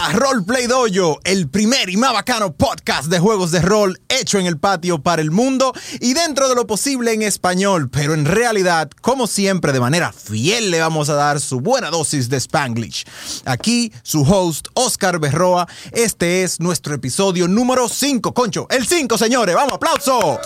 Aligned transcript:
A 0.00 0.12
Roleplay 0.12 0.66
Dojo, 0.66 1.20
el 1.24 1.48
primer 1.48 1.88
y 1.88 1.96
más 1.96 2.12
bacano 2.12 2.52
podcast 2.52 3.08
de 3.08 3.18
juegos 3.18 3.50
de 3.50 3.60
rol 3.60 4.00
hecho 4.08 4.38
en 4.38 4.46
el 4.46 4.58
patio 4.58 5.02
para 5.02 5.22
el 5.22 5.30
mundo 5.30 5.72
y 6.00 6.14
dentro 6.14 6.48
de 6.48 6.54
lo 6.54 6.66
posible 6.66 7.12
en 7.12 7.22
español, 7.22 7.88
pero 7.90 8.14
en 8.14 8.24
realidad, 8.24 8.90
como 9.00 9.26
siempre, 9.26 9.72
de 9.72 9.80
manera 9.80 10.12
fiel 10.12 10.70
le 10.70 10.80
vamos 10.80 11.10
a 11.10 11.14
dar 11.14 11.40
su 11.40 11.60
buena 11.60 11.90
dosis 11.90 12.28
de 12.28 12.38
Spanglish. 12.38 13.04
Aquí, 13.44 13.92
su 14.02 14.22
host, 14.22 14.68
Oscar 14.74 15.18
Berroa, 15.18 15.68
este 15.92 16.42
es 16.42 16.60
nuestro 16.60 16.94
episodio 16.94 17.46
número 17.46 17.88
5, 17.88 18.32
concho, 18.34 18.66
el 18.70 18.86
5, 18.86 19.18
señores, 19.18 19.54
vamos, 19.54 19.74
aplauso. 19.74 20.40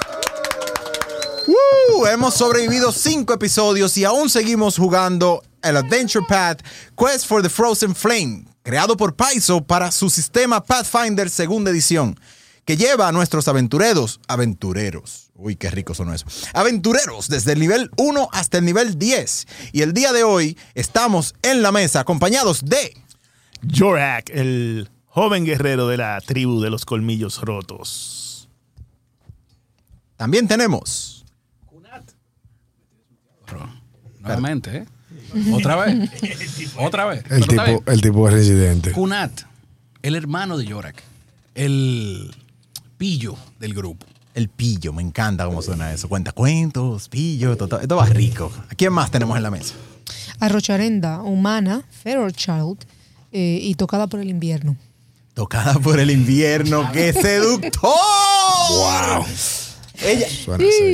Hemos 2.10 2.35
sobrevivido 2.35 2.93
cinco 2.93 3.33
episodios 3.33 3.96
y 3.96 4.05
aún 4.05 4.29
seguimos 4.29 4.77
jugando 4.77 5.43
el 5.62 5.77
Adventure 5.77 6.24
Path 6.29 6.62
Quest 6.96 7.27
for 7.27 7.43
the 7.43 7.49
Frozen 7.49 7.95
Flame, 7.95 8.45
creado 8.62 8.97
por 8.97 9.17
Paizo 9.17 9.65
para 9.65 9.91
su 9.91 10.11
sistema 10.11 10.62
Pathfinder 10.62 11.30
segunda 11.30 11.71
edición, 11.71 12.19
que 12.65 12.77
lleva 12.77 13.09
a 13.09 13.12
nuestros 13.12 13.49
aventureros, 13.49 14.21
aventureros, 14.29 15.30
uy, 15.35 15.57
qué 15.57 15.71
rico 15.71 15.95
son 15.95 16.12
eso, 16.12 16.27
aventureros 16.53 17.29
desde 17.29 17.52
el 17.52 17.61
nivel 17.61 17.91
1 17.97 18.29
hasta 18.33 18.59
el 18.59 18.65
nivel 18.65 18.99
10. 18.99 19.47
Y 19.73 19.83
el 19.83 19.95
día 19.95 20.13
de 20.13 20.25
hoy 20.25 20.59
estamos 20.75 21.35
en 21.43 21.63
la 21.63 21.73
mesa 21.73 22.01
acompañados 22.01 22.65
de... 22.65 22.95
Jorak, 23.75 24.30
el 24.30 24.91
joven 25.07 25.45
guerrero 25.45 25.88
de 25.88 25.97
la 25.97 26.21
tribu 26.21 26.60
de 26.60 26.71
los 26.71 26.85
colmillos 26.85 27.41
rotos. 27.41 28.49
También 30.16 30.47
tenemos... 30.47 31.25
Nuevamente, 34.21 34.77
¿eh? 34.77 34.87
Otra 35.52 35.76
vez. 35.76 36.10
Otra 36.76 37.07
vez. 37.07 37.24
El 37.30 37.45
Pero 37.46 37.65
tipo, 37.65 37.90
el 37.90 38.01
tipo 38.01 38.29
es 38.29 38.34
residente. 38.34 38.93
Kunat, 38.93 39.32
el 40.02 40.15
hermano 40.15 40.57
de 40.57 40.66
Yorak. 40.66 41.02
El 41.54 42.35
pillo 42.96 43.37
del 43.59 43.74
grupo. 43.74 44.07
El 44.35 44.48
pillo, 44.48 44.93
me 44.93 45.02
encanta 45.02 45.46
cómo 45.46 45.62
suena 45.62 45.93
eso. 45.93 46.09
Cuenta 46.09 46.32
cuentos, 46.32 47.09
pillo, 47.09 47.57
todo, 47.57 47.80
esto 47.80 47.96
va 47.96 48.07
rico. 48.07 48.52
¿A 48.70 48.74
quién 48.74 48.93
más 48.93 49.10
tenemos 49.10 49.37
en 49.37 49.43
la 49.43 49.51
mesa? 49.51 49.74
Arrocharenda, 50.38 51.23
humana, 51.23 51.82
Feral 51.90 52.32
Child 52.32 52.79
eh, 53.32 53.59
y 53.60 53.74
tocada 53.74 54.07
por 54.07 54.20
el 54.20 54.29
invierno. 54.29 54.76
Tocada 55.35 55.74
por 55.74 55.98
el 55.98 56.10
invierno, 56.10 56.90
qué 56.92 57.13
seductor. 57.13 57.90
Wow. 58.70 59.24
Ella, 60.01 60.27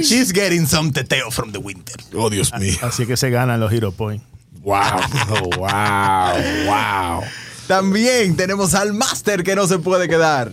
she's 0.02 0.32
getting 0.32 0.66
some 0.66 0.90
teteo 0.90 1.30
from 1.30 1.52
the 1.52 1.58
winter. 1.58 1.94
Oh, 2.14 2.30
Dios 2.30 2.52
mío. 2.54 2.78
Así 2.82 3.06
que 3.06 3.16
se 3.16 3.30
ganan 3.30 3.60
los 3.60 3.72
Hero 3.72 3.92
Points. 3.92 4.24
Wow. 4.62 4.80
Wow. 5.58 6.66
Wow. 6.66 7.22
También 7.66 8.36
tenemos 8.36 8.74
al 8.74 8.92
máster 8.92 9.42
que 9.42 9.54
no 9.54 9.66
se 9.66 9.78
puede 9.78 10.08
quedar. 10.08 10.52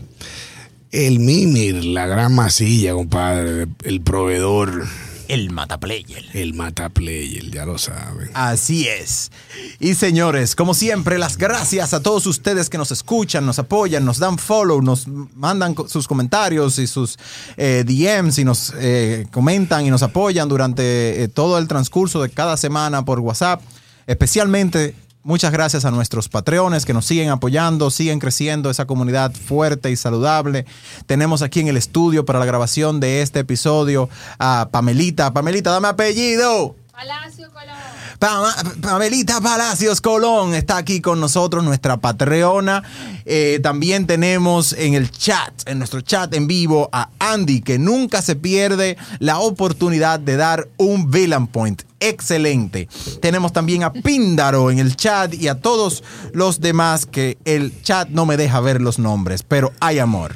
El 0.91 1.19
Mimir, 1.19 1.83
la 1.85 2.05
gran 2.05 2.35
masilla, 2.35 2.93
compadre. 2.93 3.67
El 3.83 4.01
proveedor. 4.01 4.85
El 5.31 5.49
mataplayer. 5.49 6.25
El 6.33 6.53
mata 6.53 6.89
player, 6.89 7.49
ya 7.49 7.65
lo 7.65 7.77
saben. 7.77 8.29
Así 8.33 8.89
es. 8.89 9.31
Y 9.79 9.95
señores, 9.95 10.57
como 10.57 10.73
siempre, 10.73 11.17
las 11.17 11.37
gracias 11.37 11.93
a 11.93 12.03
todos 12.03 12.25
ustedes 12.25 12.69
que 12.69 12.77
nos 12.77 12.91
escuchan, 12.91 13.45
nos 13.45 13.57
apoyan, 13.57 14.03
nos 14.03 14.19
dan 14.19 14.37
follow, 14.37 14.81
nos 14.81 15.07
mandan 15.07 15.73
sus 15.87 16.05
comentarios 16.05 16.79
y 16.79 16.85
sus 16.85 17.17
eh, 17.55 17.85
DMs 17.87 18.39
y 18.39 18.43
nos 18.43 18.73
eh, 18.75 19.25
comentan 19.31 19.85
y 19.85 19.89
nos 19.89 20.03
apoyan 20.03 20.49
durante 20.49 21.23
eh, 21.23 21.29
todo 21.29 21.57
el 21.59 21.65
transcurso 21.69 22.21
de 22.21 22.29
cada 22.29 22.57
semana 22.57 23.05
por 23.05 23.21
WhatsApp. 23.21 23.61
Especialmente, 24.07 24.95
muchas 25.23 25.51
gracias 25.51 25.85
a 25.85 25.91
nuestros 25.91 26.29
patreones 26.29 26.85
que 26.85 26.93
nos 26.93 27.05
siguen 27.05 27.29
apoyando, 27.29 27.91
siguen 27.91 28.19
creciendo 28.19 28.69
esa 28.69 28.85
comunidad 28.85 29.31
fuerte 29.33 29.91
y 29.91 29.95
saludable. 29.95 30.65
Tenemos 31.05 31.41
aquí 31.41 31.59
en 31.59 31.67
el 31.67 31.77
estudio 31.77 32.25
para 32.25 32.39
la 32.39 32.45
grabación 32.45 32.99
de 32.99 33.21
este 33.21 33.39
episodio 33.39 34.09
a 34.39 34.69
Pamelita. 34.71 35.33
Pamelita, 35.33 35.71
dame 35.71 35.89
apellido. 35.89 36.75
Palacio 37.01 37.49
Colón. 37.51 37.75
Pa- 38.19 38.55
Pamelita 38.79 39.41
Palacios 39.41 40.01
Colón 40.01 40.53
está 40.53 40.77
aquí 40.77 41.01
con 41.01 41.19
nosotros, 41.19 41.63
nuestra 41.63 41.97
patreona. 41.97 42.83
Eh, 43.25 43.59
también 43.63 44.05
tenemos 44.05 44.73
en 44.73 44.93
el 44.93 45.09
chat, 45.09 45.51
en 45.67 45.79
nuestro 45.79 46.01
chat 46.01 46.31
en 46.35 46.45
vivo, 46.45 46.89
a 46.91 47.09
Andy, 47.17 47.61
que 47.61 47.79
nunca 47.79 48.21
se 48.21 48.35
pierde 48.35 48.97
la 49.17 49.39
oportunidad 49.39 50.19
de 50.19 50.35
dar 50.37 50.67
un 50.77 51.09
villain 51.09 51.47
point. 51.47 51.81
Excelente. 51.99 52.87
Tenemos 53.19 53.51
también 53.51 53.83
a 53.83 53.91
Píndaro 53.93 54.69
en 54.69 54.77
el 54.77 54.95
chat 54.95 55.33
y 55.33 55.47
a 55.47 55.59
todos 55.59 56.03
los 56.33 56.61
demás 56.61 57.07
que 57.07 57.39
el 57.45 57.81
chat 57.81 58.09
no 58.09 58.27
me 58.27 58.37
deja 58.37 58.59
ver 58.59 58.79
los 58.79 58.99
nombres, 58.99 59.41
pero 59.41 59.73
hay 59.79 59.97
amor. 59.97 60.35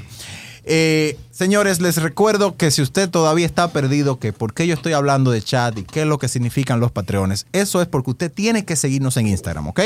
Eh, 0.63 1.19
señores, 1.35 1.81
les 1.81 1.97
recuerdo 1.97 2.55
que 2.55 2.71
si 2.71 2.81
usted 2.81 3.09
todavía 3.09 3.45
está 3.45 3.67
perdido, 3.71 4.19
que 4.19 4.31
por 4.31 4.53
qué 4.53 4.65
yo 4.67 4.73
estoy 4.73 4.93
hablando 4.93 5.31
de 5.31 5.41
chat 5.41 5.77
y 5.77 5.83
qué 5.83 6.01
es 6.01 6.07
lo 6.07 6.17
que 6.17 6.29
significan 6.29 6.79
los 6.79 6.91
patreones, 6.91 7.45
eso 7.51 7.81
es 7.81 7.87
porque 7.87 8.11
usted 8.11 8.31
tiene 8.31 8.63
que 8.63 8.75
seguirnos 8.75 9.17
en 9.17 9.27
Instagram, 9.27 9.67
¿ok? 9.67 9.81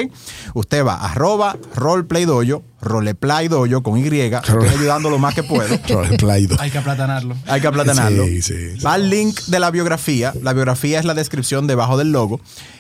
Usted 0.54 0.86
va 0.86 0.94
a 0.94 1.12
arroba 1.12 1.58
roleplaydoyo, 1.76 2.62
roleplaydoyo 2.82 3.82
con 3.84 3.98
Y, 3.98 4.04
estoy 4.04 4.68
ayudando 4.68 5.10
lo 5.10 5.18
más 5.18 5.34
que 5.34 5.44
puedo. 5.44 5.76
Hay 6.60 6.72
que 6.72 6.78
aplatanarlo. 6.78 7.36
Hay 7.48 7.62
que 7.62 7.68
aplatanarlo. 7.68 8.26
Sí, 8.26 8.42
sí. 8.42 8.80
Va 8.86 8.94
al 8.94 9.10
link 9.10 9.40
de 9.48 9.60
la 9.60 9.72
biografía. 9.72 10.34
La 10.42 10.54
biografía 10.54 11.00
es 11.00 11.06
la 11.06 11.14
descripción 11.14 11.68
debajo 11.68 11.98
del 11.98 12.12
logo. 12.12 12.40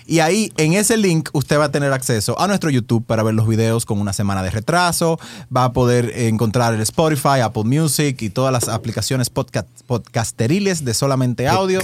Y 0.10 0.22
ahí, 0.22 0.52
en 0.58 0.74
ese 0.74 0.98
link, 0.98 1.30
usted 1.34 1.60
va 1.60 1.66
a 1.66 1.72
tener 1.72 1.94
acceso 1.94 2.40
a 2.40 2.48
nuestro 2.48 2.72
YouTube 2.72 3.06
para 3.06 3.22
ver 3.22 3.36
los 3.36 3.48
videos 3.48 3.86
con 3.86 4.02
una 4.02 4.12
semana 4.12 4.42
de 4.42 4.50
retraso. 4.50 5.20
Va 5.56 5.66
a 5.66 5.74
poder 5.74 6.12
encontrar 6.16 6.74
el 6.74 6.82
Spotify, 6.82 7.42
Apple 7.44 7.66
Music 7.66 8.20
y 8.24 8.32
todas 8.32 8.52
las 8.52 8.59
aplicaciones 8.68 9.30
podcast, 9.30 9.68
podcasteriles 9.88 10.84
de 10.84 10.94
solamente 10.94 11.48
audio. 11.48 11.80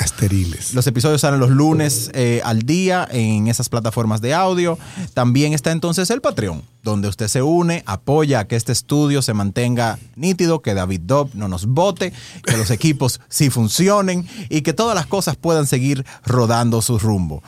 Los 0.73 0.87
episodios 0.87 1.21
salen 1.21 1.39
los 1.39 1.49
lunes 1.49 2.11
eh, 2.13 2.41
al 2.43 2.63
día 2.63 3.07
en 3.11 3.47
esas 3.47 3.69
plataformas 3.69 4.21
de 4.21 4.33
audio. 4.33 4.77
También 5.13 5.53
está 5.53 5.71
entonces 5.71 6.09
el 6.09 6.21
Patreon, 6.21 6.63
donde 6.83 7.07
usted 7.07 7.27
se 7.27 7.41
une, 7.41 7.83
apoya 7.85 8.39
a 8.41 8.47
que 8.47 8.55
este 8.55 8.71
estudio 8.71 9.21
se 9.21 9.33
mantenga 9.33 9.99
nítido, 10.15 10.61
que 10.61 10.73
David 10.73 11.01
Dobb 11.01 11.29
no 11.33 11.47
nos 11.47 11.67
vote, 11.67 12.11
que 12.43 12.57
los 12.57 12.71
equipos 12.71 13.21
sí 13.29 13.49
funcionen 13.49 14.27
y 14.49 14.61
que 14.61 14.73
todas 14.73 14.95
las 14.95 15.05
cosas 15.05 15.35
puedan 15.35 15.67
seguir 15.67 16.05
rodando 16.25 16.81
su 16.81 16.99
rumbo. 16.99 17.41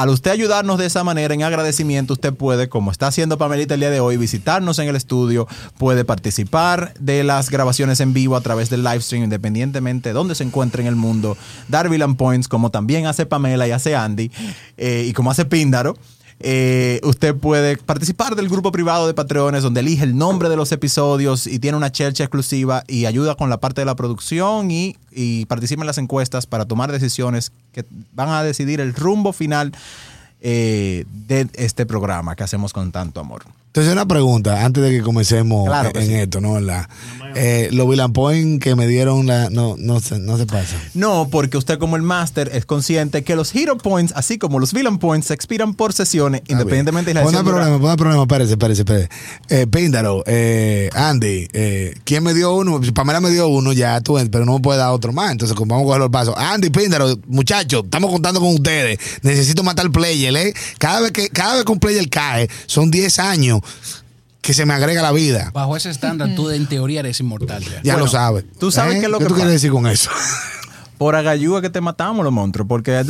Al 0.00 0.08
usted 0.08 0.30
ayudarnos 0.30 0.78
de 0.78 0.86
esa 0.86 1.04
manera 1.04 1.34
en 1.34 1.42
agradecimiento, 1.42 2.14
usted 2.14 2.32
puede, 2.32 2.70
como 2.70 2.90
está 2.90 3.08
haciendo 3.08 3.36
Pamelita 3.36 3.74
el 3.74 3.80
día 3.80 3.90
de 3.90 4.00
hoy, 4.00 4.16
visitarnos 4.16 4.78
en 4.78 4.88
el 4.88 4.96
estudio, 4.96 5.46
puede 5.76 6.06
participar 6.06 6.94
de 6.98 7.22
las 7.22 7.50
grabaciones 7.50 8.00
en 8.00 8.14
vivo 8.14 8.34
a 8.34 8.40
través 8.40 8.70
del 8.70 8.82
live 8.82 9.02
stream, 9.02 9.24
independientemente 9.24 10.08
de 10.08 10.12
dónde 10.14 10.34
se 10.34 10.42
encuentre 10.42 10.80
en 10.80 10.88
el 10.88 10.96
mundo, 10.96 11.36
dar 11.68 11.90
Villain 11.90 12.14
Points, 12.16 12.48
como 12.48 12.70
también 12.70 13.04
hace 13.04 13.26
Pamela 13.26 13.68
y 13.68 13.72
hace 13.72 13.94
Andy, 13.94 14.30
eh, 14.78 15.04
y 15.06 15.12
como 15.12 15.32
hace 15.32 15.44
Píndaro. 15.44 15.98
Eh, 16.42 17.00
usted 17.02 17.36
puede 17.36 17.76
participar 17.76 18.34
del 18.34 18.48
grupo 18.48 18.72
privado 18.72 19.06
de 19.06 19.12
Patreones 19.12 19.62
donde 19.62 19.80
elige 19.80 20.04
el 20.04 20.16
nombre 20.16 20.48
de 20.48 20.56
los 20.56 20.72
episodios 20.72 21.46
y 21.46 21.58
tiene 21.58 21.76
una 21.76 21.92
chelcha 21.92 22.24
exclusiva 22.24 22.82
y 22.88 23.04
ayuda 23.04 23.34
con 23.34 23.50
la 23.50 23.60
parte 23.60 23.82
de 23.82 23.84
la 23.84 23.94
producción 23.94 24.70
y, 24.70 24.96
participa 25.48 25.82
en 25.82 25.86
las 25.86 25.98
encuestas 25.98 26.46
para 26.46 26.64
tomar 26.64 26.92
decisiones 26.92 27.52
que 27.72 27.84
van 28.14 28.30
a 28.30 28.42
decidir 28.42 28.80
el 28.80 28.94
rumbo 28.94 29.34
final 29.34 29.72
eh, 30.40 31.04
de 31.26 31.46
este 31.54 31.84
programa 31.84 32.36
que 32.36 32.44
hacemos 32.44 32.72
con 32.72 32.90
tanto 32.90 33.20
amor. 33.20 33.42
Entonces, 33.70 33.92
una 33.92 34.04
pregunta 34.08 34.64
antes 34.64 34.82
de 34.82 34.90
que 34.90 35.00
comencemos 35.00 35.68
Claro 35.68 35.92
que 35.92 36.00
en 36.00 36.06
sí. 36.06 36.14
esto, 36.14 36.40
¿no? 36.40 36.58
Eh, 37.36 37.68
los 37.70 37.88
Villan 37.88 38.12
Point 38.12 38.60
que 38.60 38.74
me 38.74 38.88
dieron, 38.88 39.28
la, 39.28 39.48
no, 39.48 39.76
no, 39.78 40.00
se, 40.00 40.18
no 40.18 40.36
se 40.38 40.44
pasa. 40.46 40.76
No, 40.94 41.28
porque 41.30 41.56
usted 41.56 41.78
como 41.78 41.94
el 41.94 42.02
máster 42.02 42.50
es 42.52 42.66
consciente 42.66 43.22
que 43.22 43.36
los 43.36 43.54
Hero 43.54 43.78
Points, 43.78 44.12
así 44.16 44.38
como 44.38 44.58
los 44.58 44.72
Villain 44.72 44.98
Points, 44.98 45.28
se 45.28 45.34
expiran 45.34 45.74
por 45.74 45.92
sesiones, 45.92 46.42
independientemente 46.48 47.10
de 47.10 47.14
la 47.14 47.22
Pon 47.22 47.32
dura- 47.32 47.44
problema, 47.44 47.78
pon 47.78 47.90
el 47.92 47.96
problema, 47.96 48.22
espérese, 48.22 48.52
espérese, 48.54 48.80
espérese. 48.82 49.08
Eh, 49.48 49.68
Píndaro, 49.68 50.24
eh, 50.26 50.90
Andy, 50.92 51.46
eh, 51.52 51.94
¿quién 52.02 52.24
me 52.24 52.34
dio 52.34 52.52
uno? 52.52 52.80
Pamela 52.92 53.20
me 53.20 53.30
dio 53.30 53.46
uno 53.46 53.72
ya, 53.72 54.00
tú, 54.00 54.18
pero 54.32 54.44
no 54.44 54.54
me 54.54 54.60
puede 54.60 54.80
dar 54.80 54.90
otro 54.90 55.12
más. 55.12 55.30
Entonces, 55.30 55.56
vamos 55.56 55.82
a 55.82 55.84
coger 55.84 56.00
los 56.00 56.10
pasos. 56.10 56.34
Andy, 56.36 56.70
Píndaro, 56.70 57.16
muchachos, 57.28 57.82
estamos 57.84 58.10
contando 58.10 58.40
con 58.40 58.52
ustedes. 58.52 58.98
Necesito 59.22 59.62
matar 59.62 59.88
player, 59.92 60.34
¿eh? 60.36 60.54
Cada 60.78 61.02
vez 61.02 61.12
que, 61.12 61.28
cada 61.28 61.54
vez 61.54 61.64
que 61.64 61.70
un 61.70 61.78
player 61.78 62.08
cae, 62.10 62.50
son 62.66 62.90
10 62.90 63.20
años 63.20 63.59
que 64.40 64.54
se 64.54 64.64
me 64.66 64.74
agrega 64.74 65.02
la 65.02 65.12
vida. 65.12 65.50
Bajo 65.52 65.76
ese 65.76 65.90
estándar, 65.90 66.34
tú 66.34 66.50
en 66.50 66.66
teoría 66.66 67.00
eres 67.00 67.20
inmortal 67.20 67.62
ya. 67.62 67.82
Ya 67.82 67.92
Bueno, 67.94 68.06
lo 68.06 68.10
sabes. 68.10 68.44
tú 68.58 68.70
sabes 68.70 68.98
qué 68.98 69.04
es 69.06 69.10
lo 69.10 69.18
que 69.18 69.24
tú 69.24 69.30
pasa. 69.30 69.36
quieres 69.42 69.52
decir 69.54 69.70
con 69.70 69.86
eso? 69.86 70.10
Por 70.98 71.14
agayúa 71.16 71.62
que 71.62 71.70
te 71.70 71.80
matamos 71.80 72.24
los 72.24 72.32
monstruos, 72.32 72.68
porque 72.68 73.02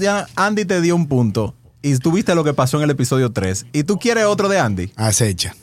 ya 0.00 0.26
Andy 0.36 0.64
te 0.66 0.80
dio 0.82 0.94
un 0.94 1.06
punto 1.08 1.54
y 1.80 1.96
tú 1.96 2.12
viste 2.12 2.34
lo 2.34 2.44
que 2.44 2.52
pasó 2.52 2.76
en 2.76 2.82
el 2.84 2.90
episodio 2.90 3.32
3 3.32 3.66
y 3.72 3.84
tú 3.84 3.98
quieres 3.98 4.24
otro 4.26 4.48
de 4.50 4.58
Andy. 4.58 4.92
Acecha. 4.96 5.54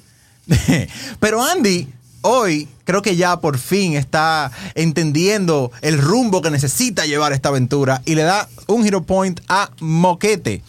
Pero 1.19 1.43
Andy 1.43 1.87
hoy 2.21 2.67
creo 2.85 3.03
que 3.03 3.15
ya 3.15 3.39
por 3.39 3.59
fin 3.59 3.93
está 3.93 4.51
entendiendo 4.73 5.71
el 5.81 5.99
rumbo 5.99 6.41
que 6.41 6.49
necesita 6.49 7.05
llevar 7.05 7.33
esta 7.33 7.49
aventura 7.49 8.01
y 8.05 8.15
le 8.15 8.23
da 8.23 8.49
un 8.65 8.83
hero 8.85 9.03
point 9.03 9.39
a 9.47 9.69
Moquete. 9.79 10.63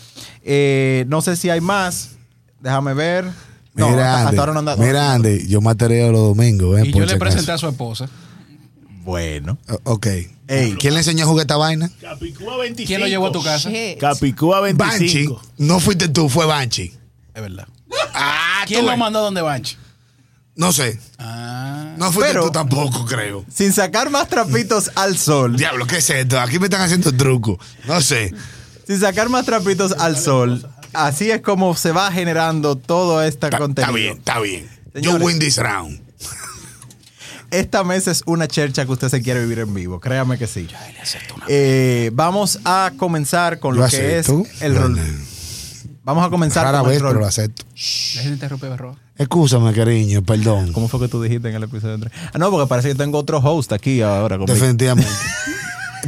Eh, 0.44 1.06
no 1.08 1.22
sé 1.22 1.36
si 1.36 1.48
hay 1.48 1.62
más. 1.62 2.10
Déjame 2.60 2.92
ver. 2.92 3.24
No, 3.76 3.90
Mira, 3.90 4.02
hasta- 4.06 4.16
hasta 4.16 4.28
Andy, 4.30 4.38
ahora 4.38 4.52
no 4.54 4.58
anda- 4.60 4.76
mira, 4.76 5.12
Andy, 5.12 5.46
yo 5.48 5.60
matereo 5.60 6.10
los 6.10 6.22
domingos. 6.22 6.78
eh, 6.80 6.86
Y 6.86 6.92
por 6.92 7.02
yo 7.02 7.06
si 7.08 7.12
le 7.14 7.18
presenté 7.20 7.52
acaso. 7.52 7.66
a 7.66 7.70
su 7.70 7.72
esposa. 7.74 8.08
Bueno. 9.04 9.58
O- 9.68 9.92
Ok. 9.94 10.06
Ey. 10.48 10.74
¿Quién 10.78 10.94
le 10.94 11.00
enseñó 11.00 11.24
a 11.24 11.28
jugar 11.28 11.42
esta 11.42 11.56
vaina? 11.56 11.90
Capicúa 12.00 12.56
25. 12.58 12.86
¿Quién 12.88 13.00
lo 13.00 13.06
llevó 13.08 13.26
a 13.28 13.32
tu 13.32 13.42
casa? 13.42 13.68
Shit. 13.70 13.98
Capicúa 13.98 14.60
Banshee. 14.60 14.98
25. 14.98 15.42
No 15.58 15.80
fuiste 15.80 16.08
tú, 16.08 16.28
fue 16.28 16.46
Banshee. 16.46 16.92
Es 17.34 17.42
verdad. 17.42 17.66
Ah, 18.14 18.64
¿Quién 18.66 18.84
lo 18.84 18.90
ves. 18.92 18.98
mandó 18.98 19.20
donde 19.20 19.42
Banchi? 19.42 19.76
No 20.54 20.72
sé. 20.72 20.98
Ah. 21.18 21.94
No 21.98 22.10
fuiste 22.12 22.32
Pero- 22.32 22.46
tú 22.46 22.50
tampoco, 22.52 23.04
creo. 23.04 23.44
Sin 23.52 23.72
sacar 23.72 24.08
más 24.10 24.28
trapitos 24.28 24.90
al 24.94 25.18
sol. 25.18 25.56
Diablo, 25.56 25.86
¿qué 25.86 25.98
es 25.98 26.08
esto? 26.10 26.40
Aquí 26.40 26.58
me 26.58 26.66
están 26.66 26.80
haciendo 26.80 27.12
truco. 27.12 27.58
No 27.86 28.00
sé. 28.00 28.32
Sin 28.86 29.00
sacar 29.00 29.28
más 29.28 29.44
trapitos 29.44 29.92
al 29.98 30.16
sol. 30.16 30.66
Así 30.96 31.30
es 31.30 31.40
como 31.42 31.74
se 31.76 31.92
va 31.92 32.10
generando 32.10 32.76
todo 32.76 33.22
este 33.22 33.50
contenido. 33.50 33.82
está 33.82 33.92
bien, 33.92 34.16
está 34.18 34.40
bien. 34.40 34.68
Yo 34.94 35.12
Señores. 35.12 35.26
win 35.26 35.38
this 35.38 35.56
round. 35.58 36.00
Esta 37.50 37.84
mesa 37.84 38.10
es 38.10 38.22
una 38.26 38.48
chercha 38.48 38.84
que 38.86 38.92
usted 38.92 39.08
se 39.08 39.22
quiere 39.22 39.40
vivir 39.40 39.60
en 39.60 39.72
vivo. 39.72 40.00
Créame 40.00 40.36
que 40.36 40.46
sí. 40.46 40.66
Eh, 41.48 42.10
vamos 42.12 42.58
a 42.64 42.92
comenzar 42.96 43.60
con 43.60 43.76
Yo 43.76 43.82
lo 43.82 43.88
que 43.88 44.18
es 44.18 44.28
el 44.60 44.74
rol. 44.74 44.98
Vamos 46.02 46.24
a 46.26 46.30
comenzar 46.30 46.64
Rara 46.64 46.80
con 46.80 46.88
vez, 46.88 46.96
el 46.96 47.02
pero 47.02 47.12
rol. 47.14 47.22
lo 47.22 47.26
acepto. 47.28 47.64
Dejen 47.74 48.24
de 48.26 48.34
interrumpir, 48.34 48.70
Berroa. 48.70 48.96
Excúsame, 49.18 49.72
cariño, 49.72 50.22
perdón. 50.22 50.72
¿Cómo 50.72 50.88
fue 50.88 51.00
que 51.00 51.08
tú 51.08 51.20
dijiste 51.22 51.48
en 51.48 51.54
el 51.56 51.62
episodio 51.64 51.98
3? 51.98 52.12
Ah, 52.32 52.38
no, 52.38 52.50
porque 52.50 52.68
parece 52.68 52.88
que 52.88 52.94
tengo 52.94 53.18
otro 53.18 53.38
host 53.38 53.72
aquí 53.72 54.02
ahora. 54.02 54.38
conmigo. 54.38 54.54
Definitivamente. 54.54 55.10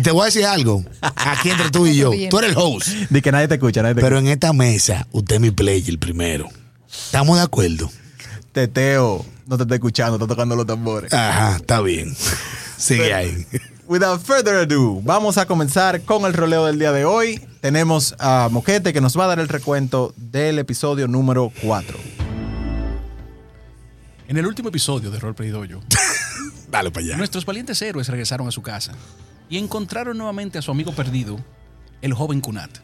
Te 0.02 0.10
voy 0.10 0.22
a 0.22 0.24
decir 0.26 0.44
algo. 0.44 0.84
Aquí 1.00 1.50
entre 1.50 1.70
tú 1.70 1.86
y 1.86 1.96
yo. 1.96 2.10
Tú 2.30 2.38
eres 2.38 2.50
el 2.50 2.56
host. 2.58 2.88
Di 3.10 3.20
que 3.20 3.32
nadie 3.32 3.48
te 3.48 3.54
escucha, 3.54 3.82
nadie 3.82 3.94
te 3.94 4.00
Pero 4.00 4.18
en 4.18 4.28
esta 4.28 4.52
mesa, 4.52 5.06
usted 5.12 5.36
es 5.36 5.40
mi 5.40 5.50
player 5.50 5.98
primero. 5.98 6.48
¿Estamos 6.88 7.36
de 7.38 7.42
acuerdo? 7.44 7.90
Teteo, 8.52 9.24
no 9.46 9.56
te 9.56 9.62
está 9.64 9.74
escuchando, 9.74 10.16
está 10.16 10.26
tocando 10.26 10.56
los 10.56 10.66
tambores. 10.66 11.12
Ajá, 11.12 11.56
está 11.56 11.80
bien. 11.80 12.14
Sigue 12.76 13.12
ahí. 13.12 13.46
Without 13.86 14.20
further 14.22 14.56
ado, 14.56 15.00
vamos 15.02 15.38
a 15.38 15.46
comenzar 15.46 16.02
con 16.02 16.24
el 16.26 16.34
roleo 16.34 16.66
del 16.66 16.78
día 16.78 16.92
de 16.92 17.04
hoy. 17.04 17.40
Tenemos 17.60 18.14
a 18.18 18.48
Moquete 18.50 18.92
que 18.92 19.00
nos 19.00 19.18
va 19.18 19.24
a 19.24 19.28
dar 19.28 19.40
el 19.40 19.48
recuento 19.48 20.12
del 20.16 20.58
episodio 20.58 21.08
número 21.08 21.52
4. 21.62 21.98
En 24.28 24.36
el 24.36 24.46
último 24.46 24.68
episodio 24.68 25.10
de 25.10 25.18
Roleplay 25.18 25.48
Dojo, 25.50 25.82
Dale 26.70 26.90
para 26.90 27.06
allá. 27.06 27.16
nuestros 27.16 27.46
valientes 27.46 27.80
héroes 27.80 28.08
regresaron 28.08 28.46
a 28.46 28.50
su 28.50 28.60
casa 28.60 28.92
y 29.48 29.58
encontraron 29.58 30.18
nuevamente 30.18 30.58
a 30.58 30.62
su 30.62 30.70
amigo 30.70 30.92
perdido, 30.92 31.38
el 32.02 32.14
joven 32.14 32.40
Kunat. 32.40 32.78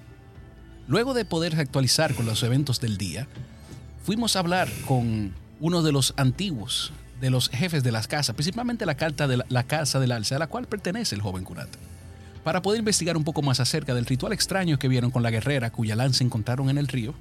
Luego 0.86 1.14
de 1.14 1.24
poder 1.24 1.58
actualizar 1.58 2.14
con 2.14 2.26
los 2.26 2.42
eventos 2.42 2.80
del 2.80 2.96
día, 2.96 3.26
fuimos 4.02 4.36
a 4.36 4.40
hablar 4.40 4.68
con 4.86 5.34
uno 5.60 5.82
de 5.82 5.92
los 5.92 6.14
antiguos, 6.16 6.92
de 7.20 7.30
los 7.30 7.48
jefes 7.48 7.82
de 7.82 7.92
las 7.92 8.08
casas, 8.08 8.34
principalmente 8.34 8.86
la, 8.86 8.96
carta 8.96 9.26
de 9.26 9.42
la, 9.48 9.62
casa 9.64 10.00
del 10.00 10.12
alce, 10.12 10.34
a 10.34 10.38
la 10.38 10.46
cual 10.46 10.66
pertenece 10.66 11.14
el 11.14 11.22
joven 11.22 11.44
Kunat, 11.44 11.68
para 12.42 12.60
poder 12.60 12.80
investigar 12.80 13.16
un 13.16 13.24
poco 13.24 13.42
más 13.42 13.60
acerca 13.60 13.94
del 13.94 14.06
ritual 14.06 14.32
extraño 14.32 14.78
que 14.78 14.88
vieron 14.88 15.10
con 15.10 15.22
la 15.22 15.30
guerrera 15.30 15.70
cuya 15.70 15.96
lanza 15.96 16.24
encontraron 16.24 16.68
en 16.68 16.78
el 16.78 16.88
río, 16.88 17.14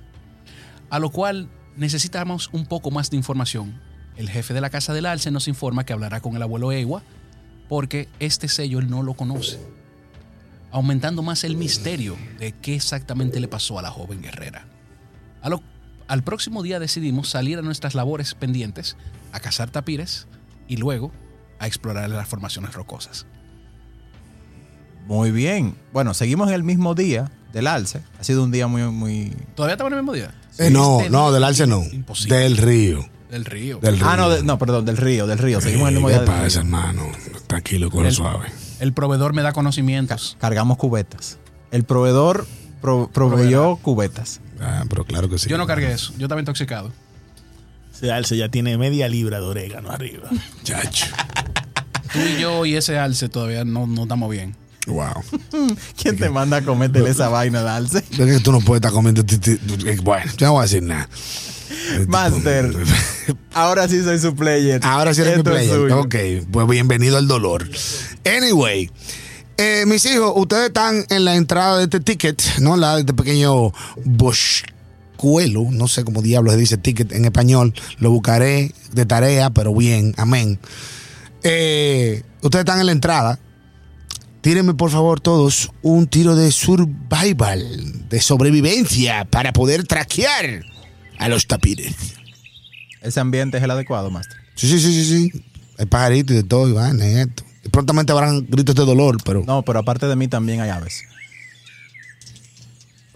a 0.90 1.00
lo 1.00 1.10
cual 1.10 1.50
necesitamos 1.78 2.50
un 2.52 2.66
poco 2.66 2.92
más 2.92 3.10
de 3.10 3.18
información. 3.18 3.82
El 4.18 4.30
jefe 4.30 4.54
de 4.54 4.62
la 4.62 4.70
casa 4.70 4.94
del 4.94 5.06
alce 5.06 5.32
nos 5.32 5.48
informa 5.48 5.86
que 5.86 5.94
hablará 5.94 6.22
con 6.22 6.36
el 6.36 6.42
abuelo 6.42 6.72
Ewa 6.72 7.02
porque 7.70 8.08
este 8.20 8.48
sello 8.48 8.80
él 8.80 8.90
no 8.90 9.04
lo 9.04 9.14
conoce, 9.14 9.60
aumentando 10.72 11.22
más 11.24 11.44
el 11.44 11.56
misterio 11.56 12.16
de 12.40 12.52
qué 12.52 12.76
exactamente 12.76 13.40
le 13.40 13.48
pasó 13.48 13.80
a 13.80 13.82
la 13.82 13.90
joven 13.92 14.22
guerrera. 14.22 14.66
A 15.42 15.50
lo- 15.50 15.62
al 16.08 16.24
próximo 16.24 16.62
día 16.64 16.80
decidimos 16.80 17.30
salir 17.30 17.58
a 17.58 17.62
nuestras 17.62 17.96
labores 17.96 18.36
pendientes, 18.36 18.98
a 19.32 19.40
cazar 19.40 19.70
tapires 19.70 20.28
y 20.68 20.78
luego 20.78 21.12
a 21.60 21.68
explorar 21.68 22.10
las 22.10 22.28
formaciones 22.28 22.74
rocosas. 22.74 23.26
Muy 25.08 25.32
bien. 25.32 25.76
Bueno, 25.92 26.14
seguimos 26.14 26.48
en 26.50 26.54
el 26.56 26.64
mismo 26.64 26.96
día 26.96 27.32
del 27.52 27.68
alce. 27.68 28.02
Ha 28.20 28.24
sido 28.24 28.44
un 28.44 28.52
día 28.52 28.68
muy, 28.68 28.84
muy... 28.84 29.34
¿Todavía 29.56 29.74
estamos 29.74 29.92
en 29.92 29.98
el 30.00 30.04
mismo 30.04 30.14
día? 30.14 30.34
Eh, 30.60 30.70
no, 30.70 31.00
Este 31.00 31.10
no, 31.10 31.32
del 31.32 31.44
alce 31.44 31.68
no. 31.68 31.84
Imposible. 31.92 32.38
Del 32.38 32.58
río. 32.58 33.06
Del 33.34 33.46
río. 33.46 33.80
Del 33.80 33.98
río. 33.98 34.08
Ah, 34.08 34.16
no, 34.16 34.30
de- 34.30 34.44
no, 34.44 34.60
perdón, 34.60 34.86
del 34.86 34.96
río, 34.98 35.26
del 35.26 35.40
río. 35.40 35.60
Seguimos 35.60 35.84
en 35.84 35.88
el 35.88 35.94
mismo 35.96 36.08
¿Qué 36.10 36.14
día 36.14 36.22
del 36.22 36.30
pasa, 36.30 36.48
río. 36.50 36.60
hermano? 36.62 37.12
Tranquilo, 37.48 37.90
con 37.90 38.04
lo 38.04 38.10
El- 38.10 38.14
suave. 38.16 38.46
El 38.80 38.94
proveedor 38.94 39.34
me 39.34 39.42
da 39.42 39.54
conocimientos. 39.54 40.38
Cargamos 40.40 40.78
cubetas. 40.78 41.40
El 41.72 41.84
proveedor 41.84 42.46
pro- 42.80 43.10
proveyó 43.12 43.78
cubetas. 43.78 44.40
Ah, 44.62 44.84
pero 44.88 45.04
claro 45.06 45.30
que 45.30 45.40
sí. 45.40 45.50
Yo 45.50 45.58
no 45.58 45.66
cargué 45.66 45.92
eso. 45.92 46.14
Yo 46.20 46.26
estaba 46.28 46.42
intoxicado. 46.42 46.92
Ese 47.92 48.12
alce 48.12 48.38
ya 48.38 48.50
tiene 48.50 48.78
media 48.78 49.08
libra 49.10 49.40
de 49.40 49.46
orégano 49.48 49.90
arriba. 49.90 50.30
Chacho. 50.64 51.08
Tú 52.12 52.20
y 52.20 52.40
yo 52.40 52.66
y 52.68 52.76
ese 52.76 53.00
alce 53.00 53.30
todavía 53.30 53.66
no, 53.66 53.88
no 53.88 54.04
estamos 54.04 54.30
bien. 54.30 54.56
Wow. 54.86 55.24
¿Quién 56.02 56.18
te 56.18 56.30
manda 56.30 56.58
a 56.58 56.62
cometer 56.62 57.08
esa 57.08 57.30
vaina 57.30 57.64
de 57.64 57.70
alce? 57.70 57.98
Es 58.00 58.06
que 58.18 58.40
tú 58.42 58.52
no 58.52 58.60
puedes 58.62 58.80
estar 58.82 58.92
comiendo. 58.92 59.24
Bueno, 60.04 60.32
yo 60.38 60.46
no 60.48 60.54
voy 60.54 60.60
a 60.60 60.64
decir 60.64 60.84
nada. 60.84 61.08
Master. 62.08 62.74
Ahora 63.54 63.88
sí 63.88 64.04
soy 64.04 64.20
su 64.20 64.36
player. 64.36 64.82
Ahora 64.84 65.14
sí 65.14 65.22
eres 65.22 65.36
mi 65.36 65.40
Esto 65.40 65.58
es 65.58 65.68
player. 65.68 65.92
Ok, 65.94 66.16
pues 66.52 66.68
bienvenido 66.68 67.18
al 67.18 67.28
dolor. 67.28 67.70
Anyway, 68.26 68.90
eh, 69.58 69.86
mis 69.86 70.06
hijos, 70.06 70.34
ustedes 70.36 70.68
están 70.68 71.06
en 71.10 71.26
la 71.26 71.36
entrada 71.36 71.78
de 71.78 71.84
este 71.84 72.00
ticket, 72.00 72.42
¿no? 72.60 72.76
La 72.76 72.96
de 72.96 73.02
este 73.02 73.14
pequeño 73.14 73.72
boscuelo, 74.04 75.68
no 75.70 75.88
sé 75.88 76.04
cómo 76.04 76.22
diablos 76.22 76.54
se 76.54 76.60
dice 76.60 76.78
ticket 76.78 77.12
en 77.12 77.26
español. 77.26 77.74
Lo 78.00 78.10
buscaré 78.10 78.74
de 78.94 79.06
tarea, 79.06 79.52
pero 79.52 79.74
bien, 79.74 80.16
amén. 80.18 80.60
Eh, 81.44 82.24
ustedes 82.42 82.64
están 82.64 82.80
en 82.80 82.88
la 82.88 82.92
entrada. 82.94 83.40
Tírenme, 84.42 84.74
por 84.74 84.90
favor, 84.90 85.22
todos 85.22 85.72
un 85.84 86.08
tiro 86.08 86.36
de 86.36 86.52
survival, 86.52 88.10
de 88.10 88.20
sobrevivencia, 88.20 89.24
para 89.26 89.54
poder 89.54 89.86
traquear 89.86 90.66
a 91.24 91.30
los 91.30 91.48
tapires. 91.48 91.96
Ese 93.02 93.20
ambiente 93.20 93.58
es 93.58 93.64
el 93.64 93.72
adecuado, 93.72 94.10
Master. 94.10 94.38
Sí, 94.56 94.68
sí, 94.68 94.80
sí, 94.80 94.94
sí, 94.94 95.30
sí. 95.32 95.44
Hay 95.78 95.86
pajaritos 95.88 96.34
y 96.34 96.38
de 96.38 96.44
todo, 96.44 96.70
Iván, 96.70 97.00
y 97.00 97.20
esto. 97.20 97.44
Y 97.66 97.70
prontamente 97.70 98.12
habrán 98.12 98.46
gritos 98.48 98.76
de 98.76 98.86
dolor, 98.86 99.18
pero. 99.24 99.44
No, 99.46 99.64
pero 99.64 99.80
aparte 99.80 100.06
de 100.08 100.16
mí 100.16 100.28
también 100.28 100.62
hay 100.62 100.70
aves. 100.70 101.04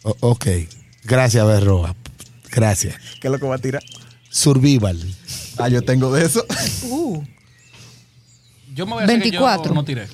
o- 0.03 0.15
ok. 0.21 0.47
Gracias, 1.03 1.45
Berroa. 1.45 1.95
Gracias. 2.51 2.95
¿Qué 3.21 3.27
es 3.27 3.31
lo 3.31 3.39
que 3.39 3.45
va 3.45 3.55
a 3.55 3.59
tirar? 3.59 3.83
Survival. 4.29 4.99
Ah, 5.57 5.67
yo 5.69 5.81
tengo 5.81 6.13
de 6.13 6.25
eso. 6.25 6.45
Uh, 6.83 7.23
Yo 8.73 8.85
me 8.85 8.93
voy 8.93 9.01
a 9.01 9.05
hacer 9.05 9.21
que 9.21 9.31
yo 9.31 9.41
24. 9.41 9.73
no 9.73 9.83
tiré. 9.85 10.07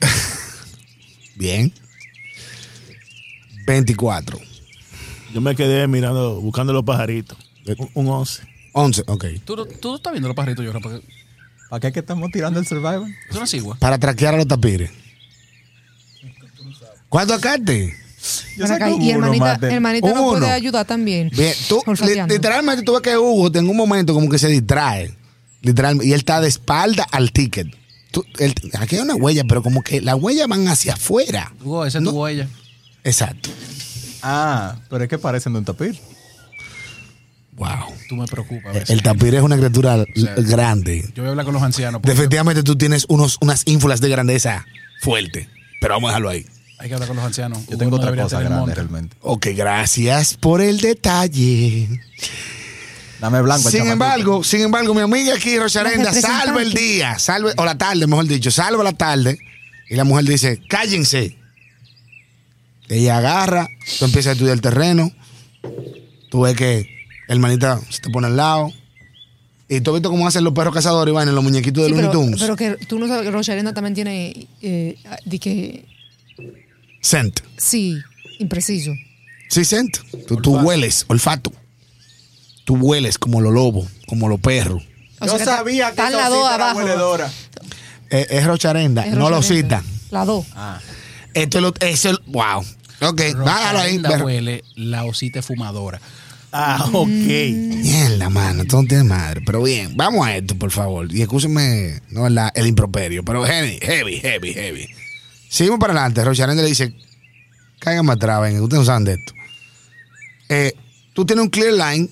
Bien. 1.36 1.72
24. 3.66 4.38
Yo 5.32 5.40
me 5.40 5.54
quedé 5.54 5.86
mirando, 5.86 6.40
buscando 6.40 6.72
los 6.72 6.84
pajaritos. 6.84 7.38
Un, 7.78 7.90
un 7.94 8.08
11. 8.08 8.42
11, 8.72 9.02
ok. 9.06 9.24
¿Tú, 9.44 9.56
no- 9.56 9.64
tú 9.66 9.90
no 9.90 9.96
estás 9.96 10.12
viendo 10.12 10.28
los 10.28 10.36
pajaritos 10.36 10.64
yo, 10.64 10.72
porque 10.80 11.02
¿Para 11.68 11.80
qué 11.80 11.86
es 11.88 11.92
que 11.92 12.00
estamos 12.00 12.30
tirando 12.32 12.58
el 12.58 12.66
survival? 12.66 13.04
es 13.28 13.36
una 13.36 13.46
cigua. 13.46 13.76
Para 13.78 13.98
traquear 13.98 14.34
a 14.34 14.36
los 14.38 14.48
tapires. 14.48 14.90
¿Cuánto 17.08 17.34
acarte? 17.34 17.94
Yo 18.56 18.64
ven 18.64 18.72
acá, 18.72 18.86
saco 18.90 18.98
y 19.00 19.08
uno, 19.10 19.10
hermanita, 19.24 19.44
Master. 19.44 19.72
hermanita 19.72 20.08
no 20.12 20.22
Uno. 20.22 20.38
puede 20.40 20.50
ayudar 20.52 20.84
también. 20.86 21.30
Bien, 21.30 21.54
tú, 21.68 21.76
li- 21.76 21.82
Olfateando. 21.90 22.34
literalmente 22.34 22.82
tú 22.82 22.92
ves 22.92 23.00
que 23.02 23.16
Hugo 23.16 23.50
en 23.56 23.68
un 23.68 23.76
momento 23.76 24.12
como 24.14 24.28
que 24.28 24.38
se 24.38 24.48
distrae. 24.48 25.14
Literalmente. 25.62 26.06
Y 26.06 26.12
él 26.12 26.18
está 26.20 26.40
de 26.40 26.48
espalda 26.48 27.06
al 27.10 27.32
ticket. 27.32 27.68
Tú- 28.10 28.24
él- 28.38 28.54
aquí 28.78 28.96
hay 28.96 29.02
una 29.02 29.14
huella, 29.14 29.44
pero 29.48 29.62
como 29.62 29.82
que 29.82 30.00
las 30.00 30.16
huellas 30.16 30.48
van 30.48 30.68
hacia 30.68 30.94
afuera. 30.94 31.52
Hugo, 31.64 31.86
esa 31.86 31.98
es 31.98 32.04
tu 32.04 32.10
huella. 32.10 32.48
Exacto. 33.04 33.48
Ah, 34.22 34.76
pero 34.88 35.04
es 35.04 35.10
que 35.10 35.18
parecen 35.18 35.52
de 35.52 35.58
un 35.60 35.64
tapir. 35.64 35.98
Wow. 37.56 37.94
Tú 38.08 38.16
me 38.16 38.26
preocupas. 38.26 38.70
a 38.70 38.72
veces. 38.72 38.90
El 38.90 39.02
tapir 39.02 39.34
es 39.34 39.42
una 39.42 39.56
criatura 39.56 39.94
l- 39.94 40.06
grande. 40.38 41.02
Yo 41.14 41.22
voy 41.22 41.26
a 41.26 41.30
hablar 41.30 41.44
con 41.44 41.54
los 41.54 41.62
ancianos. 41.62 42.00
porque 42.00 42.10
Definitivamente 42.12 42.62
tú 42.62 42.76
tienes 42.76 43.04
unos, 43.08 43.36
unas 43.40 43.62
ínfulas 43.66 44.00
de 44.00 44.08
grandeza 44.08 44.64
fuerte. 45.02 45.48
Pero 45.80 45.94
vamos 45.94 46.08
a 46.08 46.12
dejarlo 46.12 46.30
ahí. 46.30 46.46
Hay 46.78 46.88
que 46.88 46.94
hablar 46.94 47.08
con 47.08 47.16
los 47.16 47.26
ancianos. 47.26 47.58
Yo 47.68 47.76
tengo 47.76 47.96
otra 47.96 48.06
debería 48.06 48.24
cosa 48.24 48.36
tener 48.38 48.50
grande 48.52 48.60
monte. 48.66 48.74
realmente. 48.74 49.16
Ok, 49.20 49.48
gracias 49.54 50.34
por 50.34 50.62
el 50.62 50.80
detalle. 50.80 51.88
Dame 53.20 53.42
blanco. 53.42 53.66
al 53.68 53.72
Sin 53.72 53.80
chamaquito. 53.80 53.92
embargo, 53.92 54.44
sin 54.44 54.60
embargo, 54.62 54.94
mi 54.94 55.02
amiga 55.02 55.34
aquí, 55.34 55.58
Rosarenda, 55.58 56.14
salva 56.14 56.62
el 56.62 56.72
día, 56.72 57.18
salve, 57.18 57.52
o 57.58 57.64
la 57.66 57.76
tarde, 57.76 58.06
mejor 58.06 58.26
dicho, 58.26 58.50
salva 58.50 58.82
la 58.82 58.94
tarde. 58.94 59.38
Y 59.90 59.96
la 59.96 60.04
mujer 60.04 60.24
dice, 60.24 60.62
cállense. 60.68 61.36
Ella 62.90 63.18
agarra, 63.18 63.68
tú 63.98 64.04
empiezas 64.04 64.30
a 64.30 64.32
estudiar 64.32 64.54
el 64.54 64.60
terreno. 64.60 65.10
Tú 66.30 66.42
ves 66.42 66.56
que 66.56 66.88
el 67.28 67.38
manita 67.38 67.80
se 67.88 68.00
te 68.00 68.10
pone 68.10 68.26
al 68.26 68.36
lado. 68.36 68.72
Y 69.68 69.80
tú 69.80 69.90
has 69.90 69.94
visto 69.94 70.10
cómo 70.10 70.26
hacen 70.26 70.42
los 70.42 70.52
perros 70.52 70.74
cazadores, 70.74 71.12
Iván, 71.12 71.28
en 71.28 71.34
los 71.36 71.44
muñequitos 71.44 71.84
de 71.84 71.90
Sí, 71.90 71.94
Looney 71.94 72.08
pero, 72.10 72.20
Tunes. 72.20 72.40
pero 72.40 72.56
que 72.56 72.86
tú 72.86 72.98
no 72.98 73.06
sabes 73.06 73.22
que 73.22 73.30
Rocha 73.30 73.72
también 73.72 73.94
tiene. 73.94 74.48
Eh, 74.62 74.96
de 75.24 75.38
que. 75.38 75.84
Scent. 77.00 77.40
Sí, 77.56 77.96
impreciso. 78.40 78.92
Sí, 79.48 79.64
scent. 79.64 79.98
Tú, 80.26 80.36
tú 80.38 80.56
hueles, 80.58 81.04
olfato. 81.08 81.52
Tú 82.64 82.74
hueles 82.76 83.18
como 83.18 83.40
los 83.40 83.52
lobos, 83.52 83.88
como 84.06 84.28
los 84.28 84.40
perros. 84.40 84.82
O 85.20 85.26
Yo 85.26 85.28
sea 85.30 85.36
que 85.38 85.42
está- 85.44 85.56
sabía 85.58 85.90
que 85.92 86.02
las 86.02 86.30
dos 86.30 86.48
abajo. 86.50 86.78
hueledora. 86.78 87.30
Eh, 88.10 88.26
es 88.30 88.44
rocharenda, 88.44 89.06
Es 89.06 89.12
no 89.14 89.30
lo 89.30 89.36
Rocharenda. 89.36 89.80
cita. 89.82 89.92
La 90.10 90.24
dos. 90.24 90.46
Ah. 90.54 90.80
Esto 91.34 91.58
es 91.58 91.62
lo, 91.62 91.74
eso 91.80 92.18
wow. 92.26 92.64
Ok, 93.02 93.20
bájalo 93.44 93.78
ahí. 93.80 93.98
Pero- 93.98 94.24
huele, 94.24 94.64
la 94.76 95.04
osita 95.04 95.38
es 95.40 95.46
fumadora. 95.46 96.00
Ah, 96.52 96.88
ok. 96.92 97.06
Mierda, 97.08 98.28
mano, 98.28 98.62
esto 98.62 98.82
no 98.82 98.88
tiene 98.88 99.04
madre. 99.04 99.40
Pero 99.46 99.62
bien, 99.62 99.96
vamos 99.96 100.26
a 100.26 100.36
esto, 100.36 100.56
por 100.56 100.70
favor. 100.72 101.12
Y 101.14 101.22
escúcheme 101.22 102.00
no, 102.10 102.28
la- 102.28 102.52
el 102.54 102.66
improperio, 102.66 103.24
pero 103.24 103.44
heavy, 103.44 103.78
heavy, 103.80 104.16
heavy, 104.18 104.52
heavy. 104.52 104.88
Seguimos 105.48 105.78
para 105.78 105.92
adelante. 105.92 106.24
Rocharenda 106.24 106.62
le 106.62 106.68
dice: 106.68 106.92
Cáigame 107.78 108.12
atrás, 108.12 108.40
venga, 108.42 108.60
ustedes 108.62 108.80
no 108.80 108.84
saben 108.84 109.04
de 109.04 109.12
esto. 109.14 109.32
Eh, 110.48 110.72
tú 111.14 111.24
tienes 111.24 111.44
un 111.44 111.50
clear 111.50 111.72
line, 111.72 112.08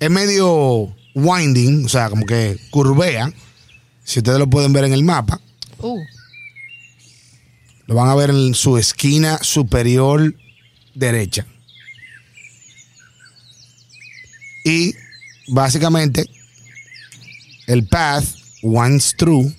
es 0.00 0.10
medio 0.10 0.92
winding, 1.14 1.84
o 1.86 1.88
sea, 1.88 2.10
como 2.10 2.26
que 2.26 2.58
curvea. 2.70 3.32
Si 4.04 4.18
ustedes 4.18 4.38
lo 4.38 4.48
pueden 4.50 4.72
ver 4.72 4.84
en 4.84 4.92
el 4.92 5.04
mapa, 5.04 5.40
Uh, 5.80 6.00
lo 7.88 7.94
van 7.94 8.10
a 8.10 8.14
ver 8.14 8.28
en 8.30 8.54
su 8.54 8.76
esquina 8.76 9.38
superior 9.42 10.36
derecha. 10.94 11.46
Y 14.62 14.94
básicamente 15.48 16.26
el 17.66 17.86
path 17.86 18.26
winds 18.62 19.16
through 19.16 19.50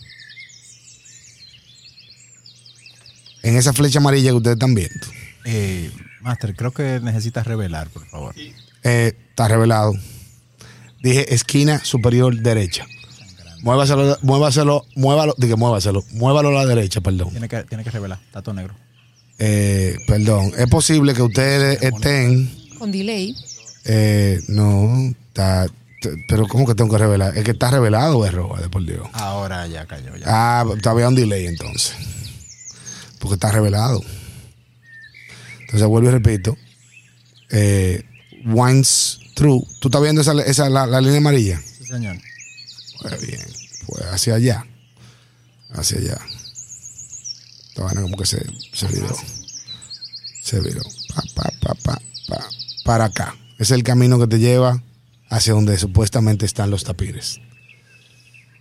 en 3.42 3.58
esa 3.58 3.74
flecha 3.74 3.98
amarilla 3.98 4.30
que 4.30 4.36
ustedes 4.36 4.56
están 4.58 4.76
viendo. 4.76 5.08
Eh, 5.46 5.92
Master, 6.22 6.56
creo 6.56 6.72
que 6.72 7.00
necesitas 7.02 7.48
revelar, 7.48 7.90
por 7.90 8.08
favor. 8.08 8.36
Eh, 8.84 9.14
está 9.30 9.48
revelado. 9.48 9.94
Dije 11.02 11.34
esquina 11.34 11.84
superior 11.84 12.36
derecha. 12.36 12.86
Muévaselo, 13.62 14.18
muévaselo, 14.22 14.86
muévalo, 14.96 15.36
dije 15.38 15.56
muévaselo, 15.56 16.04
muévalo 16.12 16.50
a 16.50 16.64
la 16.64 16.66
derecha, 16.66 17.02
perdón. 17.02 17.32
Tiene 17.32 17.50
que, 17.50 17.64
tiene 17.64 17.84
que 17.84 17.92
revelar. 17.92 18.20
Está 18.26 18.42
todo 18.42 18.56
negro. 18.56 18.74
Eh, 19.38 19.98
perdón, 20.08 20.52
es 20.58 20.68
posible 20.68 21.14
que 21.14 21.22
ustedes 21.22 21.82
estén 21.82 22.52
con 22.78 22.92
delay. 22.92 23.36
Eh, 23.86 24.40
no, 24.48 25.14
está. 25.28 25.68
Pero, 26.30 26.48
¿cómo 26.48 26.66
que 26.66 26.76
tengo 26.76 26.90
que 26.92 26.98
revelar? 26.98 27.38
Es 27.38 27.44
que 27.44 27.52
está 27.52 27.72
revelado, 27.72 28.26
es 28.26 28.34
roba, 28.34 28.62
de 28.62 28.70
por 28.70 28.86
Dios. 28.86 29.08
Ahora 29.14 29.68
ya 29.68 29.86
cayó. 29.86 30.16
Ya. 30.16 30.26
Ah, 30.28 30.66
todavía 30.82 31.10
un 31.10 31.16
delay 31.16 31.46
entonces. 31.46 31.94
Porque 33.20 33.34
está 33.34 33.52
revelado. 33.52 34.02
Entonces, 35.62 35.88
vuelvo 35.88 36.08
y 36.08 36.12
repito. 36.12 36.58
Eh, 37.50 38.04
winds 38.46 39.20
through. 39.36 39.66
¿Tú 39.82 39.90
estás 39.90 40.02
viendo 40.02 40.22
esa, 40.22 40.34
esa 40.44 40.70
la, 40.70 40.86
la 40.86 41.02
línea 41.02 41.18
amarilla? 41.18 41.60
Sí, 41.60 41.86
señor. 41.86 42.18
Pues 43.02 43.26
bien. 43.26 43.42
Pues 43.88 44.04
hacia 44.06 44.36
allá. 44.36 44.66
Hacia 45.72 46.00
allá. 46.00 46.18
Esta 47.70 47.84
vaina 47.84 48.02
como 48.02 48.18
que 48.18 48.26
se, 48.26 48.46
se 48.74 48.88
viró. 48.88 49.16
Se 50.42 50.60
viró. 50.60 50.82
Pa, 51.14 51.22
pa, 51.36 51.52
pa, 51.62 51.74
pa, 51.76 52.02
pa. 52.28 52.50
Para 52.84 53.06
acá. 53.06 53.36
Es 53.58 53.72
el 53.72 53.84
camino 53.84 54.20
que 54.20 54.28
te 54.28 54.40
lleva 54.40 54.82
hacia 55.30 55.54
donde 55.54 55.78
supuestamente 55.78 56.46
están 56.46 56.72
los 56.72 56.84
tapires. 56.84 57.40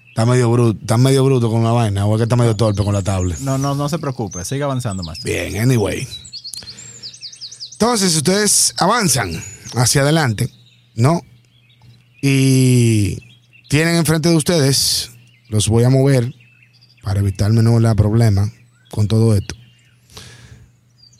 Está 0.09 0.26
medio 0.26 0.50
bruto, 0.50 0.78
está 0.80 0.99
medio 0.99 1.25
bruto 1.25 1.49
con 1.49 1.62
la 1.62 1.71
vaina, 1.71 2.04
o 2.04 2.14
es 2.14 2.18
que 2.18 2.25
está 2.25 2.35
medio 2.35 2.57
torpe 2.57 2.83
con 2.83 2.92
la 2.92 3.02
tablet. 3.02 3.38
No, 3.38 3.57
no, 3.57 3.75
no 3.75 3.88
se 3.88 3.99
preocupe. 3.99 4.45
Siga 4.45 4.64
avanzando, 4.66 5.02
Master. 5.04 5.50
Bien, 5.50 5.62
anyway. 5.62 6.07
Entonces, 7.73 8.16
ustedes 8.16 8.75
avanzan 8.78 9.42
hacia 9.75 10.02
adelante, 10.02 10.50
¿no? 10.97 11.23
Y 12.21 13.28
tienen 13.69 13.97
enfrente 13.97 14.29
de 14.29 14.37
ustedes, 14.37 15.11
los 15.49 15.69
voy 15.69 15.85
a 15.85 15.91
mover 15.91 16.35
para 17.03 17.21
evitarme 17.21 17.63
no 17.63 17.79
la 17.81 17.95
problema 17.95 18.53
con 18.91 19.09
todo 19.09 19.35
esto. 19.37 19.55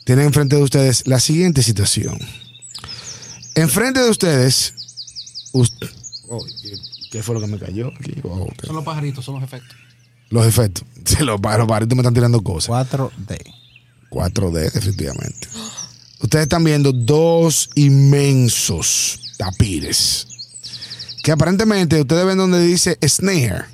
Tienen 0.05 0.25
enfrente 0.25 0.55
de 0.55 0.63
ustedes 0.63 1.05
la 1.07 1.19
siguiente 1.19 1.61
situación. 1.63 2.17
Enfrente 3.55 3.99
de 3.99 4.09
ustedes, 4.09 4.73
us- 5.53 5.73
oh, 6.29 6.43
¿qué 7.11 7.21
fue 7.21 7.35
lo 7.35 7.41
que 7.41 7.47
me 7.47 7.59
cayó? 7.59 7.87
aquí? 7.99 8.13
Oh. 8.23 8.47
Son 8.65 8.75
los 8.75 8.85
pajaritos, 8.85 9.23
son 9.25 9.35
los 9.35 9.43
efectos. 9.43 9.75
Los 10.29 10.45
efectos. 10.45 10.83
Los, 11.21 11.41
pa- 11.41 11.57
los 11.57 11.67
pajaritos 11.67 11.95
me 11.95 12.01
están 12.01 12.13
tirando 12.13 12.41
cosas. 12.41 12.69
4D. 12.69 13.39
4D, 14.11 14.71
definitivamente. 14.71 15.47
Ustedes 16.21 16.43
están 16.43 16.63
viendo 16.63 16.91
dos 16.91 17.69
inmensos 17.75 19.19
tapires. 19.37 20.27
Que 21.29 21.33
aparentemente, 21.33 22.01
ustedes 22.01 22.25
ven 22.25 22.39
donde 22.39 22.59
dice 22.59 22.97
snare. 23.07 23.65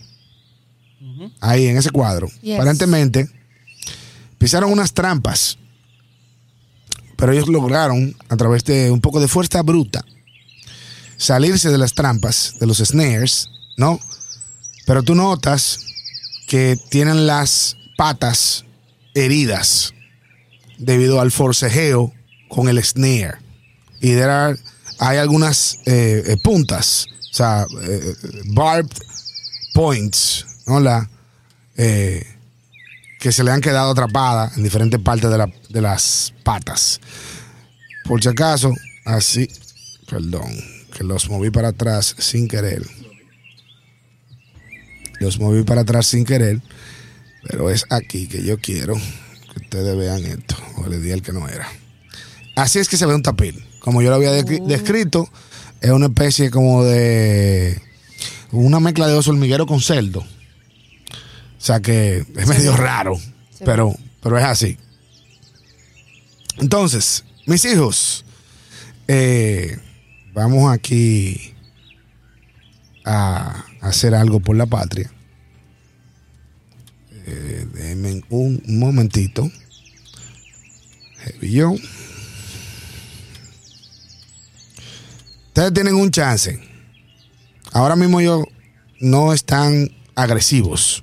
Ahí 1.40 1.68
en 1.68 1.78
ese 1.78 1.90
cuadro. 1.90 2.28
Yes. 2.42 2.56
Aparentemente, 2.56 3.30
pisaron 4.38 4.74
unas 4.74 4.92
trampas. 4.94 5.58
Pero 7.16 7.32
ellos 7.32 7.48
lograron, 7.48 8.14
a 8.28 8.36
través 8.36 8.66
de 8.66 8.92
un 8.92 9.00
poco 9.00 9.22
de 9.22 9.30
fuerza 9.30 9.62
bruta, 9.62 10.04
salirse 11.16 11.70
de 11.70 11.78
las 11.78 11.94
trampas, 11.94 12.56
de 12.60 12.68
los 12.68 12.80
snares, 12.80 13.50
¿no? 13.78 14.02
Pero 14.86 15.02
tú 15.02 15.16
notas 15.16 15.80
que 16.50 16.78
tienen 16.90 17.26
las 17.26 17.78
patas 17.96 18.66
heridas 19.14 19.94
debido 20.78 21.22
al 21.22 21.32
forcejeo 21.32 22.12
con 22.50 22.68
el 22.68 22.84
snare. 22.84 23.38
Y 24.02 24.08
there 24.10 24.24
are- 24.30 24.60
hay 25.00 25.20
algunas 25.20 25.80
eh, 25.86 26.22
eh, 26.28 26.36
puntas, 26.44 27.06
o 27.36 27.38
sea, 27.38 27.66
eh, 27.84 28.14
barbed 28.46 28.90
points, 29.74 30.46
¿no? 30.68 30.80
La, 30.80 31.10
eh, 31.76 32.26
que 33.20 33.34
se 33.34 33.44
le 33.44 33.52
han 33.52 33.60
quedado 33.60 33.92
atrapadas 33.92 34.56
en 34.56 34.64
diferentes 34.64 35.02
partes 35.02 35.30
de, 35.30 35.38
la- 35.38 35.52
de 35.70 35.82
las 35.82 36.34
patas. 36.44 37.02
Por 38.06 38.24
si 38.24 38.30
acaso, 38.30 38.72
así, 39.04 39.50
perdón, 40.10 40.50
que 40.96 41.04
los 41.04 41.30
moví 41.30 41.50
para 41.52 41.70
atrás 41.70 42.16
sin 42.20 42.48
querer. 42.48 42.84
Los 45.20 45.40
moví 45.40 45.64
para 45.64 45.82
atrás 45.82 46.08
sin 46.08 46.24
querer, 46.24 46.62
pero 47.48 47.70
es 47.70 47.86
aquí 47.90 48.28
que 48.28 48.44
yo 48.44 48.60
quiero 48.60 48.94
que 48.96 49.60
ustedes 49.62 49.98
vean 49.98 50.24
esto. 50.26 50.56
O 50.78 50.88
le 50.88 51.00
di 51.00 51.12
el 51.12 51.22
que 51.22 51.34
no 51.34 51.48
era. 51.50 51.68
Así 52.56 52.80
es 52.80 52.88
que 52.88 52.96
se 52.98 53.06
ve 53.06 53.14
un 53.16 53.24
tapir. 53.24 53.62
Como 53.80 54.02
yo 54.02 54.10
lo 54.10 54.16
había 54.16 54.32
descri- 54.32 54.66
descrito, 54.66 55.30
es 55.86 55.92
una 55.92 56.08
especie 56.08 56.50
como 56.50 56.84
de. 56.84 57.80
Una 58.52 58.80
mezcla 58.80 59.08
de 59.08 59.14
oso 59.14 59.30
hormiguero 59.30 59.68
con 59.68 59.82
cerdo. 59.82 60.22
O 60.22 60.26
sea 61.60 61.80
que 61.80 62.26
es 62.36 62.48
medio 62.48 62.76
raro, 62.76 63.20
pero, 63.64 63.96
pero 64.22 64.38
es 64.40 64.46
así. 64.46 64.78
Entonces, 66.58 67.24
mis 67.46 67.64
hijos, 67.66 68.26
eh, 69.08 69.78
vamos 70.34 70.74
aquí 70.74 71.54
a 73.04 73.66
hacer 73.82 74.16
algo 74.16 74.40
por 74.40 74.56
la 74.56 74.66
patria. 74.66 75.12
Eh, 77.28 77.68
denme 77.74 78.24
un 78.30 78.62
momentito. 78.68 79.52
Heavy 81.20 81.52
yo. 81.52 81.76
Ustedes 85.56 85.74
tienen 85.74 85.96
un 85.96 86.12
chance. 86.12 86.60
Ahora 87.72 87.96
mismo 87.96 88.20
ellos 88.20 88.44
no 89.00 89.32
están 89.32 89.90
agresivos. 90.14 91.02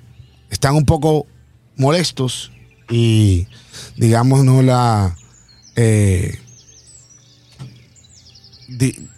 Están 0.51 0.75
un 0.75 0.85
poco 0.85 1.25
molestos 1.75 2.51
y, 2.87 3.47
digamos, 3.97 4.43
no 4.45 4.61
la. 4.61 5.17
eh, 5.75 6.37
di- 8.67 9.09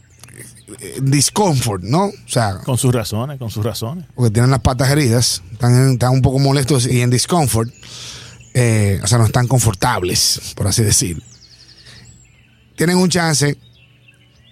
eh, 0.79 0.99
discomfort, 1.01 1.83
¿no? 1.83 2.05
O 2.05 2.13
sea, 2.27 2.59
Con 2.59 2.77
sus 2.77 2.93
razones, 2.95 3.37
con 3.37 3.49
sus 3.51 3.65
razones. 3.65 4.05
porque 4.15 4.31
tienen 4.31 4.51
las 4.51 4.61
patas 4.61 4.89
heridas, 4.89 5.43
están, 5.51 5.91
están 5.91 6.13
un 6.13 6.21
poco 6.21 6.39
molestos 6.39 6.87
y 6.87 7.01
en 7.01 7.09
discomfort, 7.09 7.69
eh, 8.53 9.01
o 9.03 9.07
sea, 9.07 9.17
no 9.17 9.25
están 9.25 9.49
confortables, 9.49 10.53
por 10.55 10.65
así 10.67 10.81
decir. 10.81 11.21
Tienen 12.77 12.95
un 12.95 13.09
chance 13.09 13.57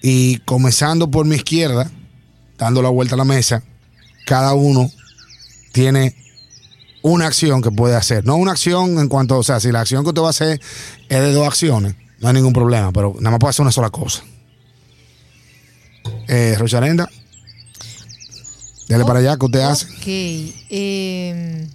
y 0.05 0.39
comenzando 0.39 1.09
por 1.09 1.25
mi 1.25 1.37
izquierda, 1.37 1.89
dando 2.57 2.81
la 2.81 2.89
vuelta 2.89 3.15
a 3.15 3.17
la 3.17 3.23
mesa, 3.23 3.63
cada 4.25 4.53
uno 4.53 4.91
tiene 5.71 6.13
una 7.01 7.25
acción 7.25 7.61
que 7.61 7.71
puede 7.71 7.95
hacer. 7.95 8.25
No 8.25 8.35
una 8.35 8.51
acción 8.51 8.99
en 8.99 9.07
cuanto, 9.07 9.37
o 9.37 9.43
sea, 9.43 9.61
si 9.61 9.71
la 9.71 9.79
acción 9.79 10.03
que 10.03 10.09
usted 10.09 10.21
va 10.21 10.27
a 10.27 10.31
hacer 10.31 10.59
es 11.07 11.21
de 11.21 11.31
dos 11.31 11.47
acciones, 11.47 11.95
no 12.19 12.27
hay 12.27 12.33
ningún 12.33 12.51
problema, 12.51 12.91
pero 12.91 13.15
nada 13.19 13.31
más 13.31 13.39
puede 13.39 13.51
hacer 13.51 13.63
una 13.63 13.71
sola 13.71 13.89
cosa. 13.89 14.23
Eh, 16.27 16.55
Rocharenda, 16.59 17.09
dale 18.89 19.05
para 19.05 19.19
allá, 19.19 19.37
¿qué 19.37 19.45
usted 19.45 19.61
hace? 19.61 19.85
Ok. 19.85 20.55
em, 20.69 21.69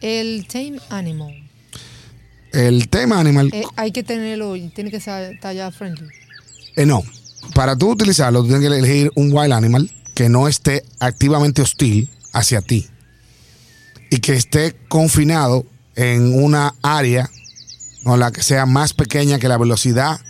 el 0.00 0.46
tame 0.46 0.80
animal. 0.88 1.39
El 2.52 2.88
tema 2.88 3.20
animal, 3.20 3.50
eh, 3.52 3.62
hay 3.76 3.92
que 3.92 4.02
tenerlo, 4.02 4.54
tiene 4.74 4.90
que 4.90 5.00
ser- 5.00 5.34
estar 5.34 5.54
ya 5.54 5.70
friendly. 5.70 6.06
eh, 6.76 6.86
no. 6.86 7.02
para 7.54 7.74
tú 7.76 7.90
utilizarlo, 7.90 8.42
tú 8.42 8.48
tienes 8.48 8.68
que 8.68 8.76
elegir 8.78 9.10
un 9.16 9.32
wild 9.32 9.52
animal 9.52 9.90
que 10.14 10.28
no 10.28 10.46
esté 10.48 10.84
activamente 11.00 11.62
hostil 11.62 12.08
hacia 12.32 12.60
ti 12.60 12.88
y 14.10 14.18
que 14.18 14.34
esté 14.34 14.76
confinado 14.88 15.64
en 15.96 16.42
una 16.42 16.74
área 16.82 17.28
o 18.04 18.16
la 18.16 18.30
que 18.30 18.42
sea 18.42 18.66
más 18.66 18.92
pequeña 18.92 19.38
que 19.38 19.48
la 19.48 19.58
velocidad 19.58 20.20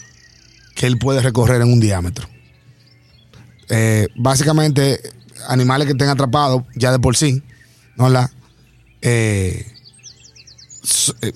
que 0.74 0.86
él 0.86 0.98
puede 0.98 1.20
recorrer 1.20 1.60
en 1.62 1.72
un 1.72 1.80
diámetro. 1.80 2.28
Eh, 3.68 4.08
básicamente, 4.16 5.00
animales 5.48 5.86
que 5.86 5.92
estén 5.92 6.08
atrapados 6.08 6.62
ya 6.74 6.90
de 6.92 6.98
por 6.98 7.16
sí, 7.16 7.42
¿no? 7.96 8.08
La, 8.08 8.30
eh, 9.02 9.66
eh, 11.22 11.32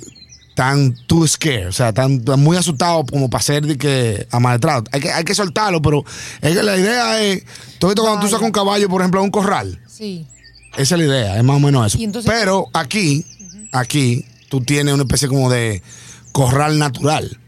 tan 0.55 0.95
too 1.07 1.27
scared, 1.27 1.69
o 1.69 1.73
sea, 1.73 1.93
tan, 1.93 2.25
tan 2.25 2.41
muy 2.41 2.57
asustado 2.57 3.05
como 3.07 3.29
para 3.29 3.43
ser 3.43 3.67
de 3.67 3.77
que 3.77 4.27
amaestrado. 4.31 4.85
Hay 4.93 5.01
que, 5.01 5.11
hay 5.13 5.25
que 5.25 5.35
soltarlo, 5.35 5.83
pero 5.83 6.05
es 6.41 6.57
que 6.57 6.63
la 6.63 6.77
idea 6.77 7.21
es, 7.23 7.43
tú 7.79 7.87
has 7.87 7.91
visto 7.95 8.03
cuando 8.03 8.21
tú 8.21 8.29
sacas 8.29 8.47
un 8.47 8.53
caballo, 8.53 8.89
por 8.89 9.01
ejemplo, 9.01 9.21
a 9.21 9.25
un 9.25 9.31
corral. 9.31 9.81
Sí. 9.89 10.27
Esa 10.77 10.95
es 10.95 11.01
la 11.01 11.07
idea, 11.07 11.37
es 11.37 11.45
más 11.45 11.57
o 11.57 11.61
menos 11.61 11.87
eso. 11.87 11.99
Entonces- 12.03 12.31
Pero 12.33 12.67
aquí, 12.73 13.25
aquí, 13.73 14.25
tú 14.49 14.61
tienes 14.61 14.95
una 14.95 15.03
especie 15.05 15.29
como 15.29 15.51
de 15.51 15.83
corral 16.33 16.79
natural. 16.79 17.41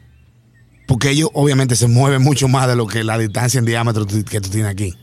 Porque 0.88 1.10
ellos 1.10 1.30
obviamente 1.34 1.74
se 1.74 1.88
mueven 1.88 2.22
mucho 2.22 2.46
más 2.46 2.68
de 2.68 2.76
lo 2.76 2.86
que 2.86 3.02
la 3.02 3.18
distancia 3.18 3.58
en 3.58 3.64
diámetro 3.64 4.06
que 4.06 4.40
tú 4.40 4.50
tienes 4.50 4.70
aquí. 4.70 4.94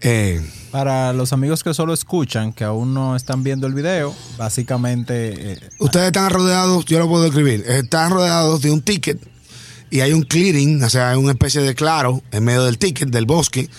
Eh, 0.00 0.40
Para 0.76 1.14
los 1.14 1.32
amigos 1.32 1.64
que 1.64 1.72
solo 1.72 1.94
escuchan, 1.94 2.52
que 2.52 2.62
aún 2.62 2.92
no 2.92 3.16
están 3.16 3.42
viendo 3.42 3.66
el 3.66 3.72
video, 3.72 4.14
básicamente 4.36 5.52
eh, 5.52 5.58
ustedes 5.78 6.08
están 6.08 6.28
rodeados, 6.28 6.84
yo 6.84 6.98
lo 6.98 7.08
puedo 7.08 7.24
describir, 7.24 7.64
están 7.66 8.10
rodeados 8.10 8.60
de 8.60 8.70
un 8.70 8.82
ticket 8.82 9.18
y 9.90 10.00
hay 10.00 10.12
un 10.12 10.20
clearing, 10.20 10.84
o 10.84 10.90
sea, 10.90 11.12
hay 11.12 11.16
una 11.16 11.32
especie 11.32 11.62
de 11.62 11.74
claro 11.74 12.20
en 12.30 12.44
medio 12.44 12.62
del 12.62 12.76
ticket, 12.76 13.08
del 13.08 13.24
bosque, 13.24 13.70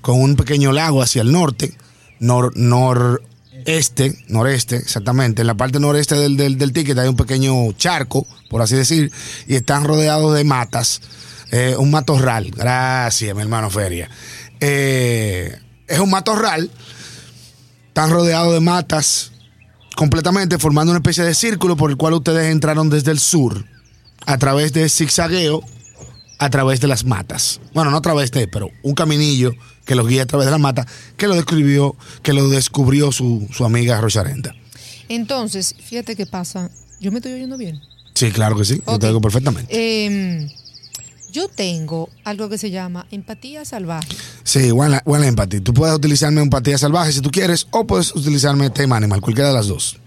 con 0.00 0.18
un 0.18 0.34
pequeño 0.34 0.72
lago 0.72 1.02
hacia 1.02 1.20
el 1.20 1.30
norte, 1.30 1.76
nor, 2.20 2.56
noreste, 2.56 4.16
noreste, 4.28 4.76
exactamente. 4.76 5.42
En 5.42 5.48
la 5.48 5.56
parte 5.56 5.78
noreste 5.78 6.14
del, 6.14 6.38
del, 6.38 6.72
ticket 6.72 6.96
hay 6.96 7.08
un 7.08 7.16
pequeño 7.16 7.70
charco, 7.72 8.26
por 8.48 8.62
así 8.62 8.76
decir, 8.76 9.12
y 9.46 9.56
están 9.56 9.84
rodeados 9.84 10.34
de 10.34 10.44
matas, 10.44 11.02
eh, 11.50 11.76
un 11.78 11.90
matorral. 11.90 12.50
Gracias, 12.50 13.36
mi 13.36 13.42
hermano 13.42 13.68
Feria. 13.68 14.08
Eh, 14.58 15.54
es 15.88 15.98
un 15.98 16.10
matorral, 16.10 16.70
están 17.88 18.10
rodeados 18.10 18.52
de 18.54 18.60
matas 18.60 19.32
completamente, 19.96 20.58
formando 20.58 20.92
una 20.92 20.98
especie 20.98 21.24
de 21.24 21.34
círculo 21.34 21.76
por 21.76 21.90
el 21.90 21.96
cual 21.96 22.14
ustedes 22.14 22.50
entraron 22.52 22.90
desde 22.90 23.10
el 23.12 23.18
sur, 23.18 23.64
a 24.26 24.38
través 24.38 24.72
de 24.72 24.88
zigzagueo, 24.88 25.62
a 26.38 26.50
través 26.50 26.80
de 26.80 26.88
las 26.88 27.04
matas. 27.04 27.60
Bueno, 27.72 27.90
no 27.90 27.96
a 27.96 28.02
través 28.02 28.30
de, 28.32 28.46
pero 28.48 28.68
un 28.82 28.94
caminillo 28.94 29.52
que 29.86 29.94
los 29.94 30.06
guía 30.08 30.22
a 30.24 30.26
través 30.26 30.46
de 30.46 30.50
las 30.50 30.60
matas, 30.60 30.86
que 31.16 31.26
lo 31.28 31.34
describió, 31.34 31.96
que 32.22 32.32
lo 32.34 32.48
descubrió 32.48 33.12
su, 33.12 33.48
su 33.52 33.64
amiga 33.64 34.00
Rocharenta. 34.00 34.54
Entonces, 35.08 35.74
fíjate 35.82 36.16
qué 36.16 36.26
pasa. 36.26 36.70
Yo 37.00 37.12
me 37.12 37.18
estoy 37.18 37.32
oyendo 37.34 37.56
bien. 37.56 37.80
Sí, 38.14 38.30
claro 38.32 38.56
que 38.56 38.64
sí, 38.64 38.82
yo 38.86 38.94
Ok. 38.94 39.00
te 39.00 39.06
digo 39.06 39.20
perfectamente. 39.20 40.04
Em, 40.06 40.48
yo 41.30 41.48
tengo 41.48 42.08
algo 42.24 42.48
que 42.48 42.58
se 42.58 42.70
llama 42.70 43.06
empatía 43.10 43.64
salvaje. 43.64 44.08
Sí, 44.44 44.70
buena, 44.70 45.02
buena 45.04 45.26
empatía. 45.26 45.60
Tú 45.62 45.74
puedes 45.74 45.94
utilizarme 45.94 46.40
empatía 46.40 46.78
salvaje 46.78 47.12
si 47.12 47.20
tú 47.20 47.30
quieres, 47.30 47.66
o 47.70 47.86
puedes 47.86 48.14
utilizarme 48.14 48.70
tema 48.70 48.96
animal, 48.96 49.20
cualquiera 49.20 49.48
de 49.48 49.54
las 49.54 49.66
dos. 49.66 49.98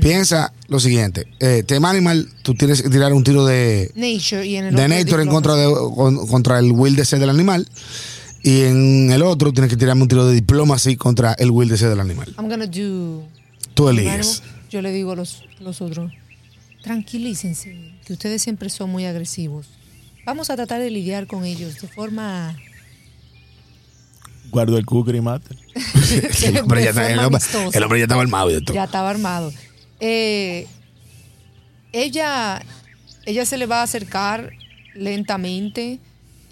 Piensa 0.00 0.52
lo 0.68 0.78
siguiente: 0.78 1.26
eh, 1.40 1.64
tema 1.66 1.90
animal, 1.90 2.28
tú 2.42 2.54
tienes 2.54 2.80
que 2.80 2.88
tirar 2.90 3.12
un 3.12 3.24
tiro 3.24 3.44
de, 3.44 3.90
Nature 3.96 4.46
y 4.46 4.56
en 4.56 4.66
el 4.66 4.74
de 4.76 4.84
otro 4.84 4.96
Nature 4.96 5.22
en 5.24 5.28
contra, 5.28 5.54
de, 5.56 5.66
con- 5.96 6.26
contra 6.28 6.58
el 6.60 6.70
will 6.72 6.94
de 6.94 7.04
ser 7.04 7.18
del 7.18 7.30
animal. 7.30 7.68
Y 8.44 8.62
en 8.62 9.10
el 9.10 9.22
otro 9.22 9.52
tienes 9.52 9.68
que 9.70 9.76
tirarme 9.76 10.02
un 10.02 10.08
tiro 10.08 10.24
de 10.26 10.34
diplomacy 10.34 10.96
contra 10.96 11.32
el 11.34 11.50
will 11.50 11.68
de 11.68 11.76
ser 11.76 11.88
del 11.88 11.98
animal. 12.00 12.32
I'm 12.38 12.48
gonna 12.48 12.66
do. 12.66 13.24
Tú 13.74 13.88
eliges. 13.88 14.42
Yo 14.70 14.80
le 14.80 14.92
digo 14.92 15.12
a 15.12 15.16
los, 15.16 15.42
los 15.60 15.80
otros, 15.80 16.12
tranquilícense, 16.82 17.94
que 18.06 18.12
ustedes 18.12 18.40
siempre 18.42 18.70
son 18.70 18.90
muy 18.90 19.06
agresivos. 19.06 19.66
Vamos 20.28 20.50
a 20.50 20.56
tratar 20.56 20.78
de 20.82 20.90
lidiar 20.90 21.26
con 21.26 21.46
ellos 21.46 21.80
de 21.80 21.88
forma, 21.88 22.54
Guardo 24.50 24.76
el 24.76 24.84
cooker 24.84 25.14
y 25.14 25.22
mate. 25.22 25.56
El 26.44 26.58
hombre, 26.58 26.80
ya 26.84 26.84
de 26.84 26.90
está- 26.90 27.08
el 27.10 27.14
forma 27.14 27.26
hombre- 27.28 27.36
amistosa. 27.42 27.78
el 27.78 27.84
hombre 27.84 27.98
ya 27.98 28.04
estaba 28.04 28.20
armado 28.20 28.50
y 28.50 28.54
de 28.54 28.60
todo. 28.60 28.74
Ya 28.74 28.84
estaba 28.84 29.08
armado. 29.08 29.52
Eh, 30.00 30.66
ella, 31.92 32.60
ella 33.24 33.46
se 33.46 33.56
le 33.56 33.64
va 33.64 33.80
a 33.80 33.84
acercar 33.84 34.50
lentamente 34.94 35.98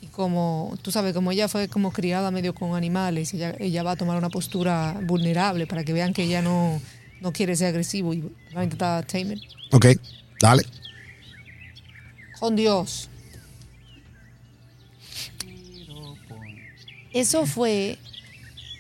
y 0.00 0.06
como, 0.06 0.74
tú 0.80 0.90
sabes, 0.90 1.12
como 1.12 1.30
ella 1.32 1.46
fue 1.46 1.68
como 1.68 1.92
criada 1.92 2.30
medio 2.30 2.54
con 2.54 2.74
animales, 2.76 3.34
ella, 3.34 3.54
ella 3.58 3.82
va 3.82 3.90
a 3.90 3.96
tomar 3.96 4.16
una 4.16 4.30
postura 4.30 4.98
vulnerable 5.04 5.66
para 5.66 5.84
que 5.84 5.92
vean 5.92 6.14
que 6.14 6.22
ella 6.22 6.40
no, 6.40 6.80
no 7.20 7.32
quiere 7.34 7.54
ser 7.56 7.68
agresivo 7.68 8.14
y 8.14 8.22
va 8.56 8.62
a 8.62 8.64
intentar 8.64 9.04
tamer. 9.06 9.38
Ok, 9.72 9.86
dale. 10.40 10.64
Con 12.40 12.56
Dios. 12.56 13.10
Eso 17.20 17.46
fue 17.46 17.98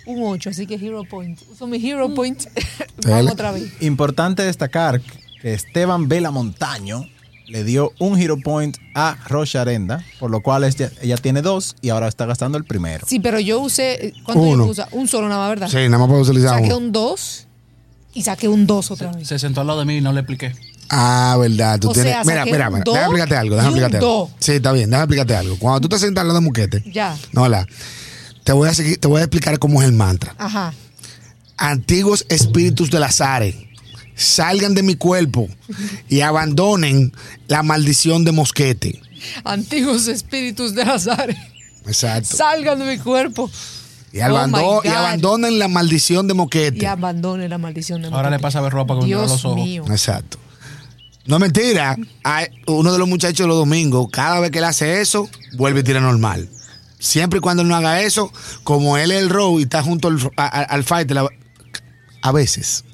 un 0.06 0.22
8, 0.22 0.50
así 0.50 0.66
que 0.66 0.74
Hero 0.74 1.02
Point. 1.08 1.40
Uso 1.52 1.66
mi 1.66 1.84
Hero 1.84 2.12
Point. 2.14 2.44
Dale. 2.44 2.86
Vamos 3.16 3.32
otra 3.32 3.52
vez. 3.52 3.64
Importante 3.80 4.42
destacar 4.42 5.00
que 5.40 5.54
Esteban 5.54 6.08
Vela 6.08 6.30
Montaño 6.30 7.04
le 7.48 7.62
dio 7.62 7.92
un 8.00 8.18
hero 8.20 8.36
point 8.42 8.76
a 8.96 9.16
Rocha 9.28 9.60
Arenda, 9.60 10.04
por 10.18 10.32
lo 10.32 10.40
cual 10.40 10.64
ella, 10.64 10.90
ella 11.00 11.16
tiene 11.16 11.42
dos 11.42 11.76
y 11.80 11.90
ahora 11.90 12.08
está 12.08 12.26
gastando 12.26 12.58
el 12.58 12.64
primero. 12.64 13.06
Sí, 13.08 13.20
pero 13.20 13.38
yo 13.38 13.60
usé. 13.60 14.12
¿Cuánto 14.24 14.42
Uno. 14.42 14.64
yo 14.64 14.70
usa? 14.72 14.88
Un 14.90 15.06
solo 15.06 15.28
nada 15.28 15.40
más, 15.42 15.50
¿verdad? 15.50 15.68
Sí, 15.68 15.76
nada 15.88 15.98
más 15.98 16.08
puedo 16.08 16.22
utilizar 16.22 16.50
Saqué 16.56 16.66
uno. 16.74 16.78
un 16.78 16.92
2 16.92 17.46
y 18.14 18.22
saqué 18.22 18.48
un 18.48 18.66
2 18.66 18.90
otra 18.90 19.12
vez. 19.12 19.28
Se 19.28 19.38
sentó 19.38 19.60
al 19.60 19.68
lado 19.68 19.78
de 19.78 19.84
mí 19.84 19.98
y 19.98 20.00
no 20.00 20.12
le 20.12 20.20
expliqué. 20.20 20.54
Ah, 20.88 21.36
verdad. 21.38 21.78
Tú 21.78 21.90
O 21.90 21.92
tienes. 21.92 22.12
sea, 22.12 22.24
mira, 22.24 22.38
saqué 22.40 22.52
mira, 22.52 22.68
Déjame 22.70 22.78
explicarte 23.00 23.36
algo. 23.36 23.54
Déjame 23.56 23.68
explicarte 23.78 23.96
algo. 23.98 24.08
do. 24.26 24.30
Sí, 24.40 24.52
está 24.52 24.72
bien. 24.72 24.90
Déjame 24.90 25.04
explicarte 25.04 25.36
algo. 25.36 25.56
Cuando 25.58 25.80
tú 25.82 25.88
te 25.88 25.98
sientas 26.00 26.22
al 26.22 26.28
lado 26.28 26.40
de 26.40 26.44
Muquete. 26.44 26.82
Ya. 26.92 27.16
No, 27.32 27.48
la. 27.48 27.64
Te 28.46 28.52
voy 28.52 28.68
a 28.68 28.74
seguir, 28.74 28.98
te 28.98 29.08
voy 29.08 29.20
a 29.20 29.24
explicar 29.24 29.58
cómo 29.58 29.82
es 29.82 29.88
el 29.88 29.92
mantra. 29.92 30.34
Ajá. 30.38 30.72
Antiguos 31.58 32.24
espíritus 32.28 32.90
del 32.90 33.02
azar, 33.02 33.42
salgan 34.14 34.74
de 34.74 34.82
mi 34.84 34.94
cuerpo 34.94 35.48
y 36.08 36.20
abandonen 36.20 37.12
la 37.48 37.62
maldición 37.64 38.24
de 38.24 38.30
mosquete. 38.30 39.02
Antiguos 39.42 40.06
espíritus 40.06 40.74
de 40.76 40.82
azar. 40.82 41.34
Exacto. 41.86 42.36
Salgan 42.36 42.78
de 42.78 42.84
mi 42.96 42.98
cuerpo. 43.02 43.50
Y, 44.12 44.20
abando- 44.20 44.58
Oh 44.62 44.80
y 44.84 44.88
abandonen 44.88 45.58
la 45.58 45.66
maldición 45.66 46.28
de 46.28 46.34
Y 46.34 46.36
moquete. 46.36 46.86
abandone 46.86 47.48
la 47.48 47.58
maldición 47.58 48.00
de 48.00 48.08
Ahora 48.08 48.30
le 48.30 48.36
Moquete. 48.36 48.42
pasa 48.42 48.58
a 48.60 48.62
ver 48.62 48.72
ropa 48.72 48.94
con 48.94 49.04
Dios 49.06 49.28
los 49.28 49.44
ojos. 49.44 49.56
mío. 49.56 49.84
Exacto. 49.90 50.38
No 51.26 51.36
es 51.36 51.40
mentira. 51.40 51.96
Hay 52.22 52.46
uno 52.68 52.92
de 52.92 52.98
los 53.00 53.08
muchachos 53.08 53.38
de 53.40 53.48
los 53.48 53.56
domingos, 53.56 54.06
cada 54.12 54.38
vez 54.38 54.52
que 54.52 54.58
él 54.58 54.64
hace 54.64 55.00
eso, 55.00 55.28
vuelve 55.56 55.80
y 55.80 55.82
tira 55.82 56.00
normal. 56.00 56.48
Siempre 56.98 57.38
y 57.38 57.40
cuando 57.40 57.62
él 57.62 57.68
no 57.68 57.76
haga 57.76 58.00
eso, 58.02 58.32
como 58.64 58.96
él 58.96 59.10
es 59.10 59.22
el 59.22 59.28
row 59.30 59.58
y 59.60 59.64
está 59.64 59.82
junto 59.82 60.08
al, 60.08 60.18
a- 60.36 60.44
a- 60.46 60.62
al 60.62 60.84
fight, 60.84 61.10
la- 61.10 61.28
a 62.22 62.32
veces, 62.32 62.84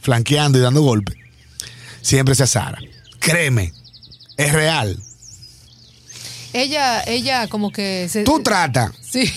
flanqueando 0.00 0.58
y 0.58 0.60
dando 0.62 0.82
golpes, 0.82 1.16
siempre 2.02 2.34
se 2.34 2.42
azara. 2.44 2.78
Créeme, 3.18 3.72
es 4.36 4.52
real. 4.52 4.98
Ella, 6.52 7.02
ella 7.06 7.48
como 7.48 7.70
que 7.72 8.08
se. 8.10 8.24
Tú 8.24 8.42
trata 8.42 8.92
Sí. 9.00 9.32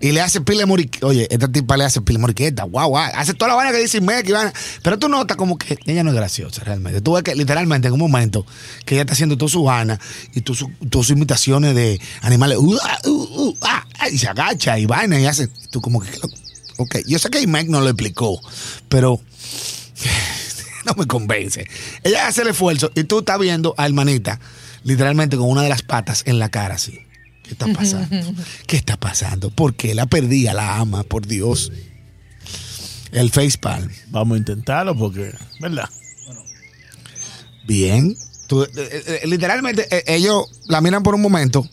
Y 0.00 0.12
le 0.12 0.20
hace 0.20 0.40
pile 0.40 0.66
moriqueta. 0.66 1.06
Oye, 1.06 1.26
esta 1.30 1.50
tipa 1.50 1.76
le 1.76 1.84
hace 1.84 2.00
pile 2.00 2.18
moriqueta. 2.18 2.64
Guau, 2.64 2.90
guau. 2.90 3.10
Hace 3.14 3.34
toda 3.34 3.50
la 3.50 3.54
vaina 3.54 3.72
que 3.72 3.78
dice 3.78 3.98
y 3.98 4.00
vaina. 4.00 4.52
Pero 4.82 4.98
tú 4.98 5.08
notas 5.08 5.36
como 5.36 5.58
que 5.58 5.78
ella 5.86 6.02
no 6.02 6.10
es 6.10 6.16
graciosa 6.16 6.62
realmente. 6.64 7.00
Tú 7.00 7.12
ves 7.12 7.22
que 7.22 7.34
literalmente 7.34 7.88
en 7.88 7.94
un 7.94 8.00
momento 8.00 8.46
que 8.84 8.94
ella 8.94 9.02
está 9.02 9.14
haciendo 9.14 9.36
toda 9.36 9.50
su 9.50 9.62
vaina 9.64 9.98
y 10.34 10.40
todas 10.40 10.58
sus 10.58 10.68
todas 10.90 11.06
sus 11.06 11.16
imitaciones 11.16 11.74
de 11.74 12.00
animales. 12.22 12.58
uh, 12.58 12.78
ah, 12.82 12.98
uh, 13.06 13.10
uh, 13.10 13.56
ah, 13.62 13.86
ah, 13.98 14.08
y 14.08 14.18
se 14.18 14.28
agacha 14.28 14.78
y 14.78 14.86
vaina 14.86 15.20
y 15.20 15.26
hace. 15.26 15.48
Tú 15.70 15.80
como 15.80 16.00
que. 16.00 16.10
Ok, 16.76 16.98
yo 17.06 17.18
sé 17.18 17.30
que 17.30 17.46
Meg 17.46 17.68
no 17.68 17.80
lo 17.80 17.88
explicó, 17.88 18.40
pero. 18.88 19.20
No 20.84 20.92
me 20.98 21.06
convence. 21.06 21.66
Ella 22.02 22.28
hace 22.28 22.42
el 22.42 22.48
esfuerzo 22.48 22.92
y 22.94 23.04
tú 23.04 23.20
estás 23.20 23.38
viendo 23.38 23.74
a 23.78 23.86
hermanita 23.86 24.38
literalmente 24.84 25.36
con 25.36 25.48
una 25.48 25.62
de 25.62 25.68
las 25.68 25.82
patas 25.82 26.22
en 26.26 26.38
la 26.38 26.50
cara 26.50 26.76
así. 26.76 27.00
¿Qué 27.44 27.52
está 27.52 27.66
pasando? 27.66 28.34
¿Qué 28.66 28.76
está 28.76 28.96
pasando? 28.96 29.50
¿Por 29.50 29.74
qué 29.74 29.94
la 29.94 30.06
perdí 30.06 30.46
a 30.46 30.54
la 30.54 30.78
ama? 30.78 31.02
Por 31.04 31.26
Dios. 31.26 31.70
El 33.12 33.30
facepalm. 33.30 33.90
Vamos 34.08 34.36
a 34.36 34.38
intentarlo 34.38 34.96
porque, 34.96 35.32
¿verdad? 35.60 35.88
Bien. 37.66 38.16
Tú, 38.48 38.62
eh, 38.62 38.68
eh, 38.76 39.20
eh, 39.22 39.26
literalmente, 39.26 39.86
ellos 40.06 40.46
la 40.68 40.80
miran 40.80 41.02
por 41.02 41.14
un 41.14 41.22
momento, 41.22 41.66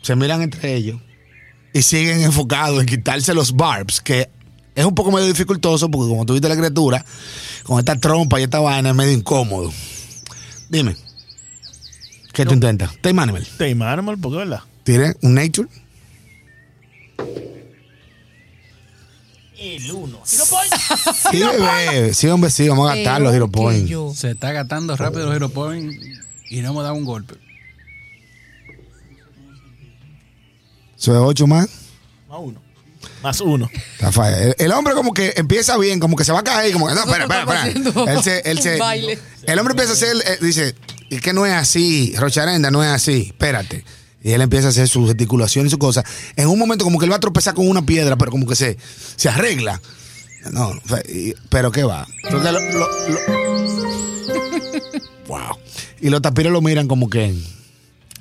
se 0.00 0.14
miran 0.14 0.42
entre 0.42 0.74
ellos 0.74 1.00
y 1.72 1.82
siguen 1.82 2.22
enfocados 2.22 2.80
en 2.80 2.86
quitarse 2.86 3.34
los 3.34 3.56
barbs, 3.56 4.00
que 4.00 4.28
es 4.74 4.84
un 4.84 4.94
poco 4.94 5.10
medio 5.10 5.26
dificultoso 5.26 5.90
porque 5.90 6.08
como 6.08 6.24
tú 6.24 6.34
viste 6.34 6.48
la 6.48 6.56
criatura, 6.56 7.04
con 7.64 7.78
esta 7.78 7.98
trompa 7.98 8.38
y 8.40 8.44
esta 8.44 8.60
vaina 8.60 8.90
es 8.90 8.94
medio 8.94 9.12
incómodo. 9.12 9.72
Dime, 10.68 10.96
¿Qué 12.32 12.44
tú 12.46 12.54
intentas? 12.54 12.92
Time 13.02 13.22
Animal. 13.22 13.46
Tame 13.58 13.84
Animal, 13.84 14.18
¿por 14.18 14.32
qué 14.32 14.38
verdad? 14.38 14.60
Tire 14.84 15.14
un 15.22 15.34
Nature. 15.34 15.68
El 19.58 19.92
uno. 19.92 20.20
Sí, 20.24 21.38
bebé. 21.40 22.14
Sí, 22.14 22.26
hombre, 22.28 22.50
sí. 22.50 22.68
Vamos 22.68 22.90
a 22.90 22.94
gastar 22.96 23.20
los 23.20 23.32
Hero 23.34 23.48
yo. 23.86 24.12
Se 24.14 24.30
está 24.32 24.52
gastando 24.52 24.96
rápido 24.96 25.26
los 25.26 25.36
Hero 25.36 25.48
Point 25.50 25.92
y 26.50 26.60
no 26.62 26.70
hemos 26.70 26.82
dado 26.82 26.94
un 26.94 27.04
golpe. 27.04 27.34
Eso 30.98 31.12
es 31.12 31.18
8 31.20 31.46
más. 31.46 31.68
Más 32.28 32.38
uno. 32.40 32.62
Más 33.22 33.40
uno. 33.40 33.70
Rafael, 34.00 34.54
el, 34.58 34.66
el 34.66 34.72
hombre 34.72 34.94
como 34.94 35.12
que 35.12 35.32
empieza 35.36 35.76
bien, 35.78 36.00
como 36.00 36.16
que 36.16 36.24
se 36.24 36.32
va 36.32 36.40
a 36.40 36.44
caer, 36.44 36.72
como 36.72 36.88
que 36.88 36.94
no, 36.94 37.00
espera, 37.00 37.24
espera, 37.24 37.68
espera. 37.68 38.12
Él 38.12 38.22
se, 38.22 38.38
él 38.50 38.58
se- 38.62 38.78
el 39.46 39.58
hombre 39.58 39.72
empieza 39.72 39.90
a 39.90 39.94
hacer, 39.94 40.16
eh, 40.26 40.38
dice, 40.40 40.74
es 41.16 41.20
que 41.22 41.32
no 41.32 41.46
es 41.46 41.52
así, 41.52 42.14
Rocharenda, 42.16 42.70
no 42.70 42.82
es 42.82 42.90
así, 42.90 43.26
espérate. 43.28 43.84
Y 44.22 44.30
él 44.32 44.40
empieza 44.40 44.68
a 44.68 44.70
hacer 44.70 44.88
su 44.88 45.06
gesticulación 45.06 45.66
y 45.66 45.70
su 45.70 45.78
cosa. 45.78 46.04
En 46.36 46.48
un 46.48 46.58
momento 46.58 46.84
como 46.84 46.98
que 46.98 47.04
él 47.06 47.12
va 47.12 47.16
a 47.16 47.20
tropezar 47.20 47.54
con 47.54 47.68
una 47.68 47.84
piedra, 47.84 48.16
pero 48.16 48.30
como 48.30 48.46
que 48.46 48.54
se, 48.54 48.76
se 49.16 49.28
arregla. 49.28 49.80
No, 50.52 50.72
y- 51.08 51.34
pero 51.48 51.70
¿qué 51.72 51.82
va? 51.84 52.06
Entonces 52.24 52.52
lo- 52.52 52.60
lo- 52.60 53.08
lo- 53.08 53.20
wow. 55.28 55.56
Y 56.00 56.10
los 56.10 56.22
tapiros 56.22 56.52
lo 56.52 56.60
miran 56.60 56.88
como 56.88 57.08
que, 57.10 57.34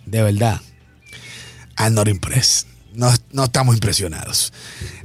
de 0.05 0.21
verdad, 0.23 0.59
I'm 1.77 1.93
not 1.93 2.07
impressed. 2.07 2.67
No, 2.93 3.11
no 3.31 3.45
estamos 3.45 3.75
impresionados. 3.75 4.51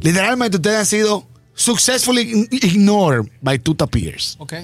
Literalmente 0.00 0.56
ustedes 0.56 0.76
han 0.78 0.86
sido 0.86 1.26
successfully 1.54 2.48
ignored 2.50 3.26
by 3.40 3.58
two 3.58 3.74
tapirs. 3.74 4.34
Ok. 4.38 4.54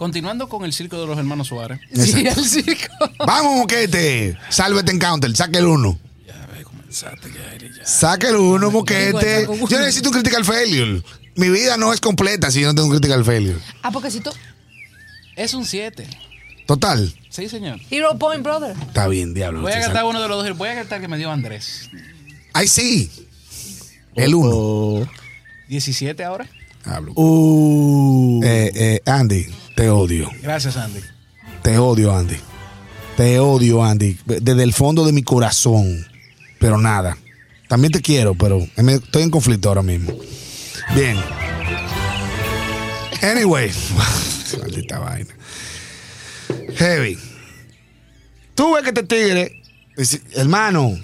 Continuando 0.00 0.48
con 0.48 0.64
el 0.64 0.72
circo 0.72 0.98
de 0.98 1.06
los 1.06 1.18
hermanos 1.18 1.48
Suárez. 1.48 1.78
Sí, 1.92 2.26
el 2.26 2.42
circo. 2.46 2.90
Vamos, 3.18 3.58
moquete. 3.58 4.34
Sálvete 4.48 4.92
encounter. 4.92 5.36
Saque 5.36 5.58
el 5.58 5.66
uno. 5.66 5.98
Ya, 6.26 6.46
ve, 6.46 6.64
comenzaste 6.64 7.30
ya, 7.30 7.54
Eri, 7.54 7.68
ya. 7.76 7.84
Saque 7.84 8.28
el 8.28 8.36
uno, 8.36 8.70
moquete. 8.70 9.46
Yo 9.46 9.78
necesito 9.78 10.08
un 10.08 10.14
critical 10.14 10.42
failure. 10.42 11.02
Mi 11.36 11.50
vida 11.50 11.76
no 11.76 11.92
es 11.92 12.00
completa 12.00 12.50
si 12.50 12.62
yo 12.62 12.68
no 12.68 12.74
tengo 12.74 12.88
un 12.88 12.92
critical 12.94 13.22
failure. 13.26 13.58
Ah, 13.82 13.90
porque 13.90 14.10
si 14.10 14.20
tú. 14.20 14.30
Es 15.36 15.52
un 15.52 15.66
7. 15.66 16.08
Total. 16.66 17.14
Sí, 17.28 17.50
señor. 17.50 17.78
Hero 17.90 18.16
Point, 18.18 18.42
brother. 18.42 18.74
Está 18.80 19.06
bien, 19.06 19.34
diablo. 19.34 19.60
Voy 19.60 19.72
a 19.72 19.80
gastar 19.80 20.06
uno 20.06 20.22
de 20.22 20.28
los 20.28 20.42
dos. 20.42 20.56
Voy 20.56 20.70
a 20.70 20.74
gastar 20.76 21.02
que 21.02 21.08
me 21.08 21.18
dio 21.18 21.30
Andrés. 21.30 21.90
Ay, 22.54 22.68
sí. 22.68 23.10
El 24.14 24.34
uno. 24.34 24.50
Oh. 24.50 25.06
17 25.68 26.24
ahora. 26.24 26.48
Diablo. 26.86 27.12
Uh. 27.16 28.40
Eh, 28.42 28.72
eh, 28.74 29.02
Andy, 29.04 29.46
te 29.74 29.90
odio. 29.90 30.30
Gracias, 30.42 30.76
Andy. 30.76 31.00
Te 31.62 31.78
odio, 31.78 32.14
Andy. 32.14 32.36
Te 33.16 33.38
odio, 33.38 33.84
Andy. 33.84 34.18
Desde 34.24 34.62
el 34.62 34.72
fondo 34.72 35.04
de 35.04 35.12
mi 35.12 35.22
corazón. 35.22 36.06
Pero 36.58 36.78
nada. 36.78 37.16
También 37.68 37.92
te 37.92 38.00
quiero, 38.00 38.34
pero 38.34 38.66
estoy 38.76 39.22
en 39.22 39.30
conflicto 39.30 39.68
ahora 39.68 39.82
mismo. 39.82 40.12
Bien. 40.94 41.16
Anyway. 43.22 43.70
Maldita 44.60 44.98
vaina. 44.98 45.34
Heavy. 46.76 47.18
Tú 48.54 48.74
ves 48.74 48.82
que 48.82 48.88
este 48.88 49.02
tigre, 49.04 49.62
hermano, 50.34 50.98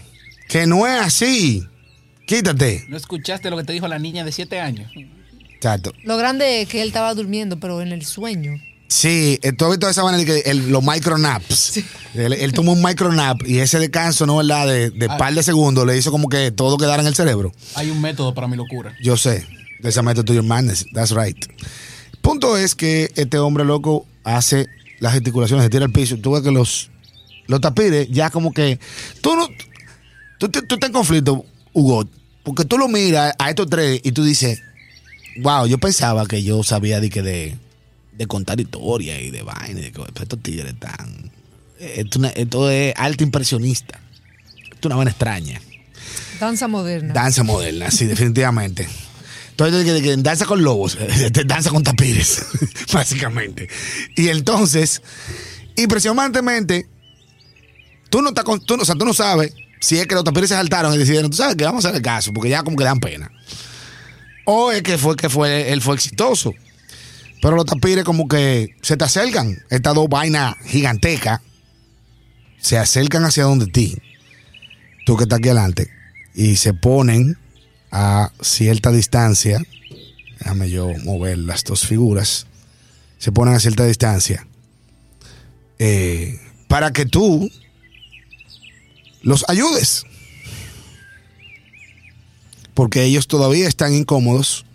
que 0.48 0.66
no 0.66 0.87
es 0.87 1.00
así. 1.00 1.66
Quítate. 2.26 2.85
¿No 2.88 2.96
escuchaste 2.96 3.50
lo 3.50 3.57
que 3.57 3.64
te 3.64 3.72
dijo 3.72 3.87
la 3.87 3.98
niña 3.98 4.24
de 4.24 4.33
7 4.33 4.61
años? 4.61 4.90
Exacto. 5.66 5.92
Lo 6.05 6.16
grande 6.16 6.62
es 6.62 6.68
que 6.68 6.81
él 6.83 6.88
estaba 6.88 7.12
durmiendo, 7.14 7.59
pero 7.59 7.81
en 7.83 7.92
el 7.92 8.05
sueño. 8.05 8.52
Sí, 8.88 9.38
eh, 9.42 9.50
tú 9.52 9.64
has 9.64 9.72
visto 9.72 9.88
esa 9.88 10.05
vaina 10.05 10.18
de 10.18 10.24
que 10.24 10.38
el- 10.50 10.70
los 10.70 10.83
micronaps. 10.85 11.79
Él, 12.14 12.33
él 12.35 12.52
tomó 12.52 12.72
un 12.72 12.83
micronap 12.83 13.42
y 13.44 13.59
ese 13.59 13.81
descanso, 13.81 14.26
¿no 14.26 14.37
verdad? 14.37 14.68
De, 14.68 14.90
de 14.90 15.09
par 15.09 15.35
de 15.35 15.42
segundos 15.42 15.85
le 15.87 15.96
hizo 15.98 16.12
como 16.12 16.29
que 16.29 16.52
todo 16.52 16.76
quedara 16.79 17.02
en 17.02 17.09
el 17.09 17.14
cerebro. 17.16 17.52
Hay 17.74 17.90
un 17.90 18.00
método 18.00 18.33
para 18.33 18.46
mi 18.46 18.57
locura. 18.57 18.94
Yo 19.02 19.16
sé. 19.16 19.44
There's 19.83 19.98
a 19.98 20.02
method 20.02 20.24
to 20.24 20.33
your 20.35 20.44
madness. 20.44 20.87
That's 20.94 21.11
right. 21.11 21.37
Punto 22.22 22.57
es 22.57 22.74
que 22.76 23.11
este 23.16 23.38
hombre 23.38 23.64
loco 23.64 24.07
hace 24.24 24.66
las 25.00 25.12
gesticulaciones, 25.14 25.64
se 25.64 25.70
tira 25.70 25.85
al 25.85 25.92
piso. 25.92 26.16
Tú 26.18 26.33
ves 26.33 26.42
que 26.42 26.50
los, 26.52 26.90
los 27.48 27.61
tapires 27.61 28.07
ya 28.11 28.31
como 28.31 28.52
que. 28.52 28.79
Tú 29.20 29.35
no. 29.35 29.48
Tú, 30.38 30.48
te- 30.48 30.62
tú 30.62 30.76
estás 30.76 30.88
en 30.88 30.94
conflicto, 30.94 31.44
Hugo. 31.72 32.05
Porque 32.44 32.64
tú 32.64 32.79
lo 32.79 32.87
miras 32.87 33.35
a 33.38 33.50
estos 33.50 33.68
tres 33.68 34.00
y 34.05 34.12
tú 34.12 34.22
dices, 34.22 34.61
wow, 35.38 35.66
yo 35.66 35.79
pensaba 35.79 36.27
que 36.27 36.42
yo 36.42 36.62
sabía 36.62 37.01
de 37.01 37.11
que 37.11 37.22
de, 37.22 37.57
de 38.12 38.27
contar 38.27 38.61
historias 38.61 39.20
y 39.20 39.31
de 39.31 39.42
vaina. 39.42 39.81
y 39.81 39.83
de 39.85 39.92
que 39.92 40.03
estos 40.22 40.42
tigres 40.42 40.72
están. 40.72 41.31
Esto, 41.79 42.70
es 42.70 42.94
arte 42.96 43.25
impresionista. 43.25 44.01
Esto 44.64 44.77
es 44.81 44.87
una 44.87 44.96
vaina 44.96 45.11
extraña. 45.11 45.61
Danza 46.40 46.68
moderna. 46.68 47.14
Danza 47.14 47.42
moderna, 47.42 47.90
sí, 47.90 48.07
definitivamente. 48.07 48.88
Entonces, 49.51 50.22
danza 50.22 50.44
con 50.44 50.62
lobos, 50.62 50.99
danza 51.46 51.70
con 51.70 51.83
tapires, 51.83 52.44
básicamente. 52.92 53.68
Y 54.14 54.29
entonces, 54.29 55.01
impresionantemente, 55.77 56.87
tú 58.11 58.20
no, 58.20 58.29
estás 58.31 58.44
con- 58.44 58.61
tú, 58.64 58.75
o 58.75 58.85
sea, 58.85 58.94
tú 58.94 59.05
no 59.07 59.14
sabes 59.14 59.55
si 59.81 59.99
es 59.99 60.07
que 60.07 60.14
los 60.14 60.25
tapires 60.25 60.49
se 60.51 60.57
saltaron 60.57 60.94
y 60.94 60.99
decidieron, 60.99 61.31
tú 61.31 61.37
sabes 61.38 61.57
que 61.57 61.64
vamos 61.64 61.85
a 61.85 61.88
hacer 61.88 61.96
el 61.96 62.03
caso, 62.03 62.33
porque 62.33 62.51
ya 62.51 62.62
como 62.62 62.77
que 62.77 62.85
dan 62.85 63.01
pena. 63.01 63.31
O 64.47 64.73
es 64.73 64.83
que 64.83 64.97
fue 64.97 65.17
que 65.17 65.29
fue, 65.29 65.73
él 65.73 65.83
fue 65.83 65.97
exitoso. 65.97 66.55
Pero 67.43 67.57
los 67.57 67.67
tapires 67.67 68.05
como 68.05 68.29
que 68.29 68.75
se 68.81 68.97
te 68.97 69.05
acercan, 69.05 69.63
estas 69.71 69.95
dos 69.95 70.09
vainas 70.09 70.55
gigantescas, 70.65 71.41
se 72.59 72.79
acercan 72.79 73.25
hacia 73.25 73.45
donde 73.45 73.67
ti, 73.67 73.97
tú 75.05 75.17
que 75.17 75.25
estás 75.25 75.41
aquí 75.41 75.49
adelante, 75.49 75.91
y 76.35 76.57
se 76.57 76.75
ponen 76.75 77.37
a 77.91 78.33
cierta 78.41 78.91
distancia, 78.91 79.61
déjame 80.39 80.71
yo 80.71 80.89
mover 81.05 81.39
las 81.39 81.65
dos 81.65 81.87
figuras, 81.87 82.47
se 83.19 83.33
ponen 83.33 83.55
a 83.55 83.61
cierta 83.61 83.85
distancia, 83.85 84.47
eh, 85.79 86.41
para 86.69 86.93
que 86.93 87.05
tú 87.05 87.51
los 89.23 89.45
ayudes. 89.49 90.05
Porque 92.77 93.05
ellos 93.05 93.27
todavía 93.27 93.67
están 93.67 93.95
incómodos 93.95 94.67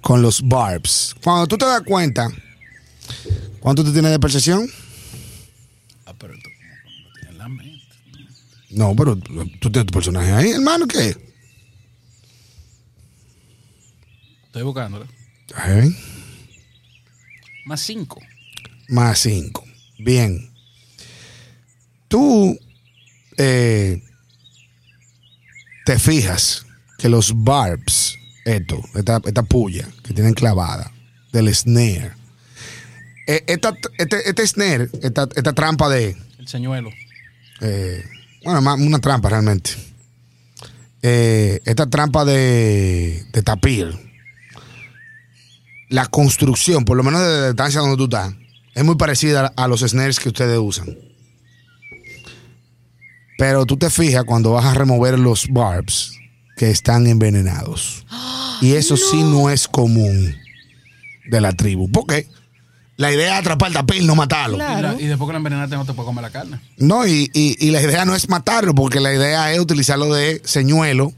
con 0.00 0.22
los 0.22 0.40
barbs. 0.40 1.14
Cuando 1.22 1.46
tú 1.46 1.58
te 1.58 1.66
das 1.66 1.82
cuenta, 1.82 2.26
¿cuánto 3.60 3.84
tú 3.84 3.92
tienes 3.92 4.10
de 4.10 4.18
percepción? 4.18 4.66
Ah, 6.06 6.14
pero 6.18 6.32
tú 6.32 6.48
tienes 6.58 7.28
en 7.28 7.36
la 7.36 7.48
mente. 7.50 7.86
No, 8.70 8.96
pero 8.96 9.14
tú 9.14 9.70
tienes 9.70 9.84
tu 9.84 9.92
personaje 9.92 10.32
ahí, 10.32 10.52
hermano, 10.52 10.86
¿qué? 10.86 11.14
Estoy 14.46 14.62
buscándolo. 14.62 15.04
¿Eh? 15.66 15.90
Más 17.66 17.82
5. 17.82 18.22
Más 18.88 19.18
5. 19.18 19.64
Bien. 19.98 20.50
Tú 22.08 22.58
eh, 23.36 24.02
te 25.84 25.98
fijas 25.98 26.66
que 26.98 27.08
los 27.08 27.32
barbs, 27.44 28.16
esto, 28.44 28.80
esta, 28.94 29.20
esta 29.24 29.42
puya 29.42 29.88
que 30.02 30.14
tienen 30.14 30.34
clavada 30.34 30.90
del 31.32 31.54
snare, 31.54 32.12
eh, 33.26 33.44
esta, 33.46 33.76
este, 33.98 34.28
este 34.28 34.46
snare, 34.46 34.88
esta, 35.02 35.28
esta 35.34 35.52
trampa 35.52 35.88
de, 35.88 36.16
El 36.38 36.48
señuelo. 36.48 36.90
eh, 37.60 38.04
bueno, 38.44 38.60
más 38.60 38.78
una 38.78 38.98
trampa 38.98 39.30
realmente. 39.30 39.70
Eh, 41.02 41.60
esta 41.64 41.88
trampa 41.88 42.24
de, 42.24 43.24
de 43.32 43.42
tapir. 43.42 43.98
La 45.90 46.06
construcción, 46.06 46.84
por 46.84 46.96
lo 46.96 47.02
menos 47.02 47.20
de 47.20 47.26
la 47.26 47.46
distancia 47.48 47.80
donde 47.80 47.96
tú 47.96 48.04
estás, 48.04 48.34
es 48.74 48.84
muy 48.84 48.96
parecida 48.96 49.52
a 49.54 49.68
los 49.68 49.80
snares 49.80 50.18
que 50.18 50.28
ustedes 50.30 50.58
usan. 50.58 50.96
Pero 53.46 53.66
tú 53.66 53.76
te 53.76 53.90
fijas 53.90 54.24
cuando 54.24 54.52
vas 54.52 54.64
a 54.64 54.72
remover 54.72 55.18
los 55.18 55.48
barbs 55.50 56.12
que 56.56 56.70
están 56.70 57.06
envenenados. 57.06 58.06
Y 58.62 58.72
eso 58.72 58.96
sí 58.96 59.22
no 59.22 59.50
es 59.50 59.68
común 59.68 60.34
de 61.28 61.40
la 61.42 61.52
tribu. 61.52 61.90
Porque 61.92 62.26
la 62.96 63.12
idea 63.12 63.34
es 63.34 63.40
atrapar 63.40 63.68
el 63.68 63.74
tapir, 63.74 64.02
no 64.02 64.14
matarlo. 64.14 64.54
Y, 64.56 64.60
Claro. 64.60 64.92
la- 64.92 64.98
y 65.02 65.06
después 65.08 65.26
que 65.28 65.32
lo 65.32 65.36
envenenaste 65.36 65.76
no 65.76 65.84
te 65.84 65.92
puedes 65.92 66.06
comer 66.06 66.22
la 66.22 66.30
carne. 66.30 66.58
No, 66.78 67.06
y, 67.06 67.30
y- 67.34 67.56
y 67.60 67.70
la 67.70 67.82
idea 67.82 68.06
no 68.06 68.14
es 68.16 68.30
matarlo, 68.30 68.74
porque 68.74 68.98
la 68.98 69.12
idea 69.12 69.52
es 69.52 69.60
utilizarlo 69.60 70.14
de 70.14 70.40
señuelo 70.46 71.12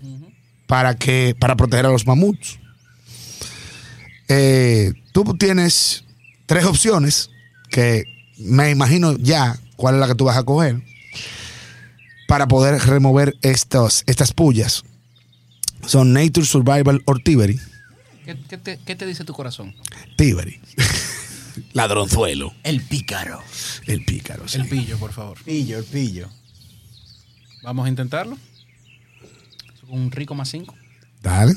para 0.66 0.96
que 0.96 1.36
para 1.38 1.54
proteger 1.54 1.86
a 1.86 1.90
los 1.90 2.08
mamuts. 2.08 2.58
Eh, 4.26 4.92
tú 5.12 5.22
tienes 5.38 6.02
tres 6.46 6.64
opciones 6.64 7.30
que 7.70 8.02
me 8.36 8.70
imagino 8.70 9.16
ya 9.16 9.56
cuál 9.76 9.94
es 9.94 10.00
la 10.00 10.08
que 10.08 10.16
tú 10.16 10.24
vas 10.24 10.36
a 10.36 10.42
coger 10.42 10.82
para 12.26 12.46
poder 12.48 12.80
remover 12.82 13.36
estos, 13.42 14.02
estas 14.06 14.32
pullas. 14.32 14.84
Son 15.86 16.12
Nature 16.12 16.46
Survival 16.46 17.02
or 17.04 17.22
Thievery. 17.22 17.60
¿Qué, 18.24 18.36
qué 18.48 18.58
te, 18.58 18.78
qué 18.84 18.96
te 18.96 19.06
dice 19.06 19.24
tu 19.24 19.32
corazón? 19.32 19.74
Thievery. 20.16 20.60
ladronzuelo. 21.72 22.52
El 22.62 22.82
pícaro. 22.82 23.40
El 23.86 24.04
pícaro. 24.04 24.48
sí. 24.48 24.58
El 24.58 24.68
pillo, 24.68 24.98
por 24.98 25.12
favor. 25.12 25.38
Pillo, 25.44 25.78
el 25.78 25.84
pillo. 25.84 26.28
Vamos 27.62 27.86
a 27.86 27.88
intentarlo. 27.88 28.38
Un 29.88 30.10
rico 30.10 30.34
más 30.34 30.48
5. 30.50 30.74
Dale. 31.22 31.54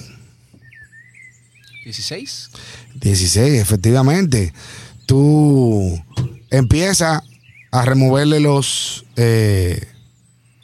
16. 1.85 2.51
16, 2.95 3.61
efectivamente. 3.61 4.53
Tú 5.05 6.03
empiezas 6.51 7.23
a 7.71 7.85
removerle 7.85 8.39
los 8.39 9.05
eh, 9.15 9.87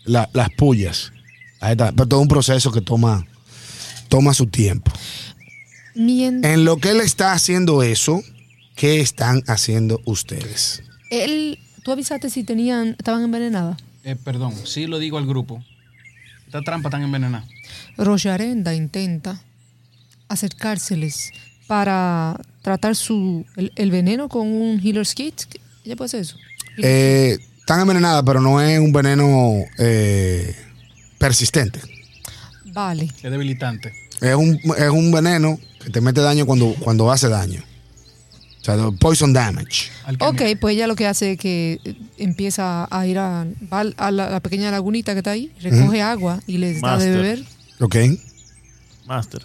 la- 0.06 0.30
las 0.34 0.50
pullas. 0.52 1.12
Ahí 1.60 1.72
está. 1.72 1.92
Pero 1.92 2.08
todo 2.08 2.22
un 2.22 2.28
proceso 2.28 2.72
que 2.72 2.82
toma, 2.82 3.26
toma 4.10 4.34
su 4.34 4.48
tiempo. 4.48 4.92
Mientras 5.96 6.54
En 6.54 6.66
lo 6.66 6.78
que 6.78 6.90
él 6.92 7.02
está 7.02 7.32
haciendo 7.34 7.82
eso, 7.84 8.22
¿qué 8.76 9.00
están 9.02 9.44
haciendo 9.48 10.02
ustedes? 10.06 10.84
él, 11.12 11.58
tú 11.84 11.92
avisaste 11.92 12.30
si 12.30 12.44
tenían, 12.44 12.96
estaban 12.98 13.24
envenenadas. 13.24 13.78
Eh, 14.04 14.16
perdón, 14.16 14.54
sí 14.66 14.88
lo 14.88 15.00
digo 15.00 15.18
al 15.18 15.26
grupo. 15.26 15.64
Esta 16.46 16.62
trampa 16.62 16.90
tan 16.90 17.02
envenenada. 17.04 17.46
Rocharenda 17.98 18.74
intenta 18.76 19.42
acercárseles 20.28 21.32
para 21.68 22.40
tratar 22.62 22.96
su 22.96 23.46
el, 23.56 23.72
el 23.76 23.92
veneno 23.92 24.30
con 24.30 24.48
un 24.48 24.80
healer's 24.80 25.14
kit. 25.16 25.34
¿Ella 25.84 25.96
puede 25.96 26.08
hacer 26.08 26.22
eso? 26.22 26.38
Eh, 26.78 27.38
están 27.66 27.80
envenenadas, 27.80 28.22
pero 28.24 28.40
no 28.42 28.62
es 28.62 28.78
un 28.78 28.92
veneno 28.94 29.56
eh, 29.80 30.56
persistente. 31.18 31.80
Vale. 32.66 33.06
Es 33.24 33.32
debilitante. 33.32 33.92
Es 34.22 34.36
un, 34.36 34.60
es 34.78 34.90
un 34.92 35.12
veneno 35.12 35.60
que 35.84 35.90
te 35.90 36.00
mete 36.00 36.22
daño 36.22 36.46
cuando, 36.46 36.76
cuando 36.80 37.12
hace 37.12 37.28
daño. 37.28 37.64
O 38.62 38.64
sea, 38.64 38.78
poison 39.00 39.34
damage. 39.34 39.90
Ok, 40.20 40.44
pues 40.62 40.76
ella 40.76 40.86
lo 40.86 40.96
que 40.96 41.08
hace 41.08 41.32
es 41.32 41.38
que 41.40 41.80
eh, 41.84 41.96
empieza 42.20 42.88
a 42.92 43.08
ir 43.08 43.18
a, 43.18 43.48
va 43.74 43.80
a 43.98 44.12
la, 44.12 44.30
la 44.30 44.40
pequeña 44.42 44.70
lagunita 44.70 45.14
que 45.14 45.20
está 45.20 45.32
ahí, 45.32 45.52
recoge 45.60 46.04
agua 46.04 46.42
y 46.46 46.60
les 46.60 46.82
da 46.82 47.00
de 47.00 47.08
Master. 47.08 47.16
beber. 47.16 47.44
¿Ok? 47.80 47.96
Master. 49.08 49.42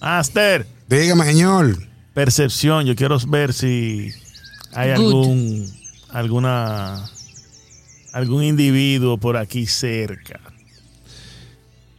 Master. 0.00 0.66
Dígame, 0.88 1.26
señor. 1.26 1.76
Percepción. 2.14 2.86
Yo 2.86 2.96
quiero 2.96 3.18
ver 3.28 3.52
si 3.52 4.12
hay 4.72 4.94
Good. 4.94 4.96
algún 4.96 5.81
alguna 6.12 7.08
algún 8.12 8.44
individuo 8.44 9.16
por 9.18 9.36
aquí 9.36 9.66
cerca 9.66 10.38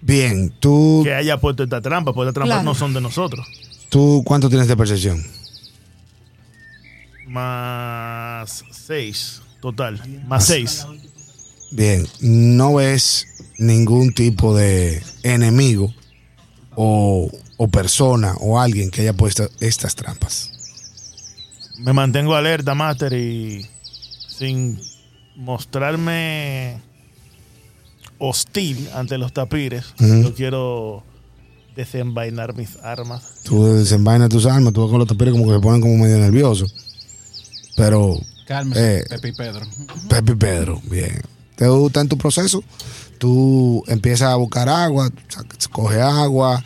Bien, 0.01 0.53
tú, 0.59 1.01
que 1.03 1.13
haya 1.13 1.39
puesto 1.39 1.63
esta 1.63 1.79
trampa, 1.79 2.11
porque 2.13 2.25
las 2.25 2.33
trampas 2.33 2.55
Claro. 2.57 2.63
no 2.65 2.75
son 2.75 2.93
de 2.93 2.99
nosotros. 3.01 3.47
tú, 3.89 4.21
¿cuánto 4.25 4.49
tienes 4.49 4.67
de 4.67 4.75
percepción? 4.75 5.23
Más 7.27 8.63
seis 8.71 9.41
total. 9.61 10.01
Más 10.27 10.45
seis. 10.45 10.85
Bien, 11.71 12.05
no 12.21 12.75
ves 12.75 13.25
ningún 13.57 14.13
tipo 14.13 14.55
de 14.55 15.01
enemigo 15.23 15.93
o, 16.75 17.31
o 17.57 17.67
persona 17.69 18.35
o 18.41 18.59
alguien 18.59 18.91
que 18.91 19.01
haya 19.01 19.13
puesto 19.13 19.49
estas 19.61 19.95
trampas. 19.95 20.51
Me 21.79 21.93
mantengo 21.93 22.35
alerta, 22.35 22.75
Master, 22.75 23.13
y 23.13 23.65
sin 24.37 24.79
mostrarme 25.35 26.81
hostil 28.17 28.89
ante 28.95 29.17
los 29.17 29.33
tapires, 29.33 29.85
yo 29.97 30.33
quiero 30.33 31.03
desenvainar 31.75 32.55
mis 32.55 32.77
armas. 32.83 33.23
Tú 33.43 33.65
desenvainas 33.65 34.29
tus 34.29 34.45
armas, 34.45 34.73
tú 34.73 34.87
con 34.89 34.99
los 34.99 35.07
tapires 35.07 35.33
como 35.33 35.45
que 35.47 35.53
se 35.53 35.59
ponen 35.59 35.81
como 35.81 35.97
medio 35.97 36.17
nerviosos. 36.17 36.73
Pero, 37.75 38.15
Cálmese, 38.47 38.99
Eh. 38.99 39.03
Pepe 39.09 39.29
y 39.29 39.31
Pedro. 39.33 39.65
Pepe 40.09 40.31
y 40.31 40.35
Pedro, 40.35 40.81
bien. 40.89 41.21
Te 41.55 41.67
gusta 41.67 42.01
en 42.01 42.09
tu 42.09 42.17
proceso, 42.17 42.63
tú 43.17 43.83
empiezas 43.87 44.29
a 44.29 44.35
buscar 44.35 44.69
agua, 44.69 45.09
coge 45.71 46.01
agua 46.01 46.63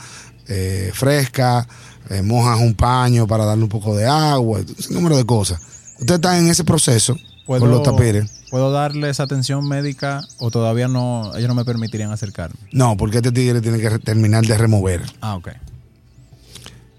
eh, 0.47 0.91
fresca, 0.93 1.67
eh, 2.09 2.21
mojas 2.21 2.59
un 2.59 2.73
paño 2.73 3.27
para 3.27 3.45
darle 3.45 3.63
un 3.63 3.69
poco 3.69 3.95
de 3.95 4.05
agua, 4.05 4.59
un 4.59 4.95
número 4.95 5.17
de 5.17 5.25
cosas. 5.25 5.59
Usted 5.99 6.15
está 6.15 6.37
en 6.37 6.47
ese 6.47 6.63
proceso 6.63 7.15
con 7.47 7.71
los 7.71 7.83
tapires. 7.83 8.29
¿Puedo 8.51 8.71
darles 8.71 9.19
atención 9.19 9.67
médica 9.67 10.21
o 10.37 10.51
todavía 10.51 10.87
no? 10.87 11.31
Ellos 11.35 11.47
no 11.47 11.55
me 11.55 11.65
permitirían 11.65 12.11
acercarme. 12.11 12.59
No, 12.71 12.95
porque 12.95 13.17
este 13.17 13.31
tigre 13.31 13.61
tiene 13.61 13.79
que 13.79 13.99
terminar 13.99 14.45
de 14.45 14.57
remover. 14.57 15.01
Ah, 15.21 15.35
ok. 15.35 15.49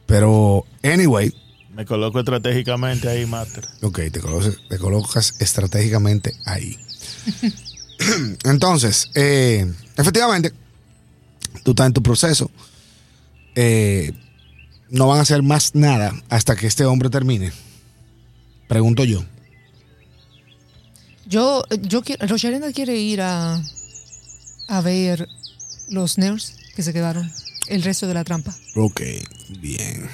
Pero, 0.07 0.65
anyway, 0.83 1.33
Me 1.75 1.85
coloco 1.85 2.19
estratégicamente 2.19 3.09
ahí, 3.09 3.25
Master. 3.27 3.67
ok, 3.83 4.01
te 4.11 4.21
colocas, 4.21 4.57
te 4.69 4.79
colocas 4.79 5.35
estratégicamente 5.41 6.35
ahí. 6.45 6.77
Entonces, 8.45 9.11
eh, 9.15 9.71
efectivamente, 9.97 10.53
tú 11.63 11.71
estás 11.73 11.87
en 11.87 11.93
tu 11.93 12.03
proceso. 12.03 12.51
Eh, 13.55 14.13
no 14.91 15.07
van 15.09 15.19
a 15.19 15.23
hacer 15.23 15.43
más 15.43 15.75
nada 15.75 16.13
hasta 16.31 16.57
que 16.57 16.67
este 16.67 16.85
hombre 16.85 17.11
termine. 17.11 17.53
Pregunto 18.69 19.05
yo. 19.05 19.23
Yo, 21.29 21.63
yo 21.83 22.03
quiero, 22.03 22.27
Rocharenda 22.27 22.73
quiere 22.73 22.97
ir 22.97 23.21
a, 23.21 23.63
a 24.69 24.81
ver 24.81 25.29
los 25.91 26.17
nerds 26.17 26.55
que 26.75 26.83
se 26.83 26.95
quedaron, 26.95 27.31
el 27.69 27.83
resto 27.83 28.07
de 28.07 28.15
la 28.15 28.25
trampa. 28.25 28.57
Ok, 28.77 29.03
bien. 29.61 30.09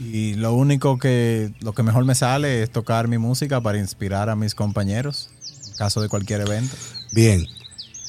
Y 0.00 0.34
lo 0.34 0.54
único 0.54 0.98
que, 0.98 1.52
lo 1.60 1.74
que 1.74 1.84
mejor 1.84 2.04
me 2.04 2.16
sale 2.16 2.64
es 2.64 2.70
tocar 2.70 3.06
mi 3.06 3.18
música 3.18 3.60
para 3.60 3.78
inspirar 3.78 4.28
a 4.28 4.36
mis 4.36 4.54
compañeros 4.54 5.30
en 5.68 5.74
caso 5.74 6.02
de 6.02 6.08
cualquier 6.08 6.40
evento. 6.40 6.74
Bien. 7.12 7.46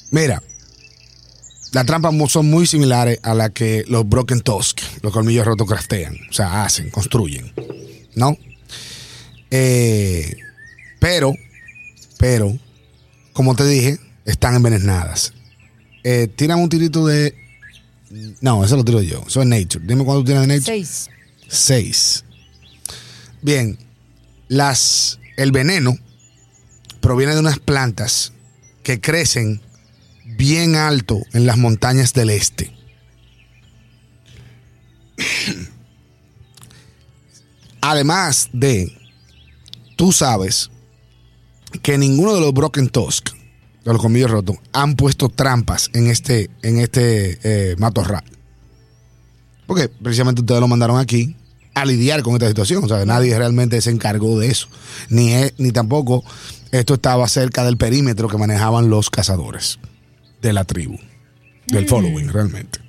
Mira, 0.10 0.42
las 1.74 1.86
trampas 1.86 2.14
son 2.32 2.50
muy 2.50 2.66
similares 2.66 3.20
a 3.22 3.36
las 3.36 3.52
que 3.52 3.84
los 3.88 4.10
Broken 4.10 4.42
Tusk, 4.42 4.80
los 5.04 5.14
colmillos 5.14 5.46
rotos 5.46 5.68
craftean. 5.68 6.16
O 6.30 6.34
sea, 6.34 6.64
hacen, 6.64 6.90
construyen. 6.90 7.54
¿No? 8.16 8.36
Eh, 9.52 10.36
pero, 11.00 11.34
pero, 12.18 12.58
como 13.34 13.56
te 13.56 13.66
dije, 13.66 14.00
están 14.26 14.56
envenenadas. 14.56 15.34
Eh, 16.04 16.28
tiran 16.28 16.60
un 16.60 16.70
tirito 16.70 17.06
de. 17.06 17.36
No, 18.42 18.64
eso 18.64 18.76
lo 18.76 18.86
tiro 18.86 19.02
yo. 19.02 19.24
Eso 19.28 19.42
es 19.42 19.48
Nature. 19.48 19.86
Dime 19.86 20.06
cuánto 20.06 20.24
tienes 20.24 20.48
de 20.48 20.48
Nature. 20.48 20.66
Seis. 20.66 21.10
Seis. 21.48 22.24
Bien, 23.42 23.78
las, 24.48 25.20
el 25.36 25.52
veneno 25.52 25.98
proviene 27.02 27.34
de 27.34 27.40
unas 27.40 27.60
plantas 27.60 28.34
que 28.84 29.00
crecen 29.00 29.62
bien 30.38 30.76
alto 30.76 31.22
en 31.34 31.46
las 31.46 31.58
montañas 31.58 32.14
del 32.14 32.30
este. 32.30 32.74
Además 37.82 38.50
de, 38.54 38.92
tú 39.96 40.12
sabes 40.12 40.72
que 41.82 41.98
ninguno 41.98 42.34
de 42.34 42.42
los 42.42 42.54
Broken 42.54 42.90
Tusk, 42.90 43.30
de 43.84 43.94
los 43.94 44.02
colmillos 44.02 44.32
rotos, 44.32 44.58
han 44.74 44.96
puesto 44.96 45.30
trampas 45.30 45.90
en 45.94 46.08
este, 46.08 46.50
en 46.62 46.80
este 46.80 47.40
eh, 47.44 47.76
matorral. 47.78 48.24
Porque 49.66 49.90
precisamente 49.90 50.42
ustedes 50.42 50.62
lo 50.62 50.68
mandaron 50.68 50.98
aquí 50.98 51.36
a 51.74 51.86
lidiar 51.86 52.22
con 52.24 52.34
esta 52.34 52.48
situación. 52.48 52.84
O 52.84 52.88
sea, 52.88 53.06
nadie 53.06 53.38
realmente 53.38 53.80
se 53.82 53.92
encargó 53.92 54.40
de 54.40 54.48
eso. 54.48 54.68
Ni, 55.10 55.34
es- 55.34 55.54
ni 55.58 55.72
tampoco 55.72 56.24
esto 56.72 56.96
estaba 56.96 57.28
cerca 57.28 57.64
del 57.66 57.78
perímetro 57.78 58.28
que 58.30 58.38
manejaban 58.38 58.90
los 58.90 59.10
cazadores 59.10 59.80
de 60.42 60.54
la 60.54 60.64
tribu, 60.64 60.98
del 61.68 61.88
following, 61.88 62.30
realmente. 62.30 62.80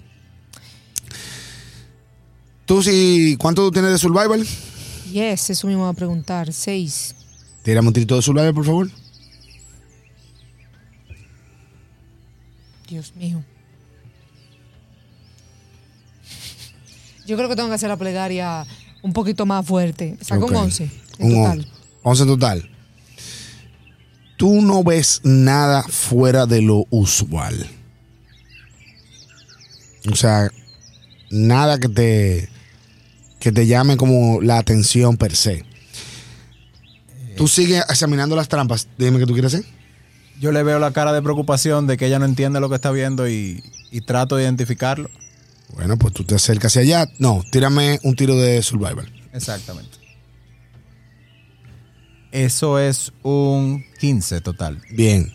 Tú 2.66 2.82
sí, 2.82 3.36
¿cuánto 3.38 3.62
tú 3.64 3.70
tienes 3.72 3.92
de 3.92 3.98
survival? 3.98 4.46
Yes, 5.12 5.50
eso 5.50 5.66
mismo 5.66 5.84
va 5.84 5.88
a 5.90 5.94
preguntar. 5.94 6.52
Seis. 6.52 7.14
Tírame 7.68 7.88
un 7.88 7.92
tirito 7.92 8.16
de 8.16 8.22
survival, 8.22 8.54
por 8.54 8.64
favor. 8.64 8.90
Dios 12.88 13.14
mío. 13.14 13.44
Yo 17.26 17.36
creo 17.36 17.46
que 17.50 17.56
tengo 17.56 17.68
que 17.68 17.74
hacer 17.74 17.90
la 17.90 17.98
plegaria 17.98 18.64
un 19.02 19.12
poquito 19.12 19.44
más 19.44 19.66
fuerte. 19.66 20.16
Saco 20.22 20.46
Ok. 20.46 20.50
un 20.52 20.56
11 20.56 20.90
en 21.18 21.26
Un 21.26 21.34
total. 21.44 21.58
on- 21.58 21.66
11 22.04 22.22
en 22.22 22.28
total. 22.30 22.70
Tú 24.38 24.62
no 24.62 24.82
ves 24.82 25.20
nada 25.24 25.82
fuera 25.82 26.46
de 26.46 26.62
lo 26.62 26.86
usual. 26.88 27.66
O 30.10 30.16
sea, 30.16 30.50
nada 31.30 31.78
que 31.78 31.90
te 31.90 32.48
que 33.40 33.52
te 33.52 33.66
llame 33.66 33.98
como 33.98 34.40
la 34.40 34.56
atención 34.56 35.18
per 35.18 35.36
se. 35.36 35.66
Tú 37.38 37.48
sigues 37.48 37.84
examinando 37.88 38.36
las 38.36 38.48
trampas. 38.48 38.88
Dime 38.98 39.18
qué 39.18 39.26
tú 39.26 39.32
quieres 39.32 39.54
hacer. 39.54 39.66
Yo 40.40 40.52
le 40.52 40.62
veo 40.62 40.78
la 40.78 40.92
cara 40.92 41.12
de 41.12 41.22
preocupación 41.22 41.86
de 41.86 41.96
que 41.96 42.06
ella 42.06 42.18
no 42.18 42.24
entiende 42.24 42.60
lo 42.60 42.68
que 42.68 42.74
está 42.74 42.90
viendo 42.90 43.28
y, 43.28 43.62
y 43.90 44.00
trato 44.02 44.36
de 44.36 44.44
identificarlo. 44.44 45.08
Bueno, 45.74 45.96
pues 45.98 46.14
tú 46.14 46.24
te 46.24 46.34
acercas 46.34 46.72
hacia 46.72 46.82
allá. 46.82 47.12
No, 47.18 47.42
tírame 47.50 47.98
un 48.02 48.14
tiro 48.14 48.36
de 48.36 48.62
survival. 48.62 49.10
Exactamente. 49.32 49.98
Eso 52.32 52.78
es 52.78 53.12
un 53.22 53.84
15 54.00 54.40
total. 54.40 54.80
Bien. 54.90 55.32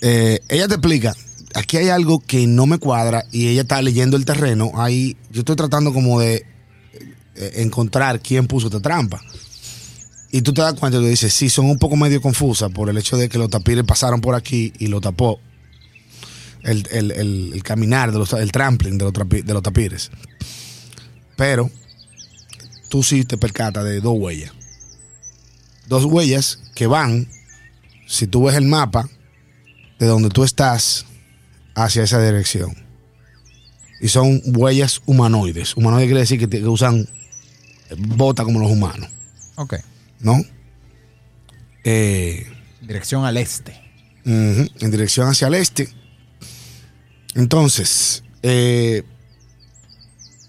Eh, 0.00 0.40
ella 0.48 0.68
te 0.68 0.74
explica, 0.74 1.14
aquí 1.54 1.76
hay 1.76 1.88
algo 1.88 2.20
que 2.20 2.46
no 2.46 2.66
me 2.66 2.78
cuadra 2.78 3.24
y 3.32 3.48
ella 3.48 3.62
está 3.62 3.80
leyendo 3.82 4.16
el 4.16 4.24
terreno. 4.24 4.72
Ahí 4.74 5.16
yo 5.30 5.40
estoy 5.40 5.56
tratando 5.56 5.92
como 5.92 6.20
de 6.20 6.46
eh, 7.34 7.52
encontrar 7.56 8.20
quién 8.20 8.46
puso 8.46 8.66
esta 8.66 8.80
trampa. 8.80 9.20
Y 10.30 10.42
tú 10.42 10.52
te 10.52 10.60
das 10.60 10.74
cuenta 10.74 10.98
y 10.98 11.00
tú 11.00 11.06
dices, 11.06 11.32
sí, 11.32 11.48
son 11.48 11.66
un 11.66 11.78
poco 11.78 11.96
medio 11.96 12.20
confusas 12.20 12.70
por 12.70 12.90
el 12.90 12.98
hecho 12.98 13.16
de 13.16 13.28
que 13.28 13.38
los 13.38 13.48
tapires 13.50 13.84
pasaron 13.84 14.20
por 14.20 14.34
aquí 14.34 14.72
y 14.78 14.88
lo 14.88 15.00
tapó 15.00 15.40
el, 16.62 16.86
el- 16.90 17.12
el- 17.12 17.62
caminar, 17.62 18.12
de 18.12 18.18
los, 18.18 18.32
el 18.34 18.52
trampling 18.52 18.98
de 18.98 19.04
los, 19.04 19.12
de 19.46 19.54
los 19.54 19.62
tapires. 19.62 20.10
Pero 21.36 21.70
tú 22.90 23.02
sí 23.02 23.24
te 23.24 23.38
percatas 23.38 23.84
de 23.84 24.00
dos 24.00 24.14
huellas. 24.18 24.52
Dos 25.86 26.04
huellas 26.04 26.58
que 26.74 26.86
van, 26.86 27.28
si 28.06 28.26
tú 28.26 28.44
ves 28.44 28.56
el 28.56 28.66
mapa, 28.66 29.08
de 29.98 30.06
donde 30.06 30.28
tú 30.28 30.44
estás 30.44 31.06
hacia 31.74 32.02
esa 32.02 32.22
dirección. 32.22 32.74
Y 34.00 34.08
son 34.08 34.42
huellas 34.44 35.00
humanoides. 35.06 35.74
Humanoides 35.76 36.06
quiere 36.08 36.20
decir 36.20 36.48
que, 36.48 36.66
usan 36.66 37.08
botas 37.96 38.44
como 38.44 38.60
los 38.60 38.70
humanos, 38.70 39.08
Ok. 39.56 39.74
¿No? 40.20 40.36
Eh, 41.84 42.46
Dirección 42.80 43.24
al 43.24 43.36
este. 43.36 43.72
Ujú, 44.24 44.66
en 44.80 44.90
dirección 44.90 45.28
hacia 45.28 45.48
el 45.48 45.54
este. 45.54 45.88
Entonces, 47.34 48.24
eh, 48.42 49.02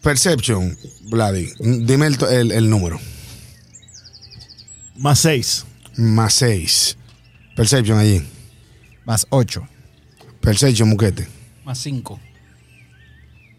Perception, 0.01 0.77
Vladi, 1.09 1.49
dime 1.59 2.07
el, 2.07 2.17
el- 2.31 2.51
el 2.51 2.69
número. 2.69 2.99
Más 4.97 5.19
6. 5.19 5.65
Más 5.97 6.33
6. 6.35 6.97
Perception 7.55 7.97
allí. 7.99 8.21
Más 9.05 9.27
8. 9.29 9.67
Perception, 10.41 10.87
Muquete. 10.89 11.27
Más 11.65 11.77
5. 11.79 12.19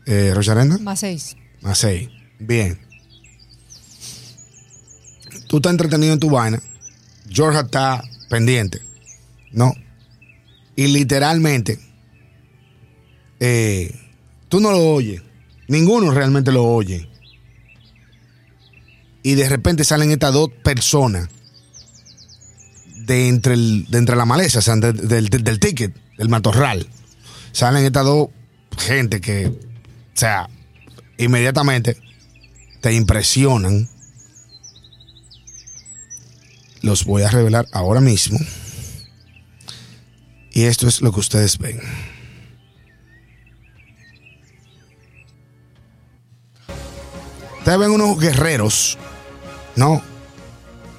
Eh, 0.07 0.33
Rocharenda. 0.35 0.79
Más 0.79 1.01
seis. 1.01 1.37
Más 1.61 1.79
6. 1.79 2.09
Bien. 2.39 2.79
Tú 5.51 5.57
estás 5.57 5.73
entretenido 5.73 6.13
en 6.15 6.21
tu 6.21 6.31
vaina. 6.31 6.63
Georgia 7.29 7.63
está 7.63 8.05
pendiente. 8.29 8.81
¿No? 9.51 9.75
Y 10.77 10.87
literalmente, 10.87 11.81
eh, 13.41 13.93
tú 14.49 14.61
no 14.61 14.71
lo 14.71 14.79
oyes. 14.93 15.21
Ninguno 15.67 16.13
realmente 16.13 16.53
lo 16.53 16.65
oye. 16.65 17.09
Y 19.25 19.35
de 19.35 19.49
repente 19.49 19.83
salen 19.83 20.13
estas 20.13 20.33
dos 20.33 20.51
personas 20.63 21.29
de 23.07 23.27
entre, 23.29 23.55
el- 23.55 23.87
de 23.91 23.99
entre 23.99 24.15
la 24.15 24.25
maleza, 24.25 24.61
o 24.61 24.63
sea, 24.63 24.77
de- 24.77 24.93
del, 24.93 25.29
del- 25.31 25.43
del 25.43 25.59
ticket, 25.59 25.93
del 26.17 26.29
matorral. 26.29 26.87
Salen 27.51 27.85
estas 27.85 28.05
dos 28.05 28.29
gente 28.79 29.21
que, 29.21 29.49
o 29.49 29.55
sea, 30.15 30.49
inmediatamente 31.19 31.97
te 32.81 32.95
impresionan. 32.95 33.89
Los 36.83 37.05
voy 37.05 37.23
a 37.23 37.31
revelar 37.31 37.67
ahora 37.73 38.01
mismo. 38.01 38.39
Y 40.53 40.65
esto 40.65 40.89
es 40.89 41.01
lo 41.01 41.13
que 41.13 41.21
ustedes 41.21 41.59
ven. 41.59 41.81
Ustedes 47.59 47.79
ven 47.79 47.91
unos 47.91 48.19
guerreros, 48.19 48.99
¿no? 49.77 50.03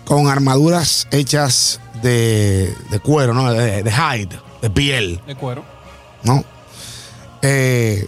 Con 0.05 0.27
armaduras 0.27 1.07
hechas 1.11 1.79
de, 2.01 2.73
de 2.91 2.99
cuero, 2.99 3.33
¿no? 3.33 3.51
De, 3.51 3.83
de 3.83 3.91
hide, 3.91 4.39
de 4.61 4.69
piel. 4.69 5.19
De 5.25 5.35
cuero. 5.35 5.65
¿no? 6.23 6.43
Eh, 7.41 8.07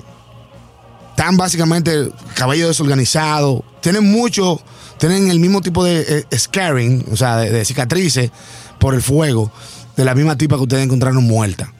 están 1.10 1.38
básicamente 1.38 2.12
cabello 2.36 2.68
desorganizado, 2.68 3.64
tienen 3.82 4.12
mucho, 4.12 4.62
tienen 4.98 5.30
el 5.30 5.40
mismo 5.40 5.62
tipo 5.62 5.84
de 5.84 6.26
eh, 6.32 6.38
scarring, 6.38 7.06
o 7.12 7.18
sea, 7.18 7.38
de, 7.38 7.66
cicatrices 7.66 8.32
por 8.80 8.94
el 8.94 9.02
fuego, 9.02 9.52
de 9.96 10.06
la 10.06 10.16
misma 10.16 10.38
tipa 10.38 10.56
que 10.56 10.64
ustedes 10.64 10.84
encontraron 10.84 11.24
muerta. 11.24 11.74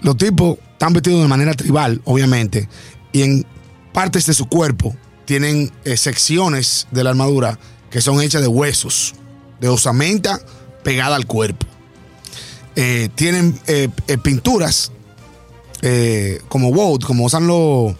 Los 0.00 0.16
tipos 0.16 0.58
están 0.72 0.92
vestidos 0.92 1.22
de 1.22 1.28
manera 1.28 1.54
tribal, 1.54 2.00
obviamente, 2.04 2.68
y 3.12 3.22
en 3.22 3.46
partes 3.92 4.26
de 4.26 4.34
su 4.34 4.46
cuerpo 4.46 4.94
tienen 5.24 5.72
eh, 5.84 5.96
secciones 5.96 6.86
de 6.90 7.04
la 7.04 7.10
armadura 7.10 7.58
que 7.90 8.00
son 8.00 8.20
hechas 8.20 8.42
de 8.42 8.48
huesos, 8.48 9.14
de 9.60 9.68
osamenta 9.68 10.40
pegada 10.82 11.16
al 11.16 11.26
cuerpo. 11.26 11.66
Eh, 12.76 13.08
tienen 13.14 13.58
eh, 13.66 13.88
pinturas 14.22 14.90
como 16.48 16.68
woad, 16.70 17.00
como 17.00 17.26
usan 17.26 17.46
los, 17.46 17.94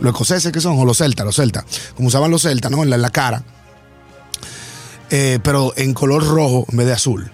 los 0.00 0.12
escoceses 0.12 0.52
que 0.52 0.60
son, 0.60 0.78
o 0.78 0.86
los 0.86 0.96
celtas, 0.96 1.26
los 1.26 1.36
celtas, 1.36 1.64
como 1.94 2.08
usaban 2.08 2.30
los 2.30 2.42
celtas, 2.42 2.70
¿no? 2.70 2.82
En 2.82 2.90
la 2.90 3.10
cara, 3.10 3.44
Eh, 5.10 5.38
pero 5.42 5.72
en 5.76 5.94
color 5.94 6.26
rojo 6.26 6.66
en 6.70 6.76
vez 6.78 6.86
de 6.86 6.92
azul. 6.94 7.30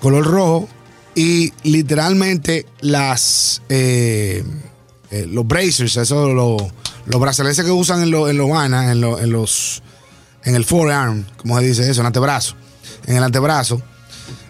Color 0.00 0.24
rojo 0.26 0.68
y 1.14 1.52
literalmente 1.64 2.66
las 2.80 3.62
eh, 3.68 4.44
eh, 5.10 5.26
los 5.28 5.46
bracers, 5.46 5.96
eso, 5.96 6.28
los, 6.32 6.62
los 7.06 7.20
brazaletes 7.20 7.64
que 7.64 7.70
usan 7.72 8.02
en, 8.02 8.10
los 8.12 8.30
en 8.30 8.48
vanas, 8.48 8.90
en, 8.92 9.00
los- 9.00 9.20
en 9.20 9.32
los 9.32 9.82
en 10.44 10.54
el 10.54 10.64
forearm, 10.64 11.26
como 11.36 11.58
se 11.58 11.66
dice 11.66 11.90
eso, 11.90 12.00
en 12.00 12.06
antebrazo, 12.06 12.54
en 13.06 13.16
el 13.16 13.24
antebrazo, 13.24 13.82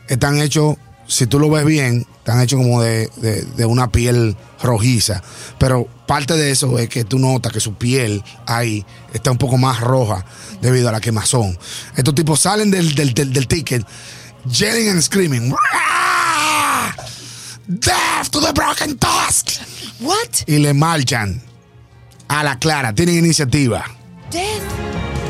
están 0.06 0.38
hechos, 0.38 0.76
si 1.08 1.26
tú 1.26 1.40
lo 1.40 1.50
ves 1.50 1.64
bien, 1.64 2.06
están 2.18 2.40
hechos 2.40 2.58
como 2.60 2.80
de, 2.82 3.10
de- 3.16 3.42
de 3.42 3.64
una 3.64 3.90
piel 3.90 4.36
rojiza. 4.62 5.22
Pero 5.58 5.86
parte 6.06 6.36
de 6.36 6.50
eso 6.52 6.78
es 6.78 6.88
que 6.88 7.04
tú 7.04 7.18
notas 7.18 7.50
que 7.52 7.58
su 7.60 7.74
piel 7.74 8.22
ahí 8.46 8.84
está 9.12 9.30
un 9.32 9.38
poco 9.38 9.56
más 9.58 9.80
roja 9.80 10.24
debido 10.62 10.88
a 10.88 10.92
la 10.92 11.00
quemazón. 11.00 11.58
Estos 11.96 12.14
tipos 12.14 12.38
salen 12.40 12.70
del, 12.70 12.94
del, 12.94 13.12
del, 13.14 13.32
del 13.32 13.48
ticket, 13.48 13.84
yelling 14.48 14.90
and 14.90 15.00
screaming. 15.02 15.50
"Rah! 15.50 16.94
Death 17.66 18.30
to 18.30 18.40
the 18.40 18.52
broken 18.52 18.96
tusk. 18.98 19.60
What? 20.00 20.44
Y 20.46 20.58
le 20.58 20.72
marchan 20.74 21.42
a 22.28 22.42
la 22.44 22.58
clara. 22.58 22.94
Tienen 22.94 23.18
iniciativa. 23.18 23.84
Death 24.30 24.62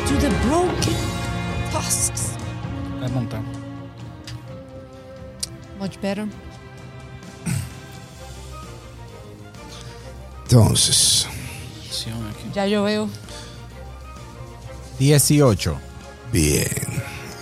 to 0.09 0.15
the 0.19 0.29
broken 0.47 0.97
tusks. 1.73 2.35
Much 5.79 6.01
better. 6.01 6.27
Entonces. 10.45 11.27
Ya 12.55 12.67
yo 12.67 12.83
veo. 12.85 13.09
18. 14.99 15.79
bien. 16.33 16.67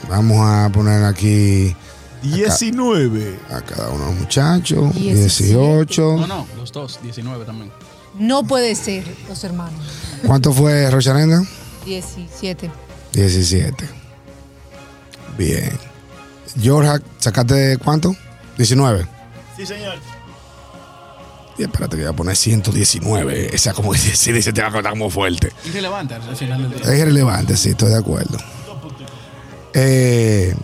Vamos 0.09 0.39
a 0.41 0.71
poner 0.73 1.05
aquí 1.05 1.75
19. 2.23 3.39
a 3.51 3.61
cada 3.63 3.91
uno 3.91 4.05
de 4.05 4.11
los 4.11 4.21
muchachos. 4.21 4.95
Diecisiete. 4.95 5.55
18. 5.55 6.17
No, 6.17 6.27
no, 6.27 6.47
los 6.57 6.73
dos, 6.73 7.01
19 7.03 7.45
también. 7.45 7.73
No 8.19 8.45
puede 8.45 8.75
ser, 8.75 9.05
los 9.29 9.43
hermanos. 9.45 9.81
¿Cuánto 10.27 10.53
fue 10.53 10.91
Rocharenga? 10.91 11.43
17. 11.85 12.71
17. 13.13 13.89
Bien. 15.39 15.71
Georgia, 16.61 17.01
¿sacaste 17.19 17.79
cuánto? 17.79 18.17
19. 18.57 19.07
Sí, 19.57 19.67
señor. 19.67 19.97
Y 21.59 21.63
espérate 21.63 21.97
que 21.97 22.03
voy 22.03 22.13
a 22.13 22.17
poner 22.17 22.37
119. 22.37 23.55
Esa 23.55 23.73
como 23.73 23.93
que 23.93 23.99
sí, 23.99 24.33
dice, 24.33 24.53
te 24.53 24.63
va 24.63 24.69
a 24.69 24.73
contar 24.73 24.93
como 24.93 25.11
fuerte. 25.11 25.53
Irrelevante 25.65 26.15
al 26.15 26.37
final 26.37 26.63
del 26.63 26.81
día. 26.81 26.93
Es 26.93 26.99
irrelevante, 27.01 27.57
sí, 27.57 27.71
estoy 27.71 27.91
de 27.91 27.99
acuerdo. 27.99 28.39
Eh, 29.75 30.55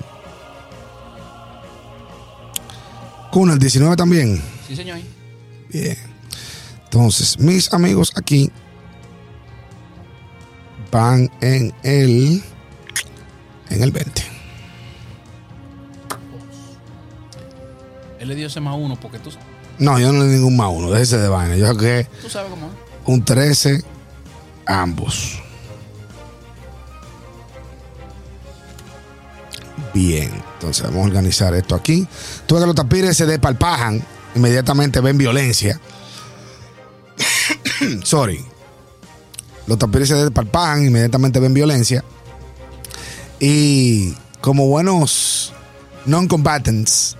Kuna, 3.30 3.54
el 3.54 3.58
19 3.58 3.96
también. 3.96 4.42
Sí, 4.68 4.76
señor. 4.76 4.98
Bien. 5.70 5.96
Entonces, 6.84 7.38
mis 7.38 7.72
amigos 7.72 8.12
aquí 8.14 8.50
van 10.90 11.30
en 11.40 11.72
el 11.82 12.42
en 13.70 13.82
el 13.82 13.90
20. 13.90 14.31
Él 18.22 18.28
le 18.28 18.36
dio 18.36 18.46
ese 18.46 18.60
más 18.60 18.76
uno 18.78 18.94
porque 18.94 19.18
tú, 19.18 19.30
No, 19.80 19.98
yo 19.98 20.12
no 20.12 20.20
le 20.22 20.28
di 20.28 20.36
ningún 20.36 20.56
más 20.56 20.70
uno, 20.72 20.92
déjese 20.92 21.18
de 21.18 21.26
vaina. 21.26 21.56
Yo 21.56 21.66
saqué 21.66 22.06
tú 22.22 22.30
sabes 22.30 22.50
cómo 22.50 22.68
es. 22.68 22.72
un 23.04 23.24
13 23.24 23.82
ambos. 24.64 25.40
Bien, 29.92 30.30
entonces 30.54 30.84
vamos 30.84 31.02
a 31.02 31.06
organizar 31.08 31.52
esto 31.56 31.74
aquí. 31.74 32.06
Tú 32.46 32.54
ves 32.54 32.62
que 32.62 32.66
los 32.68 32.76
tapires 32.76 33.16
se 33.16 33.26
despalpajan, 33.26 34.00
inmediatamente 34.36 35.00
ven 35.00 35.18
violencia. 35.18 35.80
Sorry. 38.04 38.44
Los 39.66 39.78
tapires 39.78 40.06
se 40.06 40.14
despalpajan, 40.14 40.86
inmediatamente 40.86 41.40
ven 41.40 41.54
violencia. 41.54 42.04
Y 43.40 44.14
como 44.40 44.68
buenos 44.68 45.52
non-combatants, 46.06 47.16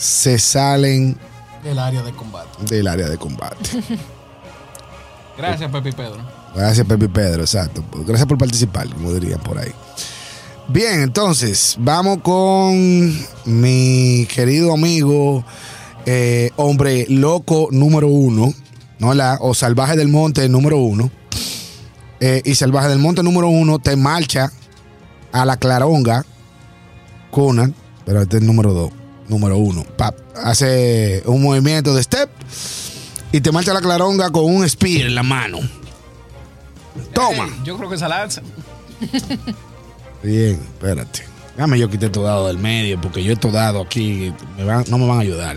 se 0.00 0.38
salen 0.38 1.18
Del 1.62 1.78
área 1.78 2.02
de 2.02 2.12
combate. 2.12 2.48
del 2.74 2.88
área 2.88 3.08
de 3.08 3.18
combate. 3.18 3.56
Gracias, 5.36 5.70
Pepe 5.70 5.90
y 5.90 5.92
Pedro. 5.92 6.16
Gracias, 6.54 6.86
Pepe 6.86 7.04
y 7.04 7.08
Pedro, 7.08 7.42
exacto. 7.42 7.84
Gracias 8.06 8.26
por 8.26 8.38
participar, 8.38 8.88
como 8.88 9.12
dirían 9.12 9.40
por 9.40 9.58
ahí. 9.58 9.72
Bien, 10.68 11.02
entonces, 11.02 11.76
vamos 11.78 12.18
con 12.22 13.12
mi 13.44 14.26
querido 14.34 14.72
amigo, 14.72 15.44
eh, 16.06 16.50
hombre 16.56 17.06
loco 17.08 17.68
número 17.70 18.08
uno, 18.08 18.52
¿no? 18.98 19.14
La, 19.14 19.38
o 19.40 19.54
salvaje 19.54 19.96
del 19.96 20.08
monte 20.08 20.48
número 20.48 20.78
uno. 20.78 21.10
Eh, 22.20 22.42
y 22.44 22.54
salvaje 22.54 22.88
del 22.88 22.98
monte 22.98 23.22
número 23.22 23.48
uno 23.48 23.78
te 23.78 23.96
marcha 23.96 24.50
a 25.32 25.44
la 25.44 25.56
claronga, 25.56 26.24
Conan, 27.30 27.74
pero 28.04 28.22
este 28.22 28.36
es 28.36 28.40
el 28.42 28.46
número 28.46 28.72
dos, 28.74 28.90
número 29.30 29.56
uno. 29.56 29.84
Pap, 29.96 30.14
hace 30.36 31.22
un 31.24 31.42
movimiento 31.42 31.94
de 31.94 32.02
step 32.02 32.28
y 33.32 33.40
te 33.40 33.50
marcha 33.52 33.72
la 33.72 33.80
claronga 33.80 34.28
con 34.30 34.44
un 34.44 34.68
spear 34.68 35.06
en 35.06 35.14
la 35.14 35.22
mano. 35.22 35.58
Toma. 37.14 37.46
Eh, 37.46 37.52
yo 37.64 37.76
creo 37.78 37.88
que 37.88 37.94
esa 37.96 38.08
lanza. 38.08 38.42
Bien, 40.22 40.60
espérate. 40.60 41.24
Déjame 41.56 41.78
yo 41.78 41.88
quité 41.88 42.08
tu 42.10 42.22
dado 42.22 42.46
del 42.48 42.58
medio 42.58 43.00
porque 43.00 43.22
yo 43.24 43.32
estos 43.32 43.52
dados 43.52 43.84
aquí 43.86 44.32
me 44.56 44.64
van- 44.64 44.84
no 44.88 44.98
me 44.98 45.06
van 45.06 45.18
a 45.18 45.20
ayudar. 45.22 45.56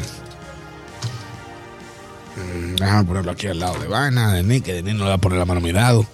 Mm, 2.35 2.75
Déjame 2.75 3.03
ponerlo 3.05 3.31
aquí 3.31 3.47
al 3.47 3.59
lado 3.59 3.79
de 3.79 3.87
vaina, 3.87 4.33
de 4.33 4.43
Nick, 4.43 4.63
que 4.65 4.73
de 4.73 4.83
Nick 4.83 4.95
no 4.95 5.03
le 5.03 5.09
va 5.09 5.15
a 5.15 5.19
poner 5.19 5.37
la 5.39 5.45
mano 5.45 5.59
a 5.59 5.63
mi 5.63 5.71
dado. 5.71 6.05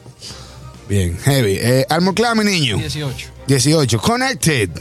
Bien, 0.88 1.18
heavy. 1.20 1.58
Eh, 1.60 1.86
Armor 1.90 2.16
mi 2.36 2.44
niño. 2.44 2.78
18. 2.78 3.28
18. 3.48 4.00
Connected. 4.00 4.72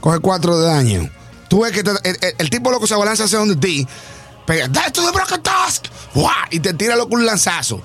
Coge 0.00 0.18
4 0.20 0.58
de 0.58 0.66
daño. 0.66 1.10
Tú 1.48 1.62
ves 1.62 1.72
que 1.72 1.82
te- 1.82 1.90
el, 1.90 2.16
el- 2.20 2.34
el 2.38 2.50
tipo 2.50 2.70
loco 2.70 2.86
se 2.86 2.94
abalanza 2.94 3.24
hacia 3.24 3.38
donde 3.38 3.56
ti. 3.56 3.86
Pega, 4.46 4.68
¡That's 4.68 4.92
to 4.92 5.04
the 5.04 5.12
broken 5.12 5.42
tusk! 5.42 5.86
¡Guau! 6.14 6.32
Y 6.50 6.60
te 6.60 6.72
tira 6.74 6.96
loco 6.96 7.14
un 7.14 7.26
lanzazo. 7.26 7.80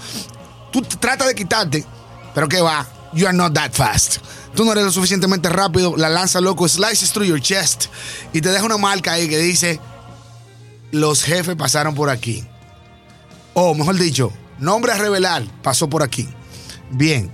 Tú 0.72 0.82
tratas 0.82 1.28
de 1.28 1.36
quitarte, 1.36 1.86
pero 2.34 2.47
¿qué 2.47 2.61
va? 2.61 2.86
You 3.13 3.28
are 3.28 3.36
not 3.38 3.53
that 3.53 3.72
fast. 3.74 4.18
Tú 4.55 4.66
no 4.66 4.72
eres 4.72 4.84
lo 4.86 4.91
suficientemente 4.91 5.49
rápido. 5.49 5.95
La 5.97 6.09
lanza 6.09 6.41
loco 6.41 6.68
slices 6.68 7.11
through 7.11 7.28
your 7.28 7.41
chest 7.41 7.86
y 8.34 8.41
te 8.41 8.49
deja 8.49 8.63
una 8.66 8.78
marca 8.78 9.13
ahí 9.13 9.28
que 9.30 9.38
dice: 9.38 9.80
Los 10.91 11.24
jefes 11.24 11.55
pasaron 11.55 11.95
por 11.95 12.09
aquí. 12.09 12.45
O 13.53 13.74
mejor 13.74 13.95
dicho, 13.97 14.32
nombre 14.59 14.91
a 14.91 14.97
revelar 14.97 15.43
pasó 15.61 15.89
por 15.89 16.03
aquí. 16.03 16.28
Bien. 16.91 17.32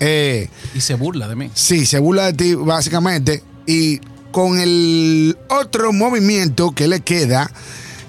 Eh, 0.00 0.48
Y 0.74 0.80
se 0.80 0.94
burla 0.94 1.26
de 1.28 1.36
mí. 1.36 1.50
sí, 1.54 1.86
se 1.86 1.98
burla 1.98 2.24
de 2.26 2.32
ti 2.34 2.54
básicamente. 2.54 3.42
Y 3.66 4.00
con 4.34 4.58
el 4.58 5.38
otro 5.48 5.92
movimiento 5.92 6.72
que 6.72 6.88
le 6.88 7.02
queda, 7.02 7.48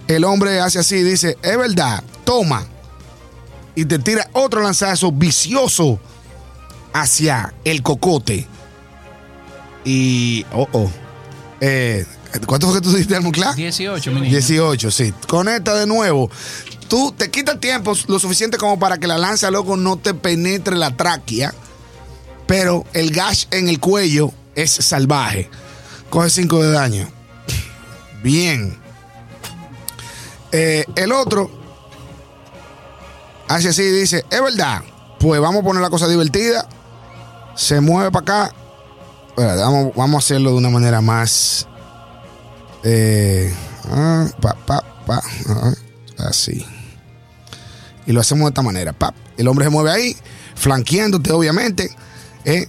el 0.08 0.24
hombre 0.24 0.60
hace 0.60 0.80
así 0.80 0.96
y 0.96 1.04
dice, 1.04 1.38
es 1.44 1.56
verdad, 1.56 2.04
toma. 2.24 2.66
Y 3.76 3.86
te 3.86 4.00
tira 4.00 4.28
otro 4.34 4.64
lanzazo 4.64 5.12
vicioso 5.12 6.00
hacia 6.94 7.54
el 7.64 7.84
cocote. 7.84 8.48
Y, 9.84 10.44
oh, 10.52 10.68
oh. 10.72 10.90
Eh, 11.62 12.04
¿Cuánto 12.48 12.72
fue 12.72 12.78
que 12.78 12.82
tú 12.82 12.90
dijiste, 12.90 13.16
Almuclá? 13.16 13.54
18, 13.54 14.12
mi 14.12 14.22
niño. 14.22 14.32
18, 14.32 14.90
sí. 14.90 15.14
Conecta 15.28 15.76
de 15.76 15.86
nuevo. 15.86 16.32
Tú 16.88 17.14
te 17.16 17.30
quitas 17.30 17.60
tiempo 17.60 17.94
lo 18.08 18.18
suficiente 18.18 18.58
como 18.58 18.80
para 18.80 18.98
que 18.98 19.06
la 19.06 19.20
lanza, 19.20 19.52
loco, 19.52 19.78
no 19.78 19.98
te 19.98 20.16
penetre 20.16 20.76
la 20.76 20.98
tráquea. 20.98 21.54
Pero 22.48 22.84
el 22.94 23.12
gash 23.12 23.46
en 23.52 23.70
el 23.70 23.80
cuello 23.80 24.32
es 24.56 24.72
salvaje. 24.72 25.52
Coge 26.10 26.30
5 26.30 26.64
de 26.64 26.72
daño. 26.72 27.08
Bien. 28.24 28.78
Eh, 30.52 30.86
el 30.96 31.12
otro 31.12 31.50
hace 33.48 33.70
así 33.70 33.84
y 33.84 33.92
dice: 33.92 34.26
Es 34.30 34.42
verdad. 34.42 34.82
Pues 35.20 35.42
vamos 35.42 35.62
a 35.62 35.66
poner 35.66 35.82
la 35.82 35.90
cosa 35.90 36.08
divertida. 36.08 36.68
Se 37.56 37.80
mueve 37.82 38.12
para 38.12 38.46
acá. 38.46 38.56
Vamos, 39.38 39.94
vamos 39.96 40.16
a 40.16 40.20
hacerlo 40.26 40.52
de 40.52 40.58
una 40.58 40.70
manera 40.70 41.02
más. 41.02 41.68
Eh, 42.84 43.54
ah, 43.92 44.28
ah, 45.08 45.74
así. 46.20 46.66
Y 48.06 48.12
lo 48.12 48.22
hacemos 48.22 48.46
de 48.46 48.50
esta 48.50 48.62
manera. 48.62 48.96
El 49.38 49.48
hombre 49.48 49.66
se 49.66 49.72
mueve 49.72 49.92
ahí, 49.92 50.16
flanqueándote, 50.56 51.32
obviamente. 51.32 51.90
eh, 52.46 52.68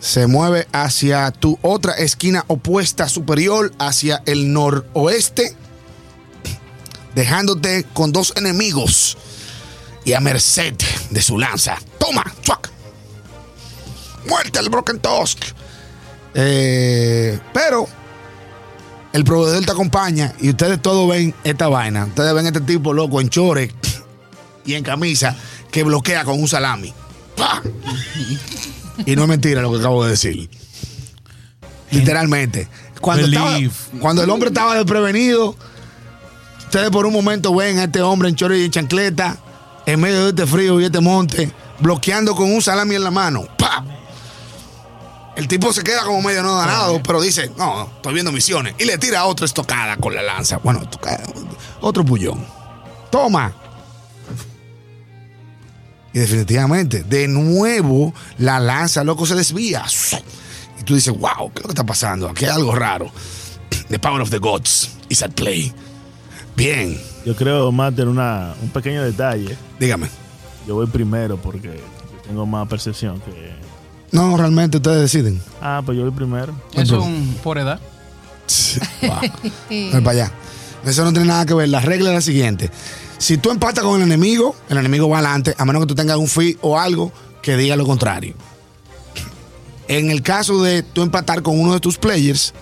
se 0.00 0.26
mueve 0.26 0.66
hacia 0.72 1.30
tu 1.30 1.58
otra 1.62 1.92
esquina 1.92 2.44
opuesta 2.48 3.08
superior, 3.08 3.72
hacia 3.78 4.22
el 4.26 4.52
noroeste, 4.52 5.54
dejándote 7.14 7.84
con 7.92 8.10
dos 8.10 8.32
enemigos 8.36 9.18
y 10.04 10.14
a 10.14 10.20
merced 10.20 10.74
de 11.10 11.22
su 11.22 11.38
lanza. 11.38 11.78
Toma, 11.98 12.24
chuac. 12.42 12.70
Muerte 14.26 14.58
al 14.58 14.70
Broken 14.70 14.98
Tusk. 14.98 15.38
Eh, 16.32 17.38
pero 17.52 17.86
el 19.12 19.24
proveedor 19.24 19.64
te 19.64 19.72
acompaña 19.72 20.34
y 20.40 20.50
ustedes 20.50 20.80
todos 20.80 21.08
ven 21.08 21.34
esta 21.44 21.68
vaina. 21.68 22.06
Ustedes 22.06 22.32
ven 22.32 22.46
este 22.46 22.60
tipo 22.62 22.94
loco 22.94 23.20
en 23.20 23.28
chores 23.28 23.70
y 24.64 24.74
en 24.74 24.84
camisa 24.84 25.36
que 25.70 25.82
bloquea 25.82 26.24
con 26.24 26.40
un 26.40 26.48
salami. 26.48 26.94
¡Pah! 27.36 27.62
Y 29.06 29.16
no 29.16 29.22
es 29.22 29.28
mentira 29.28 29.62
lo 29.62 29.72
que 29.72 29.78
acabo 29.78 30.04
de 30.04 30.10
decir. 30.10 30.50
Literalmente. 31.90 32.68
Cuando, 33.00 33.26
estaba- 33.26 33.58
cuando 34.00 34.22
el 34.22 34.30
hombre 34.30 34.48
estaba 34.48 34.74
desprevenido, 34.76 35.56
ustedes 36.58 36.90
por 36.90 37.06
un 37.06 37.12
momento 37.12 37.54
ven 37.54 37.78
a 37.78 37.84
este 37.84 38.02
hombre 38.02 38.28
en 38.28 38.36
chores 38.36 38.60
y 38.60 38.64
en 38.66 38.70
chancleta, 38.70 39.38
en 39.86 40.00
medio 40.00 40.22
de 40.24 40.28
este 40.30 40.46
frío 40.46 40.80
y 40.80 40.84
este 40.84 41.00
monte, 41.00 41.50
bloqueando 41.80 42.34
con 42.34 42.52
un 42.52 42.60
salami 42.62 42.94
en 42.96 43.04
la 43.04 43.10
mano. 43.10 43.44
¡Pah! 43.58 43.84
El 45.36 45.48
tipo 45.48 45.72
se 45.72 45.82
queda 45.82 46.04
como 46.04 46.20
medio 46.20 46.42
no 46.42 46.56
ganado, 46.58 47.02
pero 47.02 47.20
dice, 47.20 47.50
no, 47.56 47.84
estoy 47.96 48.12
viendo 48.12 48.30
misiones. 48.30 48.74
Y 48.78 48.84
le 48.84 48.98
tira 48.98 49.24
otra 49.24 49.46
estocada 49.46 49.96
con 49.96 50.14
la 50.14 50.22
lanza. 50.22 50.58
Bueno, 50.58 50.82
estocada, 50.82 51.22
otro 51.80 52.04
puñón. 52.04 52.44
Toma. 53.10 53.54
Y 56.12 56.18
definitivamente, 56.18 57.04
de 57.04 57.28
nuevo, 57.28 58.12
la 58.38 58.58
lanza, 58.58 59.04
loco, 59.04 59.26
se 59.26 59.34
desvía. 59.34 59.84
Y 60.80 60.82
tú 60.82 60.94
dices, 60.94 61.12
wow, 61.16 61.52
¿qué 61.52 61.60
es 61.60 61.62
lo 61.62 61.68
que 61.68 61.72
está 61.72 61.84
pasando? 61.84 62.28
Aquí 62.28 62.44
hay 62.46 62.50
algo 62.52 62.74
raro. 62.74 63.10
The 63.88 63.98
power 63.98 64.20
of 64.20 64.30
the 64.30 64.38
gods 64.38 64.90
is 65.08 65.22
at 65.22 65.30
play. 65.32 65.72
Bien, 66.56 66.98
Yo 67.24 67.36
creo, 67.36 67.70
Master, 67.70 68.08
una, 68.08 68.54
un 68.62 68.70
pequeño 68.70 69.02
detalle. 69.02 69.56
dígame. 69.78 70.08
Yo 70.66 70.74
voy 70.74 70.86
primero 70.86 71.36
porque 71.36 71.80
tengo 72.26 72.44
más 72.46 72.68
percepción 72.68 73.20
que. 73.20 73.52
No, 74.12 74.36
realmente 74.36 74.78
ustedes 74.78 75.00
deciden. 75.00 75.40
Ah, 75.60 75.82
pues 75.84 75.96
yo 75.96 76.04
voy 76.04 76.12
primero. 76.12 76.54
Es 76.74 76.90
un 76.90 77.36
por 77.42 77.58
edad. 77.58 77.78
Wow. 79.02 80.00
Para 80.02 80.10
allá. 80.10 80.32
Eso 80.84 81.04
no 81.04 81.12
tiene 81.12 81.28
nada 81.28 81.46
que 81.46 81.54
ver. 81.54 81.68
La 81.68 81.80
regla 81.80 82.08
es 82.10 82.14
la 82.16 82.20
siguiente. 82.20 82.70
Si 83.20 83.36
tú 83.36 83.50
empatas 83.50 83.84
con 83.84 83.96
el 84.00 84.06
enemigo, 84.06 84.56
el 84.70 84.78
enemigo 84.78 85.06
va 85.08 85.18
adelante, 85.18 85.54
a 85.58 85.64
menos 85.66 85.82
que 85.82 85.86
tú 85.88 85.94
tengas 85.94 86.16
un 86.16 86.26
fee 86.26 86.56
o 86.62 86.78
algo 86.78 87.12
que 87.42 87.54
diga 87.58 87.76
lo 87.76 87.84
contrario. 87.84 88.34
En 89.88 90.10
el 90.10 90.22
caso 90.22 90.62
de 90.62 90.82
tú 90.82 91.02
empatar 91.02 91.42
con 91.42 91.60
uno 91.60 91.74
de 91.74 91.80
tus 91.80 91.98
players, 91.98 92.54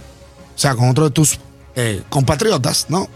o 0.56 0.59
sea, 0.59 0.74
con 0.74 0.88
otro 0.90 1.04
de 1.04 1.11
tus 1.11 1.38
eh, 1.76 2.02
compatriotas, 2.09 2.86
¿no? 2.88 3.09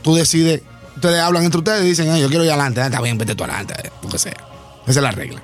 Tú 0.00 0.14
decides, 0.14 0.62
ustedes 0.94 1.20
hablan 1.20 1.44
entre 1.44 1.58
ustedes 1.58 1.84
y 1.84 1.88
dicen, 1.88 2.08
"Ah, 2.10 2.18
yo 2.18 2.28
quiero 2.30 2.42
ir 2.44 2.50
adelante, 2.50 2.80
Ah, 2.80 2.86
está 2.86 3.02
bien, 3.02 3.18
vete 3.18 3.34
tú 3.34 3.44
adelante, 3.44 3.74
eh, 3.84 3.90
lo 4.02 4.08
que 4.08 4.18
sea. 4.18 4.32
Esa 4.86 5.00
es 5.00 5.02
la 5.02 5.10
regla. 5.10 5.42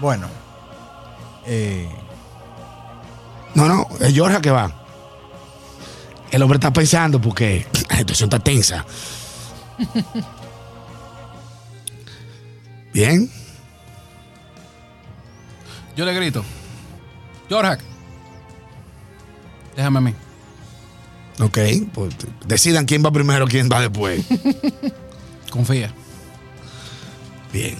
Bueno. 0.00 0.28
eh, 1.46 1.86
No, 3.54 3.68
no, 3.68 3.86
es 4.00 4.14
Georgia 4.14 4.40
que 4.40 4.50
va. 4.50 4.72
El 6.30 6.42
hombre 6.42 6.56
está 6.56 6.72
pensando 6.72 7.20
porque 7.20 7.66
la 7.90 7.98
situación 7.98 8.28
está 8.28 8.38
tensa. 8.40 8.84
Bien. 12.92 13.30
Yo 15.96 16.04
le 16.04 16.14
grito. 16.14 16.44
Jorjak. 17.50 17.80
Déjame 19.76 19.98
a 19.98 20.02
mí. 20.02 20.14
Ok, 21.40 21.58
pues 21.92 22.14
decidan 22.46 22.84
quién 22.86 23.04
va 23.04 23.10
primero, 23.10 23.46
quién 23.46 23.68
va 23.70 23.80
después. 23.80 24.24
Confía. 25.50 25.92
Bien. 27.52 27.76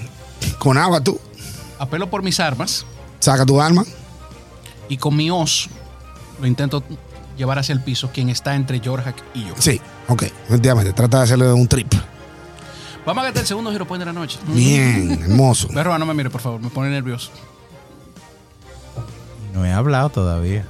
Con 0.58 0.76
agua 0.76 1.00
tú, 1.00 1.20
Apelo 1.78 2.08
por 2.10 2.22
mis 2.22 2.38
armas 2.40 2.84
saca 3.20 3.44
tu 3.46 3.60
arma. 3.60 3.84
y 4.88 4.96
con 4.96 5.16
mi 5.16 5.30
os 5.30 5.68
lo 6.40 6.46
intento 6.46 6.84
llevar 7.36 7.58
hacia 7.58 7.72
el 7.72 7.80
piso, 7.80 8.10
quien 8.12 8.28
está 8.28 8.54
entre 8.54 8.80
Jorjak 8.84 9.16
y 9.34 9.46
yo. 9.46 9.54
Sí, 9.58 9.80
ok, 10.08 10.22
efectivamente. 10.22 10.92
Trata 10.92 11.18
de 11.18 11.24
hacerle 11.24 11.52
un 11.52 11.66
trip. 11.68 11.92
Vamos 13.06 13.22
a 13.22 13.24
gastar 13.26 13.42
el 13.42 13.46
segundo 13.46 13.70
Hero 13.70 13.86
Point 13.86 14.00
de 14.00 14.06
la 14.06 14.12
noche. 14.12 14.38
Bien, 14.48 15.12
hermoso. 15.22 15.68
Berroa, 15.72 15.98
no 15.98 16.06
me 16.06 16.14
mire, 16.14 16.30
por 16.30 16.40
favor, 16.40 16.60
me 16.60 16.70
pone 16.70 16.90
nervioso. 16.90 17.30
No 19.52 19.64
he 19.64 19.72
hablado 19.72 20.08
todavía. 20.10 20.66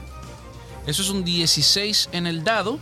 Eso 0.87 1.03
es 1.03 1.09
un 1.09 1.25
16 1.25 2.11
en 2.13 2.27
el 2.27 2.45
dado, 2.45 2.79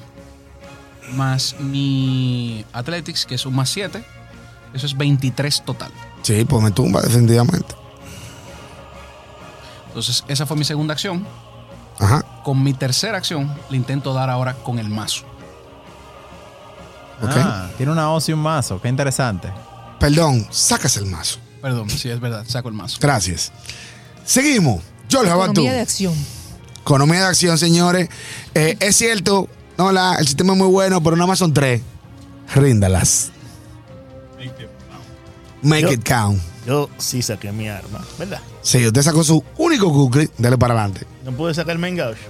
más 1.12 1.56
mi 1.60 2.64
Athletics, 2.72 3.26
que 3.26 3.36
es 3.36 3.46
un 3.46 3.54
más 3.54 3.68
7. 3.70 4.02
Eso 4.74 4.86
es 4.86 4.96
23 4.96 5.64
total. 5.64 5.92
Sí, 6.22 6.44
pues 6.44 6.62
me 6.62 6.70
tumba 6.70 7.00
definitivamente. 7.02 7.74
Entonces, 9.88 10.24
esa 10.26 10.46
fue 10.46 10.56
mi 10.56 10.64
segunda 10.64 10.94
acción. 10.94 11.26
Ajá. 11.98 12.22
Con 12.42 12.62
mi 12.64 12.72
tercera 12.72 13.18
acción, 13.18 13.54
le 13.68 13.76
intento 13.76 14.14
dar 14.14 14.30
ahora 14.30 14.54
con 14.54 14.78
el 14.78 14.88
mazo. 14.88 15.24
Ah, 17.22 17.68
tiene 17.76 17.92
una 17.92 18.10
hoz 18.10 18.28
y 18.28 18.32
un 18.32 18.40
mazo. 18.40 18.80
Qué 18.80 18.88
interesante. 18.88 19.52
Perdón, 20.00 20.46
sacas 20.50 20.96
el 20.96 21.06
mazo. 21.06 21.38
Perdón, 21.60 21.88
sí, 21.90 22.08
es 22.10 22.18
verdad, 22.20 22.44
saco 22.46 22.68
el 22.68 22.74
mazo. 22.74 22.98
Gracias. 23.00 23.52
Seguimos. 24.24 24.82
George 25.08 25.30
Abatú. 25.30 25.52
Economía 25.52 25.72
de 25.74 25.80
acción. 25.80 26.14
Economía 26.80 27.20
de 27.20 27.26
acción, 27.26 27.58
señores. 27.58 28.08
Eh, 28.54 28.76
es 28.80 28.96
cierto, 28.96 29.48
no, 29.78 29.92
la, 29.92 30.16
el 30.16 30.26
sistema 30.26 30.52
es 30.54 30.58
muy 30.58 30.68
bueno, 30.68 31.02
pero 31.02 31.16
nada 31.16 31.26
más 31.28 31.38
son 31.38 31.52
tres. 31.54 31.80
Ríndalas. 32.54 33.30
Make 35.62 35.82
Yo- 35.82 35.92
it 35.92 36.08
count. 36.08 36.40
Yo 36.66 36.88
sí 36.98 37.22
saqué 37.22 37.50
mi 37.52 37.68
arma, 37.68 38.04
¿verdad? 38.18 38.40
Sí, 38.62 38.86
usted 38.86 39.02
sacó 39.02 39.24
su 39.24 39.42
único 39.58 39.92
cookie, 39.92 40.28
dale 40.38 40.56
para 40.58 40.74
adelante. 40.74 41.06
No 41.24 41.32
pude 41.32 41.54
sacar 41.54 41.72
el 41.72 41.78
main 41.78 41.96
gauge. 41.96 42.20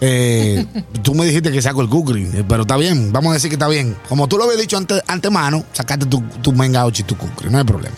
Eh, 0.00 0.66
tú 1.02 1.14
me 1.14 1.24
dijiste 1.24 1.50
que 1.52 1.62
saco 1.62 1.80
el 1.80 1.88
kukri, 1.88 2.28
eh, 2.34 2.44
pero 2.46 2.62
está 2.62 2.76
bien, 2.76 3.12
vamos 3.12 3.30
a 3.30 3.34
decir 3.34 3.48
que 3.48 3.54
está 3.54 3.68
bien. 3.68 3.96
Como 4.08 4.28
tú 4.28 4.36
lo 4.36 4.44
habías 4.44 4.60
dicho 4.60 4.76
ante, 4.76 5.00
antemano, 5.06 5.64
sacaste 5.72 6.06
tu, 6.06 6.20
tu 6.42 6.52
y 6.52 7.02
tu 7.04 7.16
kukri, 7.16 7.50
no 7.50 7.58
hay 7.58 7.64
problema. 7.64 7.96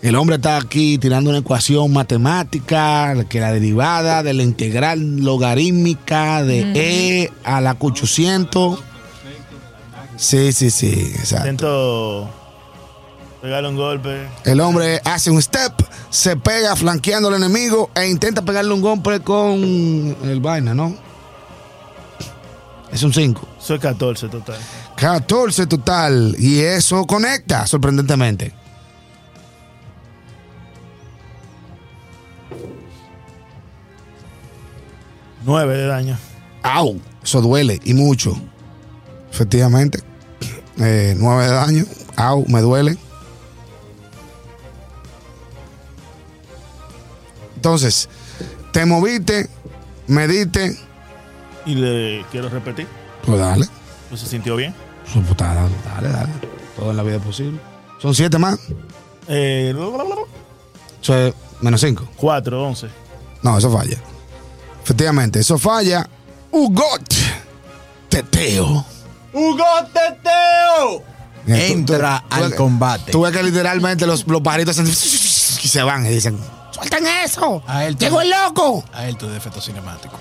El 0.00 0.14
hombre 0.14 0.36
está 0.36 0.56
aquí 0.56 0.96
tirando 0.98 1.30
una 1.30 1.40
ecuación 1.40 1.92
matemática, 1.92 3.14
que 3.28 3.40
la 3.40 3.52
derivada 3.52 4.22
de 4.22 4.32
la 4.32 4.44
integral 4.44 5.16
logarítmica 5.18 6.44
de 6.44 6.60
E 6.74 7.32
a 7.42 7.60
la 7.60 7.76
800. 7.78 8.78
Sí, 10.16 10.52
sí, 10.52 10.70
sí, 10.70 11.12
exacto. 11.16 12.30
Pegarle 13.40 13.68
un 13.68 13.76
golpe. 13.76 14.28
El 14.44 14.60
hombre 14.60 15.00
hace 15.04 15.30
un 15.30 15.40
step, 15.40 15.72
se 16.10 16.36
pega 16.36 16.74
flanqueando 16.74 17.28
al 17.28 17.34
enemigo 17.36 17.90
e 17.94 18.08
intenta 18.08 18.42
pegarle 18.42 18.74
un 18.74 18.80
golpe 18.80 19.20
con 19.20 20.16
el 20.24 20.40
vaina, 20.40 20.74
¿no? 20.74 20.96
Es 22.90 23.02
un 23.02 23.12
5. 23.12 23.46
Soy 23.60 23.78
14 23.78 24.28
total. 24.28 24.56
14 24.96 25.66
total. 25.66 26.34
Y 26.38 26.60
eso 26.60 27.06
conecta, 27.06 27.66
sorprendentemente. 27.66 28.52
Nueve 35.44 35.76
de 35.76 35.86
daño. 35.86 36.18
¡Au! 36.62 37.00
Eso 37.22 37.40
duele 37.40 37.80
y 37.84 37.94
mucho. 37.94 38.36
Efectivamente. 39.30 40.00
Eh, 40.80 41.14
9 41.16 41.44
de 41.44 41.50
daño. 41.50 41.84
¡Au! 42.16 42.44
Me 42.48 42.60
duele. 42.60 42.98
Entonces, 47.58 48.08
te 48.72 48.86
moviste, 48.86 49.48
mediste. 50.06 50.78
Y 51.66 51.74
le 51.74 52.24
quiero 52.30 52.48
repetir. 52.48 52.86
Pues 53.26 53.40
dale. 53.40 53.66
Pues 54.08 54.20
se 54.20 54.28
sintió 54.28 54.54
bien. 54.54 54.72
Pues, 55.12 55.24
pues, 55.26 55.36
dale, 55.36 55.68
dale, 55.84 56.08
dale. 56.08 56.32
Todo 56.76 56.92
en 56.92 56.96
la 56.96 57.02
vida 57.02 57.16
es 57.16 57.22
posible. 57.22 57.58
Son 58.00 58.14
7 58.14 58.38
más. 58.38 58.60
Eh, 59.26 59.74
Eso 61.02 61.16
es 61.18 61.34
menos 61.60 61.80
5. 61.80 62.08
4, 62.16 62.64
11. 62.68 62.86
No, 63.42 63.58
eso 63.58 63.72
falla. 63.76 63.98
Efectivamente, 64.84 65.40
eso 65.40 65.58
falla. 65.58 66.08
Ugot. 66.52 67.12
Teteo. 68.08 68.84
¡Hugo 69.32 69.64
Teteo! 69.92 71.02
Entra 71.46 72.22
tú- 72.28 72.36
tú 72.38 72.44
al 72.44 72.54
combate. 72.54 73.12
Tú 73.12 73.22
ves 73.22 73.32
que 73.32 73.42
literalmente 73.42 74.06
los, 74.06 74.24
los 74.28 74.40
pajaritos 74.42 74.78
hacen 74.78 74.86
y 75.64 75.68
se 75.68 75.82
van 75.82 76.06
y 76.06 76.10
dicen, 76.10 76.38
¡suelten 76.78 77.04
eso! 77.24 77.62
A 77.66 77.84
él 77.84 77.96
¡Llegó 77.96 78.20
el 78.20 78.30
loco! 78.30 78.84
A 78.92 79.06
él 79.06 79.16
tu 79.16 79.26
defecto 79.28 79.60
cinemático. 79.60 80.14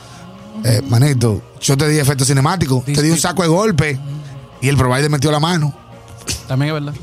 Eh, 0.63 0.81
manito, 0.87 1.41
yo 1.61 1.77
te 1.77 1.87
di 1.87 1.99
efecto 1.99 2.25
cinemático, 2.25 2.83
te 2.85 3.01
di 3.01 3.11
un 3.11 3.17
saco 3.19 3.43
de 3.43 3.47
golpe 3.47 3.99
y 4.61 4.67
el 4.69 4.75
provider 4.77 5.09
metió 5.09 5.31
la 5.31 5.39
mano. 5.39 5.73
También 6.47 6.75
es 6.75 6.83
verdad. 6.83 6.99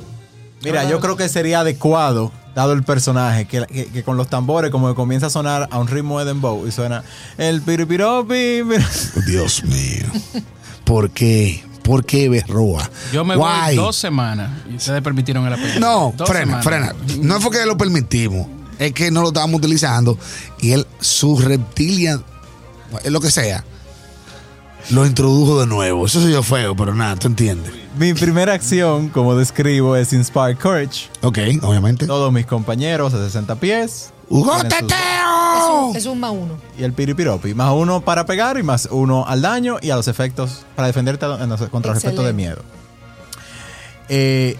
Mira, 0.62 0.84
yo 0.88 0.98
creo 0.98 1.16
que 1.16 1.28
sería 1.28 1.60
adecuado, 1.60 2.32
dado 2.54 2.72
el 2.72 2.82
personaje, 2.82 3.44
que, 3.46 3.64
que- 3.66 3.86
que 3.86 4.02
con 4.02 4.16
los 4.16 4.28
tambores, 4.28 4.70
como 4.70 4.88
que 4.88 4.94
comienza 4.94 5.26
a 5.26 5.30
sonar 5.30 5.68
a 5.70 5.78
un 5.78 5.86
ritmo 5.88 6.18
de 6.18 6.24
dembow 6.24 6.66
y 6.66 6.72
suena 6.72 7.04
el 7.38 7.60
piripiropi. 7.62 8.62
pir- 8.64 9.24
Dios 9.26 9.62
mío. 9.64 10.06
¿Por 10.84 11.10
qué? 11.10 11.64
¿Por 11.82 12.04
qué 12.06 12.28
Berroa? 12.30 12.88
Yo 13.12 13.24
me 13.26 13.36
Why? 13.36 13.42
voy 13.66 13.76
dos 13.76 13.94
semanas 13.96 14.50
y 14.70 14.76
ustedes 14.76 15.02
permitieron 15.02 15.46
el 15.46 15.52
apellido. 15.52 15.80
No, 15.80 16.14
Dos 16.16 16.28
frena, 16.28 16.62
semanas. 16.62 16.94
frena. 17.04 17.18
No 17.22 17.40
fue 17.42 17.50
que 17.50 17.66
lo 17.66 17.76
permitimos, 17.76 18.46
es 18.78 18.92
que 18.92 19.10
no 19.10 19.22
lo 19.22 19.28
estábamos 19.28 19.56
utilizando 19.58 20.18
y 20.60 20.72
él, 20.72 20.86
su 21.00 21.38
reptilia, 21.38 22.20
es 23.02 23.10
lo 23.10 23.20
que 23.20 23.30
sea, 23.30 23.64
lo 24.90 25.06
introdujo 25.06 25.60
de 25.60 25.66
nuevo. 25.66 26.06
Eso 26.06 26.20
soy 26.20 26.32
yo 26.32 26.42
feo, 26.42 26.76
pero 26.76 26.94
nada, 26.94 27.16
tú 27.16 27.28
entiendes. 27.28 27.72
Mi 27.98 28.12
primera 28.12 28.52
acción, 28.52 29.08
como 29.08 29.34
describo, 29.36 29.96
es 29.96 30.12
Inspire 30.12 30.56
Courage. 30.56 31.08
Ok, 31.22 31.38
obviamente. 31.62 32.06
Todos 32.06 32.32
mis 32.32 32.44
compañeros 32.46 33.14
a 33.14 33.24
60 33.24 33.54
pies. 33.56 34.10
¡Hugo 34.28 34.52
tienen 34.52 34.70
sus- 34.70 34.88
Teteo! 34.88 35.94
Es 35.94 36.06
un 36.06 36.18
más 36.20 36.32
uno. 36.32 36.56
Y 36.78 36.82
el 36.82 36.92
piripiropi. 36.92 37.54
Más 37.54 37.72
uno 37.72 38.00
para 38.00 38.26
pegar 38.26 38.58
y 38.58 38.62
más 38.62 38.88
uno 38.90 39.24
al 39.26 39.42
daño 39.42 39.76
y 39.80 39.90
a 39.90 39.96
los 39.96 40.08
efectos, 40.08 40.64
para 40.74 40.88
defenderte 40.88 41.24
contra 41.70 41.92
los 41.94 42.02
efectos 42.02 42.24
de 42.24 42.30
Excelente. 42.30 42.32
miedo. 42.34 42.62
Eh, 44.08 44.56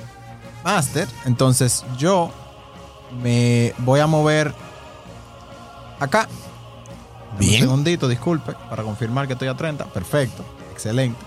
Master, 0.64 1.08
entonces 1.26 1.84
yo 1.98 2.32
me 3.22 3.74
voy 3.78 4.00
a 4.00 4.06
mover 4.06 4.52
acá. 6.00 6.28
Un 7.38 7.44
segundito, 7.44 8.08
disculpe, 8.08 8.52
para 8.70 8.82
confirmar 8.82 9.26
que 9.26 9.32
estoy 9.32 9.48
a 9.48 9.54
30. 9.56 9.86
Perfecto, 9.86 10.44
excelente. 10.72 11.18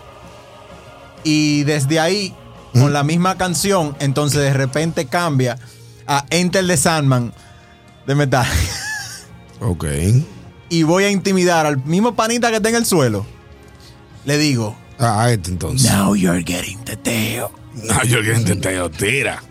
Y 1.23 1.63
desde 1.63 1.99
ahí, 1.99 2.33
con 2.73 2.93
la 2.93 3.03
misma 3.03 3.35
canción, 3.37 3.95
entonces 3.99 4.41
de 4.41 4.53
repente 4.53 5.07
cambia 5.07 5.57
a 6.07 6.25
Enter 6.29 6.65
the 6.65 6.77
Sandman 6.77 7.33
de 8.05 8.15
metal. 8.15 8.45
Ok. 9.59 9.85
y 10.69 10.83
voy 10.83 11.05
a 11.05 11.09
intimidar 11.09 11.65
al 11.65 11.83
mismo 11.83 12.13
panita 12.13 12.51
que 12.51 12.57
está 12.57 12.69
en 12.69 12.75
el 12.75 12.85
suelo. 12.85 13.25
Le 14.23 14.37
digo, 14.37 14.75
Ah, 14.99 15.29
este 15.31 15.49
entonces. 15.49 15.91
Now 15.91 16.15
you're 16.15 16.43
getting 16.43 16.77
the 16.85 16.95
tail. 16.95 17.45
No, 17.73 18.03
yo 18.03 18.21
que 18.21 18.33
Teteo, 18.33 18.89
tira. 18.91 19.41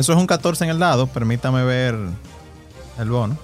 Eso 0.00 0.12
es 0.12 0.18
un 0.18 0.26
14 0.26 0.64
en 0.64 0.70
el 0.70 0.78
dado. 0.78 1.06
Permítame 1.06 1.62
ver 1.62 1.94
el 2.98 3.10
bono. 3.10 3.38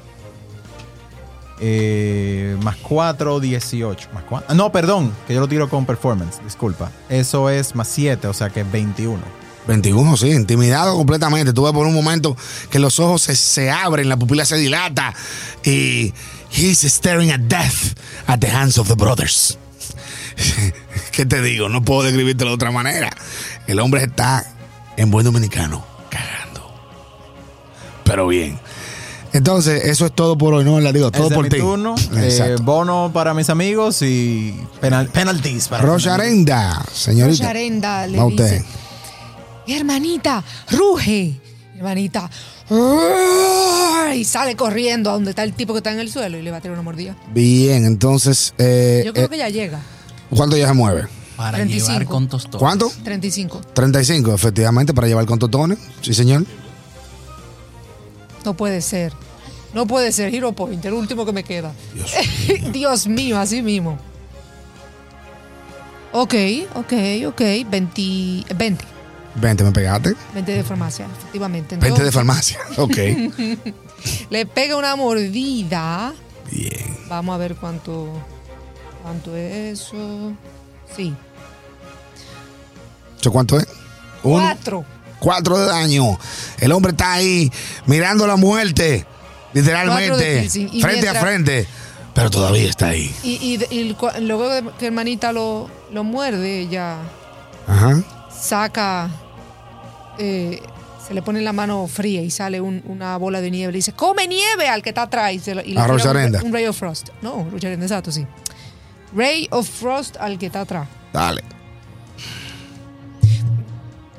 Eh, 1.61 2.57
más 2.62 2.76
4, 2.76 3.40
18. 3.40 4.09
Más 4.12 4.24
4. 4.24 4.54
No, 4.54 4.72
perdón, 4.72 5.12
que 5.26 5.34
yo 5.34 5.40
lo 5.40 5.48
tiro 5.48 5.68
con 5.68 5.86
performance. 5.86 6.42
Disculpa. 6.42 6.90
Eso 7.09 7.50
es 7.50 7.74
más 7.74 7.88
7, 7.88 8.26
o 8.26 8.32
sea 8.32 8.50
que 8.50 8.62
21. 8.62 9.20
21, 9.68 10.16
sí, 10.16 10.30
intimidado 10.30 10.96
completamente. 10.96 11.52
Tuve 11.52 11.72
por 11.72 11.86
un 11.86 11.94
momento 11.94 12.36
que 12.70 12.78
los 12.78 13.00
ojos 13.00 13.22
se, 13.22 13.36
se 13.36 13.70
abren, 13.70 14.09
la 14.09 14.16
pupila 14.16 14.44
se 14.44 14.57
dilata 14.57 15.12
y 15.64 16.14
he's 16.50 16.84
staring 16.84 17.32
at 17.32 17.40
death 17.40 17.98
at 18.26 18.38
the 18.38 18.48
hands 18.48 18.78
of 18.78 18.88
the 18.88 18.94
brothers. 18.94 19.59
¿Qué 21.12 21.26
te 21.26 21.42
digo? 21.42 21.68
No 21.68 21.82
puedo 21.82 22.02
describírtelo 22.04 22.50
de 22.50 22.54
otra 22.54 22.70
manera. 22.70 23.11
El 23.66 23.80
hombre 23.80 24.04
está 24.04 24.46
en 24.96 25.11
buen 25.11 25.24
dominicano, 25.24 25.84
cagando. 26.11 26.45
Pero 28.07 28.26
bien. 28.28 28.59
Entonces, 29.32 29.84
eso 29.84 30.07
es 30.07 30.12
todo 30.12 30.38
por 30.38 30.54
hoy, 30.54 30.64
¿no? 30.64 30.80
La 30.80 30.92
digo, 30.92 31.11
todo 31.11 31.28
es 31.28 31.34
por 31.34 31.44
mi 31.44 31.50
ti. 31.50 31.59
turno. 31.59 31.94
Eh, 32.14 32.57
bono 32.62 33.11
para 33.12 33.34
mis 33.34 33.50
amigos 33.50 34.00
y 34.00 34.54
penal, 34.80 35.09
penalties 35.09 35.68
para 35.68 35.82
amigos. 35.82 36.04
Rosarenda, 36.04 36.82
señorita. 36.92 37.42
Rosarenda 37.42 38.07
le 38.07 38.16
Va 38.18 38.24
usted. 38.24 38.62
dice, 39.66 39.78
hermanita, 39.78 40.42
ruge. 40.70 41.38
Hermanita, 41.76 42.30
y 44.14 44.24
sale 44.24 44.57
corriendo 44.57 45.11
a 45.11 45.12
donde 45.12 45.30
está 45.30 45.42
el 45.42 45.52
tipo 45.52 45.74
que 45.74 45.78
está 45.78 45.92
en 45.92 46.00
el 46.00 46.11
suelo 46.11 46.38
y 46.38 46.42
le 46.42 46.50
va 46.50 46.57
a 46.57 46.61
tirar 46.62 46.72
una 46.72 46.82
mordida. 46.82 47.14
Bien, 47.34 47.84
entonces, 47.84 48.54
eh, 48.57 49.02
Yo 49.04 49.12
creo 49.12 49.26
eh, 49.26 49.28
que 49.28 49.38
ya 49.38 49.50
llega. 49.50 49.80
¿cuánto 50.30 50.57
ya 50.57 50.68
se 50.68 50.72
mueve? 50.72 51.07
Para 51.36 51.59
35. 51.59 51.88
llevar 51.92 52.07
con 52.07 52.28
tostones. 52.28 52.59
¿Cuánto? 52.59 52.90
35. 53.04 53.61
35, 53.74 54.32
efectivamente, 54.34 54.94
para 54.94 55.07
llevar 55.07 55.26
con 55.26 55.38
totones. 55.38 55.78
Sí, 56.00 56.14
señor. 56.14 56.46
No 58.47 58.55
puede 58.55 58.80
ser. 58.80 59.12
No 59.74 59.86
puede 59.88 60.12
ser. 60.12 60.32
Hero 60.32 60.53
Point, 60.53 60.84
el 60.84 60.92
último 60.92 61.26
que 61.26 61.32
me 61.32 61.42
queda. 61.42 61.72
Dios 61.92 62.12
Dios 62.72 63.07
mío, 63.09 63.40
así 63.40 63.61
mismo. 63.61 63.99
Ok, 66.12 66.34
ok, 66.76 66.92
ok. 67.26 67.40
20. 67.68 68.55
20. 68.55 68.84
20, 69.34 69.64
me 69.64 69.72
pegaste. 69.72 70.14
20 70.32 70.53
de 70.53 70.62
farmacia, 70.62 71.07
efectivamente. 71.07 71.76
20 71.76 72.05
de 72.05 72.12
farmacia. 72.12 72.61
Ok. 72.76 72.97
Le 74.30 74.47
pega 74.47 74.76
una 74.76 74.94
mordida. 74.94 76.14
Bien. 76.49 76.97
Vamos 77.09 77.34
a 77.34 77.38
ver 77.38 77.57
cuánto, 77.57 78.12
cuánto 79.03 79.34
es 79.36 79.80
eso. 79.80 80.32
Sí. 80.97 81.12
¿Eso 83.20 83.32
cuánto 83.32 83.59
es? 83.59 83.66
Uno. 84.22 84.36
Cuatro. 84.40 84.84
Cuatro 85.18 85.58
de 85.58 85.66
daño. 85.66 86.18
El 86.58 86.72
hombre 86.72 86.92
está 86.92 87.14
ahí 87.14 87.50
mirando 87.86 88.26
la 88.26 88.36
muerte. 88.36 89.06
Literalmente. 89.52 90.48
Frente 90.80 91.08
a 91.08 91.14
frente. 91.14 91.66
Pero 92.14 92.30
todavía 92.30 92.68
está 92.68 92.88
ahí. 92.88 93.14
Y, 93.22 93.58
luego 94.20 94.48
que 94.78 94.86
hermanita 94.86 95.32
lo, 95.32 95.68
lo 95.92 96.02
muerde, 96.02 96.60
ella 96.60 96.96
Ajá. 97.66 98.02
saca, 98.34 99.10
eh, 100.18 100.62
se 101.06 101.12
le 101.12 101.20
pone 101.20 101.42
la 101.42 101.52
mano 101.52 101.86
fría 101.86 102.22
y 102.22 102.30
sale 102.30 102.60
un- 102.60 102.82
una 102.86 103.16
bola 103.18 103.40
de 103.42 103.50
nieve. 103.50 103.72
Le 103.72 103.78
dice, 103.78 103.92
come 103.92 104.26
nieve 104.26 104.66
al 104.68 104.82
que 104.82 104.88
está 104.90 105.02
atrás. 105.02 105.32
Y, 105.34 105.38
se 105.40 105.54
lo- 105.54 105.60
y 105.62 105.72
le 105.74 105.80
A 105.80 105.82
tira 105.84 105.94
un-. 105.94 105.98
Un, 106.42 106.52
Ray 106.52 106.66
of 106.66 106.78
Frost. 106.78 107.08
No, 107.20 107.46
Rocharenda, 107.50 107.84
exacto, 107.84 108.10
sí. 108.10 108.26
Ray 109.14 109.46
of 109.50 109.68
Frost 109.68 110.16
al 110.18 110.38
que 110.38 110.46
está 110.46 110.62
atrás. 110.62 110.88
Dale. 111.12 111.42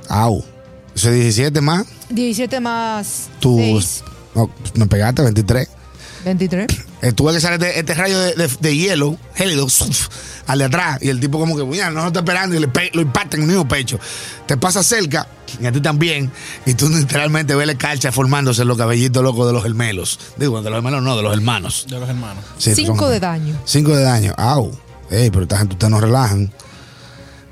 Au. 0.10 0.44
Eso 0.98 1.10
es 1.12 1.16
17 1.16 1.62
más. 1.62 1.86
17 2.10 2.60
más 2.60 3.30
Tú. 3.40 3.56
6, 3.60 4.04
No, 4.34 4.50
me 4.74 4.88
pegaste 4.88 5.22
23. 5.22 5.68
23. 6.26 6.68
Eh, 7.04 7.12
tuve 7.12 7.34
que 7.34 7.40
salir 7.40 7.64
este, 7.64 7.80
este 7.80 7.94
rayo 7.94 8.20
de, 8.20 8.34
de- 8.34 8.50
de 8.60 8.76
hielo, 8.76 9.16
gélido, 9.36 9.68
al 10.48 10.58
de 10.58 10.66
atrás. 10.66 10.98
Y 11.04 11.10
el 11.10 11.20
tipo, 11.20 11.38
como 11.38 11.56
que, 11.56 11.64
mira, 11.64 11.92
no 11.92 12.08
está 12.08 12.20
esperando 12.22 12.56
y 12.56 12.60
le 12.60 12.68
pe- 12.68 12.90
lo 12.96 13.02
impacta 13.02 13.38
en 13.38 13.44
el 13.44 13.48
mismo 13.48 13.68
pecho. 13.68 14.00
Te 14.48 14.58
pasa 14.58 14.82
cerca, 14.82 15.28
y 15.62 15.68
a 15.68 15.72
ti 15.72 15.82
también. 15.82 16.32
Y 16.66 16.74
tú 16.74 16.90
literalmente 16.94 17.54
ves 17.54 17.68
la 17.68 17.78
calcha 17.78 18.12
formándose 18.12 18.64
en 18.64 18.68
los 18.70 18.78
cabellitos 18.78 19.22
locos 19.24 19.46
de 19.46 19.54
los 19.54 19.62
gemelos. 19.64 20.20
Digo, 20.38 20.60
de 20.64 20.70
los 20.72 20.80
gemelos 20.80 21.04
no, 21.04 21.16
de 21.16 21.22
los 21.22 21.32
hermanos. 21.34 21.86
De 21.88 22.00
los 22.00 22.10
hermanos. 22.10 22.44
Sí, 22.58 22.74
5 22.74 22.98
son- 22.98 23.12
de 23.12 23.20
daño. 23.20 23.56
5 23.66 23.96
de 23.96 24.02
daño. 24.04 24.34
Au. 24.36 24.72
Ey, 25.12 25.30
pero 25.30 25.44
esta 25.44 25.60
gente 25.60 25.74
ustedes 25.76 25.92
no 25.92 26.02
relajan. 26.02 26.52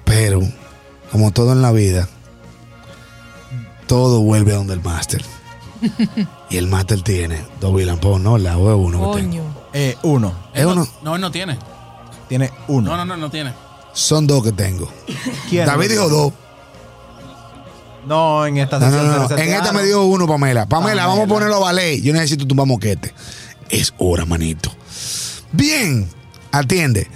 Pero, 0.03 0.41
como 1.11 1.31
todo 1.31 1.51
en 1.53 1.61
la 1.61 1.71
vida, 1.71 2.09
todo 3.87 4.21
vuelve 4.21 4.53
a 4.53 4.55
donde 4.57 4.73
el 4.73 4.81
máster. 4.83 5.23
y 6.49 6.57
el 6.57 6.67
máster 6.67 7.01
tiene 7.01 7.45
dos 7.59 7.75
vilampón, 7.75 8.23
¿no? 8.23 8.37
La 8.37 8.57
o 8.57 8.69
es 8.71 8.77
uno 8.87 9.11
que 9.13 9.21
tengo. 9.21 9.43
Eh, 9.73 9.97
uno. 10.03 10.33
Es 10.53 10.61
Él 10.61 10.67
no- 10.67 10.71
uno. 10.73 10.87
No, 11.03 11.15
él 11.15 11.21
no 11.21 11.31
tiene. 11.31 11.57
Tiene 12.29 12.49
uno. 12.67 12.91
No, 12.91 12.97
no, 12.97 13.05
no, 13.05 13.17
no 13.17 13.29
tiene. 13.29 13.53
Son 13.93 14.25
dos 14.27 14.43
que 14.43 14.51
tengo. 14.51 14.91
¿Quién? 15.49 15.65
David 15.65 15.91
dijo 15.91 16.09
dos. 16.09 16.33
No, 18.07 18.45
en 18.45 18.57
esta 18.57 18.77
No, 18.79 18.85
no, 18.85 18.91
sesión 18.91 19.07
no, 19.07 19.13
se 19.13 19.17
no. 19.19 19.23
En 19.25 19.29
resetearon. 19.37 19.63
esta 19.65 19.73
me 19.73 19.83
dio 19.83 20.03
uno, 20.03 20.27
Pamela. 20.27 20.65
Pamela, 20.67 20.89
Pamela. 21.03 21.07
vamos 21.07 21.25
a 21.25 21.27
ponerlo 21.27 21.55
a 21.55 21.59
valer. 21.59 22.01
Yo 22.01 22.13
necesito 22.13 22.45
tumbar 22.45 22.67
moquete. 22.67 23.13
Es 23.69 23.93
hora, 23.97 24.25
manito. 24.25 24.71
Bien, 25.51 26.07
atiende. 26.51 27.07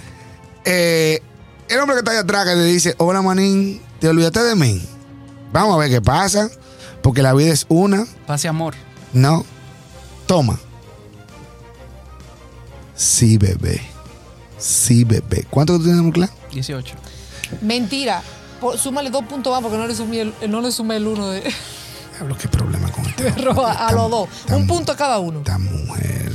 Eh, 0.64 1.20
el 1.68 1.78
hombre 1.78 1.94
que 1.94 1.98
está 2.00 2.10
ahí 2.12 2.16
atrás 2.18 2.44
que 2.46 2.56
le 2.56 2.64
dice, 2.64 2.94
hola, 2.98 3.22
manín, 3.22 3.80
¿te 4.00 4.08
olvidaste 4.08 4.40
de 4.42 4.56
mí? 4.56 4.82
Vamos 5.52 5.74
a 5.74 5.78
ver 5.78 5.90
qué 5.90 6.00
pasa. 6.00 6.50
Porque 7.02 7.22
la 7.22 7.32
vida 7.34 7.52
es 7.52 7.66
una. 7.68 8.06
Pase 8.26 8.48
amor. 8.48 8.74
No. 9.12 9.44
Toma. 10.26 10.58
Sí, 12.94 13.38
bebé. 13.38 13.80
Sí, 14.58 15.04
bebé. 15.04 15.46
¿Cuánto 15.48 15.78
tú 15.78 15.84
tienes, 15.84 16.02
Mucla? 16.02 16.30
18. 16.52 16.94
Mentira. 17.62 18.22
Súmale 18.76 19.08
dos 19.10 19.24
puntos 19.24 19.52
más 19.52 19.62
porque 19.62 19.78
no 19.78 19.86
le 19.86 19.94
sumé 19.94 20.20
el, 20.20 20.34
no 20.48 20.60
le 20.60 20.70
sumé 20.70 20.96
el 20.96 21.06
uno 21.06 21.30
de 21.30 21.42
Diablo, 22.12 22.36
qué 22.38 22.48
problema 22.48 22.90
con 22.92 23.06
este. 23.06 23.22
perro 23.32 23.66
a, 23.66 23.90
los 23.92 24.10
dos. 24.10 24.28
Un 24.50 24.66
punto 24.66 24.92
a 24.92 24.96
cada 24.96 25.18
uno. 25.18 25.38
Esta 25.38 25.56
mujer. 25.56 26.30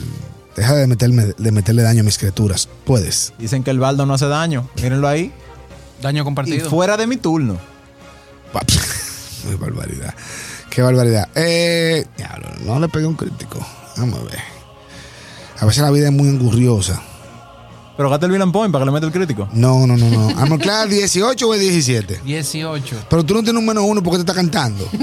Deja 0.56 0.74
de, 0.74 0.88
meterme, 0.88 1.26
de 1.38 1.52
meterle 1.52 1.84
daño 1.84 2.02
a 2.02 2.04
mis 2.04 2.18
criaturas. 2.18 2.68
Puedes. 2.86 3.34
Dicen 3.38 3.64
que 3.64 3.70
el 3.70 3.78
baldo 3.80 4.08
no 4.08 4.16
hace 4.16 4.28
daño. 4.28 4.68
Mírenlo 4.82 5.08
ahí. 5.08 5.32
Daño 6.02 6.24
Y 6.24 6.26
compartido. 6.26 6.70
fuera 6.70 6.98
de 6.98 7.06
mi 7.06 7.18
turno. 7.18 7.60
Qué 9.44 9.56
barbaridad. 9.56 10.16
Qué 10.76 10.82
barbaridad. 10.82 11.30
Eh, 11.36 12.06
diablo, 12.18 12.50
no 12.66 12.78
le 12.82 12.90
pegué 12.90 13.06
un 13.06 13.16
crítico. 13.16 13.66
Vamos 13.96 14.20
a 14.20 14.24
ver. 14.24 14.40
A 15.62 15.66
veces 15.66 15.82
la 15.82 15.90
vida 15.90 16.08
es 16.08 16.12
muy 16.14 16.28
engurriosa. 16.28 17.02
Pero 17.96 18.10
gasta 18.10 18.26
el 18.26 18.34
Villain 18.34 18.52
Point 18.52 18.74
para 18.74 18.84
que 18.84 18.88
le 18.88 18.92
meta 18.92 19.06
el 19.06 19.14
crítico. 19.14 19.48
No, 19.54 19.88
no, 19.88 19.96
no, 19.96 20.10
no. 20.10 20.38
Armor 20.38 20.60
class 20.60 20.90
18 20.90 21.48
o 21.48 21.54
es 21.54 21.62
17. 21.62 22.20
18. 22.26 23.06
Pero 23.10 23.24
tú 23.24 23.36
no 23.36 23.42
tienes 23.42 23.58
un 23.62 23.66
menos 23.66 23.86
uno 23.88 24.04
porque 24.04 24.18
te 24.18 24.30
está 24.30 24.34
cantando. 24.34 24.86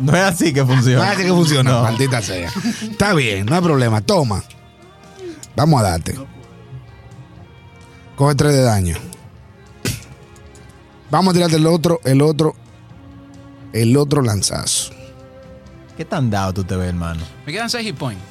No 0.00 0.16
es 0.16 0.22
así 0.22 0.52
que 0.52 0.60
No 0.60 0.68
funciona. 0.68 1.04
es 1.08 1.14
así 1.14 1.22
que 1.24 1.28
funciona, 1.30 1.70
No. 1.72 1.82
maldita 1.82 2.22
sea. 2.22 2.50
Está 2.88 3.12
bien, 3.12 3.44
no 3.46 3.56
hay 3.56 3.60
problema. 3.60 4.00
Toma. 4.00 4.42
Vamos 5.56 5.80
a 5.80 5.82
darte. 5.82 6.16
Coge 8.14 8.36
3 8.36 8.52
de 8.52 8.62
daño. 8.62 8.96
Vamos 11.10 11.32
a 11.32 11.34
tirarte 11.34 11.56
el 11.56 11.66
otro, 11.66 12.00
el 12.04 12.22
otro, 12.22 12.54
el 13.72 13.96
otro 13.96 14.22
lanzazo. 14.22 14.92
¿Qué 15.96 16.04
tan 16.04 16.30
dado 16.30 16.54
tú 16.54 16.64
te 16.64 16.76
ves, 16.76 16.88
hermano? 16.88 17.20
Me 17.46 17.52
quedan 17.52 17.68
6 17.68 17.84
hit 17.86 17.96
points. 17.96 18.22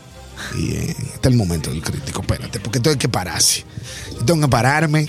Bien, 0.56 0.90
este 0.90 1.06
es 1.06 1.26
el 1.26 1.36
momento 1.36 1.70
del 1.70 1.82
crítico. 1.82 2.22
Espérate, 2.22 2.60
porque 2.60 2.80
tengo 2.80 2.98
que 2.98 3.10
pararse. 3.10 3.66
Yo 4.14 4.26
tengo 4.26 4.42
que 4.42 4.48
pararme. 4.48 5.08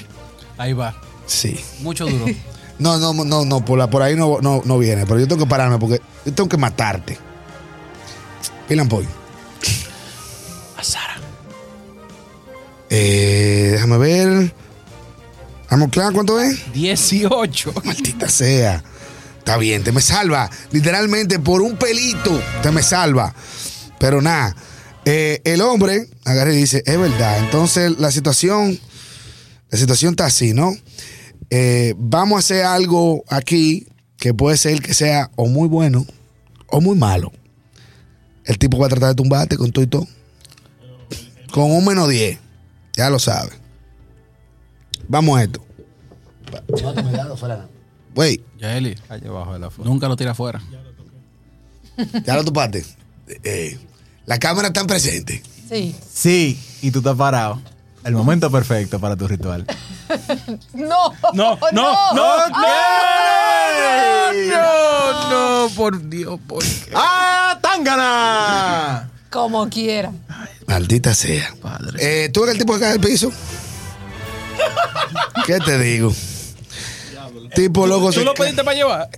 Ahí 0.59 0.73
va. 0.73 0.95
Sí. 1.27 1.59
Mucho 1.81 2.07
duro. 2.07 2.27
No, 2.81 2.97
no, 2.97 3.13
no, 3.13 3.45
no, 3.45 3.63
por, 3.63 3.79
la, 3.79 3.91
por 3.91 4.01
ahí 4.01 4.17
no, 4.17 4.41
no, 4.41 4.63
no 4.65 4.79
viene. 4.79 5.05
Pero 5.05 5.21
yo 5.21 5.29
tengo 5.29 5.45
que 5.45 5.51
pararme 5.51 5.77
porque 5.77 6.01
yo 6.25 6.33
tengo 6.33 6.49
que 6.49 6.57
matarte. 6.57 7.19
Pilan 8.67 8.89
Point. 8.89 9.11
A 10.79 10.83
Sara. 10.83 11.17
Eh, 12.89 13.69
déjame 13.73 13.99
ver. 13.99 14.55
Vamos, 15.71 15.91
claro, 15.91 16.15
¿cuánto 16.15 16.41
es? 16.41 16.73
18. 16.73 17.75
Maldita 17.85 18.31
sea. 18.31 18.83
Está 19.51 19.59
bien, 19.59 19.83
te 19.83 19.91
me 19.91 20.01
salva. 20.01 20.49
Literalmente 20.71 21.41
por 21.41 21.61
un 21.61 21.77
pelito 21.77 22.41
te 22.63 22.71
me 22.71 22.85
salva. 22.85 23.35
Pero 23.99 24.23
nada. 24.23 24.55
eh, 25.05 25.41
el 25.43 25.61
hombre 25.61 26.07
agarra 26.25 26.53
y 26.53 26.57
dice, 26.59 26.85
es 26.87 26.97
verdad. 26.97 27.41
Entonces 27.41 27.99
la 27.99 28.13
situación, 28.13 28.79
la 29.69 29.77
situación 29.77 30.13
está 30.13 30.27
así, 30.27 30.55
¿no? 30.55 30.73
Eh, 31.51 31.95
vamos 31.99 32.37
a 32.37 32.39
hacer 32.39 32.65
algo 32.65 33.25
aquí 33.29 33.89
que 34.19 34.35
puede 34.35 34.57
ser 34.57 34.81
que 34.83 34.95
sea 34.95 35.33
o 35.35 35.49
muy 35.49 35.67
bueno 35.67 36.07
o 36.69 36.81
muy 36.81 36.97
malo. 36.97 37.33
El 38.45 38.57
tipo 38.57 38.79
va 38.79 38.87
a 38.87 38.91
tratar 38.91 39.09
de 39.09 39.15
tumbarte 39.17 39.57
con 39.57 39.73
todo 39.73 39.83
y 39.85 39.89
todo. 39.89 40.07
Con 41.51 41.73
un 41.73 41.85
menos 41.85 42.09
10. 42.09 42.39
Ya 42.97 43.11
lo 43.11 43.19
sabes. 43.19 43.55
Vamos 45.09 45.41
a 45.41 45.43
esto. 45.43 45.61
Wey, 48.15 48.43
Yaeli, 48.59 48.97
Allá 49.09 49.29
abajo 49.29 49.53
de 49.55 49.59
la 49.61 49.71
foto. 49.71 49.89
nunca 49.89 50.09
lo 50.09 50.17
tira 50.17 50.33
afuera. 50.33 50.61
ya 52.25 52.35
lo 52.37 52.45
topaste. 52.45 52.85
Eh, 53.45 53.79
la 54.27 54.39
cámara 54.39 54.69
está 54.69 54.85
presente. 54.87 55.43
Sí. 55.69 55.95
Sí, 56.13 56.61
y 56.83 56.91
tú 56.91 56.99
estás 56.99 57.17
parado. 57.17 57.61
El 58.05 58.15
momento 58.15 58.51
perfecto 58.51 58.99
para 58.99 59.17
tu 59.17 59.29
ritual. 59.29 59.65
No. 60.75 61.13
No, 61.35 61.57
no, 61.57 61.59
no, 61.73 62.15
no, 62.15 62.49
no, 64.49 65.31
no, 65.31 65.69
por 65.77 66.09
Dios, 66.09 66.41
por 66.49 66.65
qué. 66.65 66.91
¡Ah, 66.95 67.59
Tangana! 67.63 69.09
Como 69.31 69.69
quiera. 69.69 70.13
Maldita 70.67 71.15
sea. 71.15 71.55
Padre. 71.63 72.25
Eh, 72.25 72.29
¿Tú 72.31 72.43
eres 72.43 72.55
el 72.55 72.59
tipo 72.61 72.75
que 72.75 72.81
cae 72.81 72.93
al 72.93 73.01
piso? 73.01 73.31
¿Qué 75.47 75.59
te 75.61 75.79
digo? 75.79 76.13
Tipo 77.55 77.87
loco. 77.87 78.07
¿Tú 78.09 78.21
se 78.21 78.25
lo 78.25 78.35
pediste 78.35 78.65
para 78.65 78.77
llevar? 78.77 79.11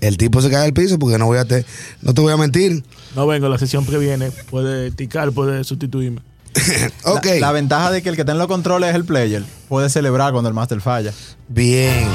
El 0.00 0.16
tipo 0.16 0.40
se 0.40 0.50
cae 0.50 0.64
al 0.64 0.72
piso 0.72 0.98
porque 0.98 1.18
no 1.18 1.26
voy 1.26 1.38
a 1.38 1.44
te, 1.44 1.64
no 2.02 2.14
te 2.14 2.20
voy 2.20 2.32
a 2.32 2.36
mentir. 2.36 2.82
No 3.14 3.26
vengo 3.26 3.48
la 3.48 3.58
sesión 3.58 3.84
que 3.84 3.98
viene. 3.98 4.30
Puede 4.50 4.90
ticar, 4.90 5.32
puede 5.32 5.64
sustituirme. 5.64 6.20
Ok. 7.04 7.26
La, 7.26 7.40
la 7.40 7.52
ventaja 7.52 7.90
de 7.90 8.02
que 8.02 8.08
el 8.08 8.14
que 8.16 8.22
está 8.22 8.32
en 8.32 8.38
los 8.38 8.48
controles 8.48 8.90
es 8.90 8.96
el 8.96 9.04
player. 9.04 9.44
Puede 9.68 9.88
celebrar 9.90 10.32
cuando 10.32 10.48
el 10.48 10.54
master 10.54 10.80
falla. 10.80 11.12
Bien. 11.48 12.08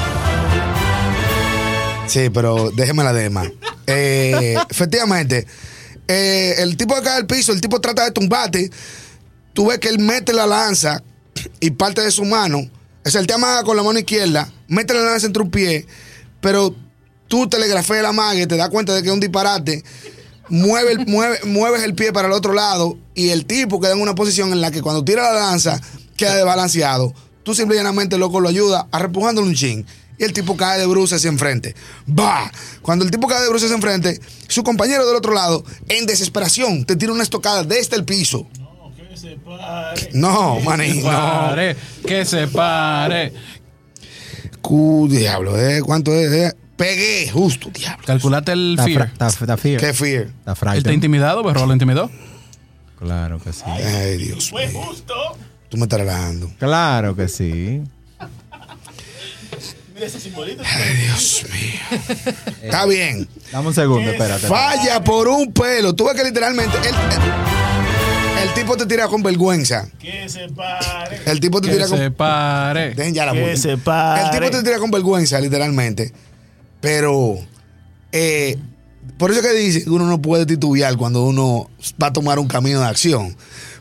Sí, 2.06 2.30
pero 2.30 2.70
déjeme 2.70 3.04
la 3.04 3.12
dema. 3.12 3.44
Eh, 3.86 4.56
efectivamente, 4.70 5.46
eh, 6.08 6.54
el 6.58 6.76
tipo 6.76 6.94
que 6.94 7.02
cae 7.02 7.16
al 7.16 7.26
piso, 7.26 7.52
el 7.52 7.60
tipo 7.60 7.80
trata 7.80 8.04
de 8.04 8.10
tumbarte. 8.12 8.70
Tú 9.52 9.68
ves 9.68 9.78
que 9.78 9.88
él 9.88 9.98
mete 9.98 10.32
la 10.32 10.46
lanza 10.46 11.02
y 11.60 11.70
parte 11.70 12.02
de 12.02 12.10
su 12.10 12.24
mano. 12.24 12.68
O 13.06 13.10
sea, 13.10 13.20
él 13.20 13.26
te 13.26 13.34
amaga 13.34 13.62
con 13.62 13.76
la 13.76 13.82
mano 13.82 13.98
izquierda, 13.98 14.50
mete 14.68 14.92
la 14.94 15.00
lanza 15.02 15.26
entre 15.26 15.42
un 15.42 15.50
pie, 15.50 15.86
pero 16.40 16.74
tú 17.28 17.48
telegrafeas 17.48 18.02
la 18.02 18.12
magia 18.12 18.42
y 18.42 18.46
te 18.46 18.56
das 18.56 18.68
cuenta 18.68 18.94
de 18.94 19.02
que 19.02 19.08
es 19.08 19.14
un 19.14 19.20
disparate. 19.20 19.84
Mueve 20.48 20.92
el- 20.92 21.06
mueve- 21.06 21.40
mueves 21.44 21.82
el 21.82 21.94
pie 21.94 22.12
para 22.12 22.28
el 22.28 22.34
otro 22.34 22.52
lado 22.52 22.96
y 23.14 23.30
el 23.30 23.46
tipo 23.46 23.80
queda 23.80 23.92
en 23.92 24.00
una 24.00 24.14
posición 24.14 24.52
en 24.52 24.60
la 24.60 24.70
que 24.70 24.80
cuando 24.82 25.04
tira 25.04 25.22
la 25.32 25.40
lanza 25.50 25.80
queda 26.16 26.36
desbalanceado. 26.36 27.12
Tú 27.42 27.54
simplemente, 27.54 28.18
loco, 28.18 28.40
lo 28.40 28.48
ayudas 28.48 28.84
a 28.90 28.98
repujándole 28.98 29.46
un 29.48 29.54
chin 29.54 29.86
Y 30.18 30.24
el 30.24 30.32
tipo 30.32 30.56
cae 30.56 30.78
de 30.80 30.86
bruces 30.86 31.18
hacia 31.18 31.28
enfrente. 31.28 31.74
Va. 32.08 32.50
Cuando 32.82 33.04
el 33.04 33.10
tipo 33.10 33.28
cae 33.28 33.42
de 33.42 33.48
bruces 33.48 33.66
hacia 33.66 33.76
enfrente, 33.76 34.20
su 34.48 34.62
compañero 34.64 35.06
del 35.06 35.14
otro 35.14 35.32
lado, 35.34 35.62
en 35.88 36.06
desesperación, 36.06 36.84
te 36.86 36.96
tira 36.96 37.12
una 37.12 37.22
estocada 37.22 37.62
desde 37.64 37.96
el 37.96 38.04
piso. 38.04 38.48
Que 39.26 39.32
se 39.32 39.36
pare. 39.38 40.10
No, 40.12 40.60
maní, 40.60 41.00
no. 41.02 41.10
Pare, 41.10 41.76
que 42.06 42.24
se 42.24 42.46
pare. 42.46 43.32
Cu, 44.60 45.08
diablo, 45.10 45.58
¿eh? 45.58 45.80
¿Cuánto 45.82 46.12
es? 46.14 46.30
Eh, 46.32 46.52
Pegué, 46.76 47.28
justo, 47.32 47.70
diablo. 47.70 48.04
Calculate 48.06 48.52
el 48.52 48.78
fear. 48.84 49.10
está, 49.12 49.56
fear. 49.56 49.80
Qué 49.80 49.92
fear. 49.94 50.28
Está 50.46 50.74
¿Él 50.74 50.82
te 50.82 50.92
intimidado? 50.92 51.42
¿Berro 51.42 51.66
lo 51.66 51.72
intimidó? 51.72 52.10
Claro 52.98 53.40
que 53.40 53.52
sí. 53.52 53.62
Ay, 53.66 54.18
Dios 54.18 54.50
Fue 54.50 54.66
mío. 54.68 54.82
justo. 54.82 55.14
Tú 55.70 55.76
me 55.78 55.84
estás 55.84 56.00
relajando. 56.00 56.50
Claro 56.58 57.16
que 57.16 57.28
sí. 57.28 57.82
Mira 59.94 60.06
ese 60.06 60.20
simbolito. 60.20 60.62
Ay, 60.64 60.96
Dios 60.96 61.44
mío. 61.52 62.26
Está 62.62 62.84
bien. 62.86 63.26
Dame 63.50 63.68
un 63.68 63.74
segundo, 63.74 64.10
espérate. 64.10 64.46
Falla 64.46 65.02
por 65.02 65.28
un 65.28 65.52
pelo. 65.52 65.94
Tú 65.94 66.04
ves 66.04 66.14
que 66.14 66.24
literalmente 66.24 66.76
el, 66.78 66.84
el- 66.94 67.65
el 68.46 68.54
tipo 68.54 68.76
te 68.76 68.86
tira 68.86 69.08
con 69.08 69.22
vergüenza. 69.22 69.88
Que 69.98 70.28
se 70.28 70.48
pare. 70.48 71.20
El 71.26 71.40
tipo 71.40 71.60
te 71.60 71.68
Que 71.68 71.74
tira 71.74 71.88
con. 71.88 71.98
se 71.98 72.10
pare. 72.10 72.94
Dejen 72.94 73.14
ya 73.14 73.26
la 73.26 73.32
Que 73.32 73.56
se 73.56 73.76
pare. 73.76 74.24
El 74.24 74.30
tipo 74.30 74.50
te 74.50 74.62
tira 74.62 74.78
con 74.78 74.90
vergüenza, 74.90 75.40
literalmente. 75.40 76.12
Pero. 76.80 77.36
eh, 78.12 78.56
por 79.18 79.30
eso 79.30 79.40
que 79.40 79.52
dice 79.52 79.84
que 79.84 79.90
uno 79.90 80.06
no 80.06 80.20
puede 80.20 80.46
titubear 80.46 80.96
cuando 80.96 81.24
uno 81.24 81.70
va 82.02 82.08
a 82.08 82.12
tomar 82.12 82.38
un 82.38 82.48
camino 82.48 82.80
de 82.80 82.86
acción. 82.86 83.36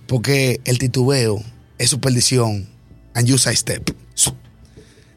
Porque 0.07 0.61
el 0.65 0.77
titubeo 0.77 1.41
es 1.77 1.89
su 1.89 1.99
perdición. 1.99 2.67
And 3.13 3.27
you 3.27 3.37
step. 3.37 3.95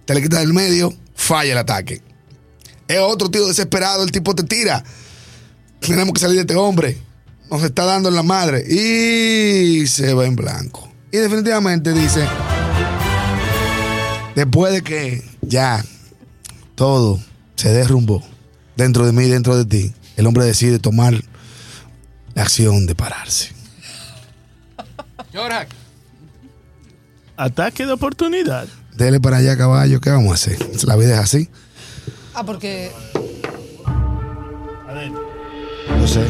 Te 0.05 0.15
le 0.15 0.23
quitas 0.23 0.41
del 0.41 0.55
medio, 0.55 0.95
falla 1.15 1.53
el 1.53 1.59
ataque. 1.59 2.01
Es 2.87 2.99
otro 2.99 3.31
tío 3.31 3.47
desesperado, 3.47 4.03
el 4.03 4.11
tipo 4.11 4.35
te 4.35 4.43
tira. 4.43 4.83
Tenemos 5.81 6.15
que 6.15 6.21
salir 6.21 6.37
de 6.37 6.41
este 6.43 6.55
hombre. 6.55 6.97
Nos 7.51 7.63
está 7.63 7.85
dando 7.85 8.09
en 8.09 8.15
la 8.15 8.23
madre. 8.23 8.65
Y 8.69 9.87
se 9.87 10.13
va 10.15 10.27
en 10.27 10.37
blanco. 10.37 10.91
Y 11.11 11.17
definitivamente 11.17 11.93
dice, 11.93 12.27
después 14.35 14.73
de 14.73 14.83
que 14.83 15.25
ya 15.41 15.83
todo 16.75 17.19
se 17.57 17.73
derrumbó 17.73 18.23
dentro 18.77 19.07
de 19.07 19.13
mí, 19.13 19.25
dentro 19.25 19.57
de 19.57 19.65
ti, 19.65 19.95
el 20.17 20.27
hombre 20.27 20.45
decide 20.45 20.79
tomar 20.79 21.15
la 22.35 22.43
acción 22.43 22.87
de 22.87 22.95
pararse. 22.95 23.53
Yorak. 25.33 25.69
Ataque 27.37 27.87
de 27.87 27.93
oportunidad. 27.93 28.69
Dele 28.95 29.21
para 29.21 29.39
allá, 29.39 29.57
caballo, 29.57 30.01
¿qué 30.01 30.11
vamos 30.11 30.33
a 30.33 30.35
hacer? 30.35 30.59
La 30.85 30.97
vida 30.97 31.15
es 31.15 31.21
así. 31.21 31.49
Ah, 32.35 32.45
porque 32.45 32.93
Adentro. 34.89 35.23
No 35.89 36.07
sé. 36.07 36.25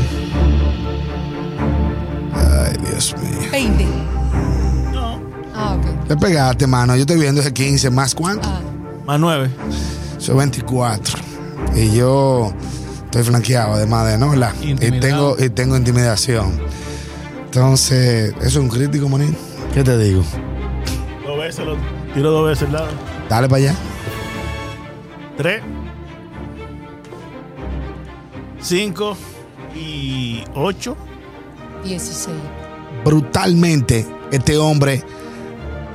Ay, 2.67 2.77
Dios 2.91 3.15
mío. 3.23 3.49
20. 3.51 3.85
No. 4.93 5.21
Ah, 5.55 5.77
ok. 5.79 6.09
Le 6.09 6.17
pegaste, 6.17 6.67
mano. 6.67 6.95
Yo 6.97 7.03
estoy 7.03 7.19
viendo 7.19 7.41
ese 7.41 7.53
15 7.53 7.91
más 7.91 8.15
cuánto. 8.15 8.49
Ah, 8.49 8.61
Más 9.07 9.21
nueve. 9.21 9.51
Soy 10.19 10.37
24. 10.37 11.19
Y 11.77 11.93
yo 11.97 12.53
estoy 13.05 13.23
flanqueado, 13.23 13.75
además 13.75 14.07
de 14.07 14.19
no, 14.19 14.31
¿verdad? 14.31 14.53
Y 14.61 14.75
tengo, 14.75 15.37
y 15.39 15.49
tengo 15.51 15.77
intimidación. 15.77 16.53
Entonces, 17.47 18.31
¿eso 18.39 18.47
es 18.47 18.57
un 18.57 18.69
crítico, 18.69 19.09
manín? 19.09 19.37
¿Qué 19.73 19.83
te 19.83 19.97
digo? 19.99 20.23
Dos 21.27 21.39
veces 21.39 21.65
lo 21.67 21.77
tiro 22.15 22.31
dos 22.31 22.47
veces 22.49 22.65
el 22.67 22.73
lado. 22.73 22.89
Dale 23.29 23.49
para 23.49 23.63
allá. 23.63 23.75
Tres. 25.37 25.63
Cinco. 28.61 29.17
Y 29.75 30.43
ocho. 30.55 30.97
16. 31.85 32.37
Brutalmente, 33.05 34.07
este 34.33 34.59
hombre 34.59 35.05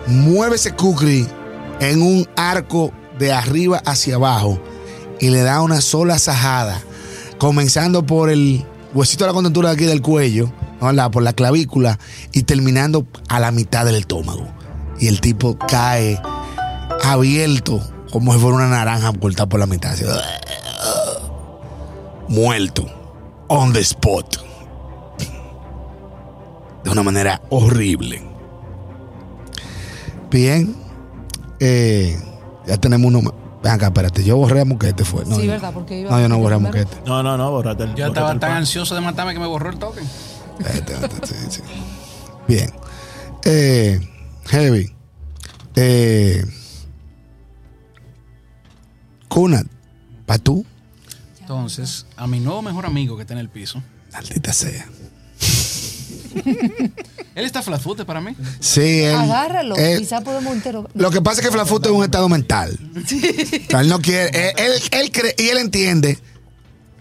mueve 0.07 0.55
ese 0.55 0.71
kukri 0.71 1.27
en 1.79 2.01
un 2.01 2.27
arco 2.35 2.91
de 3.19 3.31
arriba 3.31 3.81
hacia 3.85 4.15
abajo 4.15 4.59
y 5.19 5.29
le 5.29 5.41
da 5.41 5.61
una 5.61 5.81
sola 5.81 6.19
sajada, 6.19 6.81
comenzando 7.37 8.05
por 8.05 8.29
el 8.29 8.65
huesito 8.93 9.23
de 9.23 9.29
la 9.29 9.33
contentura 9.33 9.71
aquí 9.71 9.85
del 9.85 10.01
cuello, 10.01 10.51
¿no? 10.81 11.11
Por 11.11 11.23
la 11.23 11.33
clavícula 11.33 11.99
y 12.31 12.43
terminando 12.43 13.07
a 13.29 13.39
la 13.39 13.51
mitad 13.51 13.85
del 13.85 13.95
estómago. 13.95 14.47
Y 14.99 15.07
el 15.07 15.21
tipo 15.21 15.57
cae 15.57 16.21
abierto 17.03 17.81
como 18.11 18.33
si 18.33 18.39
fuera 18.39 18.57
una 18.57 18.67
naranja 18.67 19.11
cortada 19.13 19.49
por 19.49 19.59
la 19.59 19.65
mitad. 19.65 19.95
Muerto. 22.27 22.85
On 23.47 23.73
the 23.73 23.81
spot. 23.81 24.52
De 26.83 26.89
una 26.91 27.03
manera 27.03 27.41
horrible. 27.49 28.21
Bien. 30.29 30.75
Eh, 31.59 32.17
ya 32.67 32.77
tenemos 32.77 33.07
uno 33.07 33.21
más. 33.21 33.33
Ven 33.63 33.71
acá, 33.71 33.87
espérate. 33.87 34.23
Yo 34.23 34.35
borré 34.35 34.59
a 34.61 34.65
Moquete, 34.65 35.05
fue. 35.05 35.23
No, 35.25 35.37
Sí, 35.37 35.43
yo- 35.45 35.51
¿verdad? 35.51 35.73
Porque 35.73 36.01
iba 36.01 36.11
no, 36.11 36.19
yo 36.19 36.27
no 36.27 36.37
borré 36.39 36.55
a. 36.55 36.59
Moquete. 36.59 36.97
No, 37.05 37.23
no, 37.23 37.37
no, 37.37 37.51
borrate 37.51 37.83
el 37.83 37.89
Yo 37.91 37.95
borrate 37.95 38.09
estaba 38.09 38.31
el 38.33 38.39
tan 38.39 38.49
pan. 38.49 38.57
ansioso 38.57 38.95
de 38.95 39.01
matarme 39.01 39.33
que 39.33 39.39
me 39.39 39.47
borró 39.47 39.69
el 39.69 39.79
token. 39.79 40.03
Este, 40.59 40.93
este, 40.93 41.27
sí, 41.27 41.35
sí. 41.49 41.61
Bien. 42.47 42.69
Eh, 43.45 43.99
heavy. 44.47 44.93
Eh, 45.75 46.45
Kunat, 49.29 49.65
¿para 50.25 50.39
tú? 50.39 50.65
Entonces, 51.39 52.05
a 52.17 52.27
mi 52.27 52.39
nuevo 52.39 52.61
mejor 52.61 52.85
amigo 52.85 53.15
que 53.15 53.21
está 53.23 53.33
en 53.33 53.39
el 53.39 53.49
piso, 53.49 53.81
Maldita 54.11 54.53
sea. 54.53 54.85
Él 56.35 57.45
está 57.45 57.61
flat 57.61 57.81
footed 57.81 58.05
para 58.05 58.21
mí. 58.21 58.35
Sí, 58.59 59.01
él. 59.03 59.15
Agárralo. 59.15 59.75
él- 59.75 59.99
Quizá 59.99 60.21
podemos 60.21 60.53
entero. 60.53 60.87
Lo 60.93 61.11
que 61.11 61.21
pasa 61.21 61.41
es 61.41 61.47
que 61.47 61.51
Flafuto 61.53 61.89
es 61.89 61.95
un 61.95 62.03
estado 62.03 62.29
mental. 62.29 62.77
O 62.95 63.69
sea, 63.69 63.81
él 63.81 63.89
no 63.89 63.99
quiere. 64.01 64.29
Él, 64.29 64.53
él- 64.57 64.81
él 65.01 65.11
cree 65.11 65.35
y 65.37 65.47
él 65.49 65.57
entiende 65.57 66.17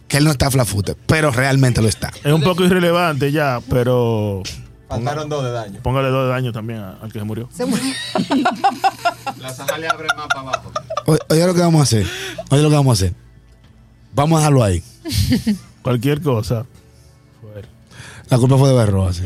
que 0.09 0.18
él 0.18 0.24
no 0.24 0.30
está 0.30 0.51
Flafuto, 0.51 0.97
pero 1.07 1.30
realmente 1.30 1.80
lo 1.80 1.89
está. 1.89 2.11
Es 2.22 2.33
un 2.33 2.43
poco 2.43 2.64
irrelevante 2.64 3.33
ya, 3.33 3.61
pero 3.70 4.43
Faltaron 4.89 5.28
dos 5.30 5.43
de 5.43 5.53
daño. 5.53 5.80
póngale 5.83 6.09
dos 6.09 6.26
de 6.26 6.33
daño 6.33 6.53
también 6.53 6.80
al 6.80 7.11
que 7.12 7.18
se 7.18 7.24
murió. 7.24 7.49
Se 7.57 7.64
murió. 7.64 7.85
La 9.41 9.53
saja 9.55 9.78
le 9.78 9.89
abre 9.89 10.07
más 10.16 10.26
para 10.28 10.41
abajo. 10.41 10.70
Oye, 11.07 11.18
oye 11.30 11.47
lo 11.47 11.55
que 11.55 11.61
vamos 11.61 11.80
a 11.80 11.85
hacer. 11.85 12.07
Oye 12.51 12.62
lo 12.62 12.68
que 12.68 12.76
vamos 12.76 12.91
a 13.01 13.05
hacer. 13.07 13.14
Vamos 14.14 14.37
a 14.37 14.41
dejarlo 14.41 14.62
ahí. 14.62 14.83
Cualquier 15.80 16.20
cosa. 16.20 16.66
La 18.33 18.39
culpa 18.39 18.57
fue 18.57 18.68
de 18.70 18.74
Berroa. 18.74 19.12
sí. 19.12 19.22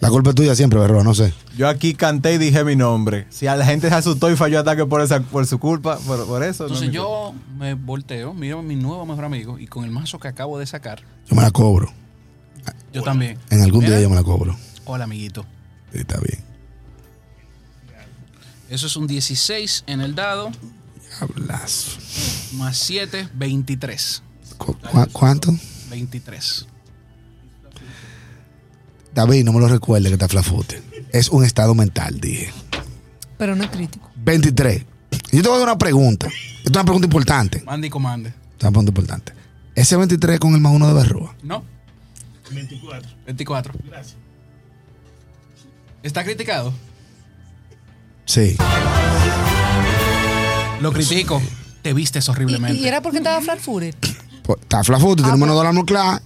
La 0.00 0.08
culpa 0.10 0.30
es 0.30 0.34
tuya 0.36 0.54
siempre, 0.54 0.78
Berroa, 0.80 1.04
no 1.04 1.14
sé. 1.14 1.32
Yo 1.56 1.68
aquí 1.68 1.94
canté 1.94 2.32
y 2.34 2.38
dije 2.38 2.64
mi 2.64 2.74
nombre. 2.76 3.26
Si 3.30 3.46
a 3.46 3.54
la 3.56 3.64
gente 3.66 3.88
se 3.88 3.94
asustó 3.94 4.30
y 4.30 4.36
falló 4.36 4.60
ataque 4.60 4.86
por 4.86 5.00
esa 5.02 5.20
por 5.20 5.46
su 5.46 5.58
culpa, 5.58 5.98
por, 6.06 6.26
por 6.26 6.42
eso. 6.42 6.64
no 6.64 6.68
Entonces 6.68 6.92
yo 6.92 7.34
me 7.58 7.74
volteo, 7.74 8.32
miro 8.34 8.60
a 8.60 8.62
mi 8.62 8.76
nuevo 8.76 9.04
mejor 9.06 9.24
amigo 9.26 9.58
y 9.58 9.66
con 9.66 9.84
el 9.84 9.90
mazo 9.90 10.18
que 10.18 10.28
acabo 10.28 10.58
de 10.58 10.66
sacar, 10.66 11.02
Yo 11.28 11.36
me 11.36 11.42
la 11.42 11.50
cobro. 11.50 11.92
yo 12.92 13.02
también. 13.02 13.38
En 13.50 13.60
algún 13.62 13.80
Mira. 13.84 13.96
día 13.96 14.02
yo 14.04 14.10
me 14.10 14.16
la 14.16 14.22
cobro. 14.22 14.56
Hola, 14.86 15.04
amiguito. 15.04 15.44
Sí, 15.92 15.98
está 15.98 16.18
bien. 16.20 16.42
Eso 18.68 18.86
es 18.86 18.96
un 18.96 19.06
16 19.06 19.84
en 19.86 20.00
el 20.00 20.14
dado, 20.14 20.50
Hablazo. 21.20 21.98
más 22.54 22.76
7, 22.78 23.28
23. 23.34 24.22
¿Cu- 24.58 24.74
cu- 24.78 25.06
¿Cuánto? 25.12 25.54
23. 25.90 26.66
David, 29.16 29.44
no 29.44 29.52
me 29.54 29.60
lo 29.60 29.66
recuerde 29.68 30.08
que 30.08 30.12
está 30.12 30.28
Flafute. 30.28 30.82
Es 31.10 31.30
un 31.30 31.42
estado 31.42 31.74
mental, 31.74 32.20
dije. 32.20 32.52
Pero 33.38 33.56
no 33.56 33.64
es 33.64 33.70
crítico. 33.70 34.10
23. 34.16 34.84
Yo 35.32 35.42
te 35.42 35.48
voy 35.48 35.56
a 35.56 35.60
dar 35.60 35.68
una 35.68 35.78
pregunta. 35.78 36.26
Esta 36.28 36.62
es 36.64 36.70
una 36.70 36.84
pregunta 36.84 37.06
importante. 37.06 37.62
Mande 37.64 37.86
y 37.86 37.90
comande. 37.90 38.28
Esta 38.28 38.44
es 38.58 38.62
una 38.64 38.70
pregunta 38.72 38.90
importante. 38.90 39.32
Ese 39.74 39.96
23 39.96 40.38
con 40.38 40.54
el 40.54 40.60
más 40.60 40.72
uno 40.74 40.86
de 40.88 40.92
Berroa. 40.94 41.34
No, 41.42 41.64
24. 42.52 43.10
24. 43.24 43.74
Gracias. 43.88 44.16
¿Está 46.02 46.22
criticado? 46.22 46.72
Sí. 48.26 48.56
Lo 50.80 50.92
critico. 50.92 51.40
Te 51.82 51.92
vistes 51.94 52.28
Y, 52.28 52.30
horriblemente. 52.30 52.78
y 52.82 52.86
era 52.86 53.00
porque 53.00 53.18
estaba 53.18 53.40
flat 53.40 53.60
footed. 53.60 53.94
Pues, 54.42 54.60
Está 54.60 54.84
Flafute, 54.84 55.22
tiene 55.22 55.38
menos 55.38 55.56
dólar 55.56 55.72
nuclear. 55.74 56.20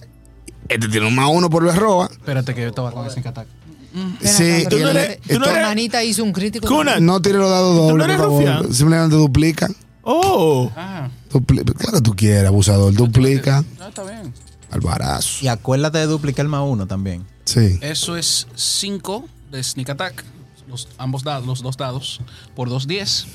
Este 0.70 0.88
tiene 0.88 1.06
un 1.06 1.14
más 1.14 1.28
uno 1.30 1.50
por 1.50 1.64
Berroa. 1.64 2.08
Espérate 2.10 2.54
que 2.54 2.62
yo 2.62 2.68
estaba 2.68 2.92
con 2.92 3.06
ese 3.06 3.20
ataque. 3.20 3.50
Ven 3.92 4.16
Sí, 4.22 4.64
tú 4.70 4.76
eres- 4.76 5.20
tu 5.20 5.34
hermanita 5.44 6.02
hizo 6.04 6.22
un 6.22 6.32
crítico. 6.32 6.66
Kuna. 6.68 7.00
No 7.00 7.20
tire 7.20 7.38
los 7.38 7.50
dados 7.50 7.74
¿Tú 7.76 7.82
no 7.82 7.88
dobles, 7.88 8.04
eres 8.06 8.16
por 8.18 8.26
favor. 8.26 8.38
rufián? 8.58 8.72
Simplemente 8.74 9.16
duplica. 9.16 9.68
Oh. 10.02 10.70
Ah, 10.76 11.08
Dupli- 11.30 11.64
Claro 11.76 11.98
que 11.98 12.00
tú 12.02 12.14
quieres, 12.16 12.46
abusador. 12.46 12.92
Duplica. 12.94 13.64
no, 13.78 13.88
está 13.88 14.02
bien. 14.04 14.32
Albarazo. 14.70 15.44
Y 15.44 15.48
acuérdate 15.48 15.98
de 15.98 16.06
duplicar 16.06 16.44
el 16.44 16.48
más 16.50 16.62
uno 16.64 16.86
también. 16.86 17.24
Sí. 17.44 17.78
Eso 17.80 18.16
es 18.16 18.46
5 18.54 19.24
de 19.50 19.62
sneak 19.62 19.90
attack. 19.90 20.24
Los, 20.68 20.86
ambos 20.98 21.24
dados, 21.24 21.44
los 21.46 21.60
dos 21.62 21.76
dados. 21.76 22.20
Por 22.54 22.68
2, 22.68 22.86
10. 22.86 23.26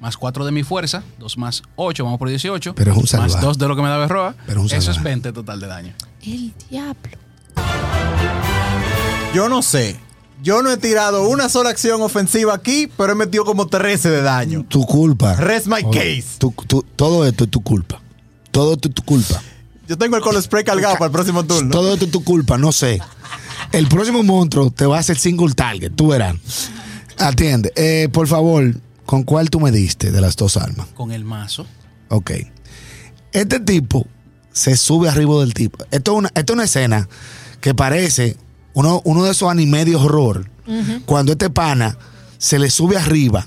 más 0.00 0.16
4 0.18 0.44
de 0.44 0.50
mi 0.52 0.62
fuerza, 0.64 1.02
2 1.20 1.38
más 1.38 1.62
8, 1.76 2.04
vamos 2.04 2.18
por 2.18 2.28
18. 2.28 2.74
Pero 2.74 2.90
es 2.90 2.96
un 2.96 3.02
Más 3.04 3.10
salvaje. 3.10 3.46
2 3.46 3.56
de 3.56 3.68
lo 3.68 3.76
que 3.76 3.82
me 3.82 3.88
da 3.88 3.96
Berroa. 3.98 4.34
Pero 4.46 4.58
es 4.64 4.72
un 4.72 4.78
Eso 4.78 4.90
es 4.90 4.96
salvaje. 4.96 5.04
20 5.04 5.32
total 5.32 5.60
de 5.60 5.66
daño. 5.68 5.94
El 6.22 6.52
diablo. 6.70 7.18
Yo 9.34 9.48
no 9.48 9.62
sé. 9.62 9.96
Yo 10.42 10.62
no 10.62 10.70
he 10.72 10.76
tirado 10.76 11.28
una 11.28 11.48
sola 11.48 11.70
acción 11.70 12.02
ofensiva 12.02 12.52
aquí, 12.54 12.88
pero 12.96 13.12
he 13.12 13.14
metido 13.14 13.44
como 13.44 13.66
13 13.68 14.10
de 14.10 14.22
daño. 14.22 14.64
Tu 14.68 14.84
culpa. 14.84 15.36
Rest 15.36 15.66
my 15.68 15.82
case. 15.84 16.24
Tu- 16.38 16.52
tu- 16.66 16.82
todo 16.96 17.24
esto 17.26 17.44
es 17.44 17.50
tu 17.50 17.62
culpa. 17.62 18.00
Todo 18.50 18.72
esto 18.74 18.88
es 18.88 18.94
tu 18.94 19.02
culpa. 19.02 19.40
Yo 19.88 19.96
tengo 19.96 20.16
el 20.16 20.22
call 20.22 20.40
spray 20.42 20.64
cargado 20.64 20.94
para 20.94 21.06
el 21.06 21.12
próximo 21.12 21.44
turno. 21.44 21.70
Todo 21.70 21.92
esto 21.94 22.06
es 22.06 22.10
tu 22.10 22.24
culpa, 22.24 22.58
no 22.58 22.72
sé. 22.72 23.00
El 23.70 23.86
próximo 23.88 24.22
monstruo 24.22 24.70
te 24.70 24.84
va 24.84 24.96
a 24.96 25.00
hacer 25.00 25.16
single 25.18 25.54
target, 25.54 25.92
tú 25.94 26.08
verás. 26.08 26.36
Atiende. 27.18 27.72
Eh, 27.76 28.08
por 28.12 28.26
favor, 28.26 28.74
¿con 29.06 29.22
cuál 29.22 29.48
tú 29.48 29.60
me 29.60 29.70
diste 29.70 30.10
de 30.10 30.20
las 30.20 30.36
dos 30.36 30.56
armas? 30.56 30.88
Con 30.94 31.12
el 31.12 31.24
mazo. 31.24 31.66
Ok. 32.08 32.32
Este 33.32 33.60
tipo 33.60 34.06
se 34.52 34.76
sube 34.76 35.08
arriba 35.08 35.40
del 35.40 35.54
tipo. 35.54 35.84
Esto 35.90 36.12
es 36.12 36.18
una, 36.18 36.28
esto 36.34 36.52
es 36.52 36.54
una 36.54 36.64
escena 36.64 37.08
que 37.60 37.74
parece 37.74 38.36
uno, 38.74 39.00
uno 39.04 39.24
de 39.24 39.32
esos 39.32 39.50
animes 39.50 39.86
de 39.86 39.96
horror. 39.96 40.50
Cuando 41.06 41.32
este 41.32 41.50
pana 41.50 41.98
se 42.38 42.58
le 42.58 42.70
sube 42.70 42.96
arriba 42.96 43.44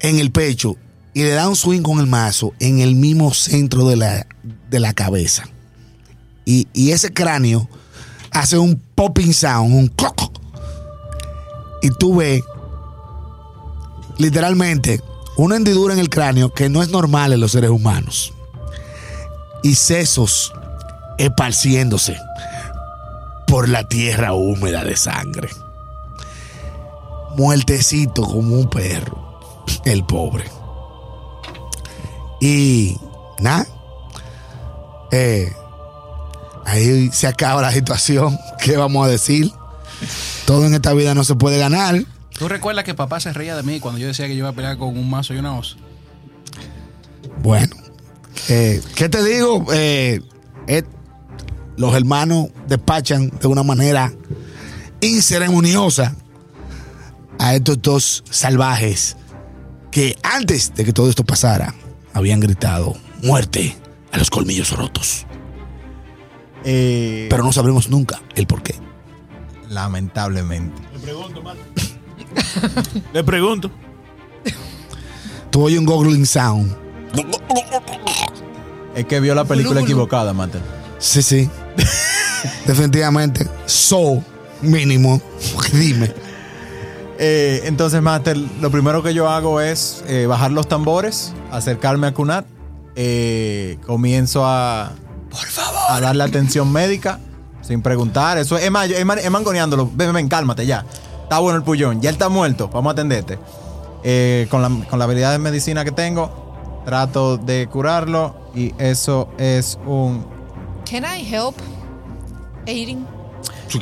en 0.00 0.18
el 0.18 0.30
pecho 0.32 0.76
y 1.12 1.22
le 1.22 1.30
da 1.30 1.48
un 1.48 1.56
swing 1.56 1.82
con 1.82 2.00
el 2.00 2.06
mazo 2.06 2.54
en 2.60 2.80
el 2.80 2.94
mismo 2.94 3.32
centro 3.34 3.86
de 3.88 3.96
la, 3.96 4.26
de 4.70 4.80
la 4.80 4.94
cabeza. 4.94 5.44
Y, 6.44 6.66
y 6.72 6.92
ese 6.92 7.12
cráneo 7.12 7.68
hace 8.30 8.56
un 8.56 8.80
popping 8.94 9.34
sound, 9.34 9.74
un 9.74 9.88
coco. 9.88 10.32
Y 11.82 11.90
tú 11.90 12.16
ves 12.16 12.42
literalmente 14.16 15.00
una 15.36 15.56
hendidura 15.56 15.94
en 15.94 16.00
el 16.00 16.08
cráneo 16.08 16.52
que 16.52 16.68
no 16.68 16.82
es 16.82 16.88
normal 16.88 17.32
en 17.32 17.40
los 17.40 17.52
seres 17.52 17.70
humanos. 17.70 18.32
Y 19.62 19.74
sesos 19.74 20.52
esparciéndose 21.18 22.16
por 23.46 23.68
la 23.68 23.84
tierra 23.84 24.34
húmeda 24.34 24.84
de 24.84 24.96
sangre. 24.96 25.48
Muertecito 27.36 28.22
como 28.22 28.56
un 28.56 28.70
perro, 28.70 29.64
el 29.84 30.04
pobre. 30.04 30.44
Y 32.40 32.96
nada, 33.38 33.66
eh, 35.10 35.52
ahí 36.64 37.10
se 37.12 37.26
acaba 37.26 37.62
la 37.62 37.72
situación. 37.72 38.38
¿Qué 38.62 38.76
vamos 38.76 39.06
a 39.06 39.10
decir? 39.10 39.52
Todo 40.46 40.66
en 40.66 40.74
esta 40.74 40.92
vida 40.92 41.14
no 41.14 41.24
se 41.24 41.34
puede 41.34 41.58
ganar. 41.58 41.96
¿Tú 42.38 42.48
recuerdas 42.48 42.84
que 42.84 42.94
papá 42.94 43.18
se 43.18 43.32
reía 43.32 43.56
de 43.56 43.62
mí 43.64 43.80
cuando 43.80 43.98
yo 43.98 44.06
decía 44.06 44.26
que 44.26 44.34
yo 44.34 44.40
iba 44.40 44.50
a 44.50 44.52
pelear 44.52 44.78
con 44.78 44.96
un 44.96 45.10
mazo 45.10 45.34
y 45.34 45.38
una 45.38 45.56
hoz? 45.56 45.76
Bueno, 47.42 47.74
eh, 48.48 48.80
¿qué 48.94 49.08
te 49.08 49.22
digo? 49.24 49.64
Eh, 49.72 50.20
eh, 50.66 50.82
los 51.76 51.94
hermanos 51.94 52.48
despachan 52.66 53.30
de 53.40 53.46
una 53.48 53.62
manera 53.62 54.12
inceremoniosa 55.00 56.14
a 57.38 57.54
estos 57.54 57.80
dos 57.80 58.24
salvajes 58.30 59.16
que 59.90 60.16
antes 60.22 60.74
de 60.74 60.84
que 60.84 60.92
todo 60.92 61.08
esto 61.08 61.24
pasara 61.24 61.74
habían 62.12 62.40
gritado 62.40 62.96
muerte 63.22 63.76
a 64.12 64.18
los 64.18 64.28
colmillos 64.30 64.72
rotos. 64.72 65.24
Eh, 66.64 67.28
Pero 67.30 67.44
no 67.44 67.52
sabremos 67.52 67.88
nunca 67.88 68.20
el 68.34 68.46
por 68.46 68.62
qué. 68.62 68.74
lamentablemente. 69.68 70.82
Le 70.92 70.98
pregunto, 70.98 71.42
mano. 71.42 71.60
Le 73.12 73.24
pregunto. 73.24 73.70
Tú 75.50 75.62
oyes 75.62 75.78
un 75.78 75.86
goggling 75.86 76.26
sound. 76.26 76.74
Es 78.98 79.06
que 79.06 79.20
vio 79.20 79.34
la 79.34 79.44
película 79.44 79.80
equivocada, 79.80 80.32
Mater. 80.32 80.60
Sí, 80.98 81.22
sí. 81.22 81.48
Definitivamente. 82.66 83.46
So, 83.66 84.22
mínimo. 84.62 85.20
Dime. 85.72 86.12
Eh, 87.18 87.62
entonces, 87.64 88.00
Master, 88.02 88.36
lo 88.36 88.70
primero 88.70 89.02
que 89.02 89.14
yo 89.14 89.28
hago 89.28 89.60
es 89.60 90.04
eh, 90.06 90.26
bajar 90.26 90.52
los 90.52 90.68
tambores, 90.68 91.32
acercarme 91.50 92.06
a 92.08 92.14
Kunat. 92.14 92.46
eh, 92.96 93.78
comienzo 93.86 94.44
a. 94.46 94.92
Por 95.30 95.46
favor. 95.46 95.80
A 95.90 96.00
darle 96.00 96.24
atención 96.24 96.72
médica, 96.72 97.20
sin 97.62 97.82
preguntar. 97.82 98.38
Eso 98.38 98.56
es, 98.56 98.64
es 98.64 98.70
más, 98.70 98.88
es 98.90 99.30
mangoneándolo. 99.30 99.90
Ven, 99.94 100.12
ven, 100.12 100.28
cálmate 100.28 100.66
ya. 100.66 100.84
Está 101.22 101.38
bueno 101.38 101.58
el 101.58 101.62
pullón. 101.64 102.00
Ya 102.00 102.08
él 102.10 102.14
está 102.14 102.28
muerto. 102.28 102.68
Vamos 102.72 102.90
a 102.90 102.92
atenderte. 102.92 103.38
Eh, 104.02 104.46
con, 104.50 104.62
la, 104.62 104.70
con 104.88 104.98
la 104.98 105.04
habilidad 105.04 105.32
de 105.32 105.38
medicina 105.38 105.84
que 105.84 105.92
tengo, 105.92 106.82
trato 106.84 107.36
de 107.36 107.68
curarlo. 107.70 108.47
Y 108.54 108.74
eso 108.78 109.28
es 109.38 109.78
un. 109.86 110.24
Can 110.90 111.04
I 111.04 111.22
help? 111.22 111.54
Aiding. 112.66 113.06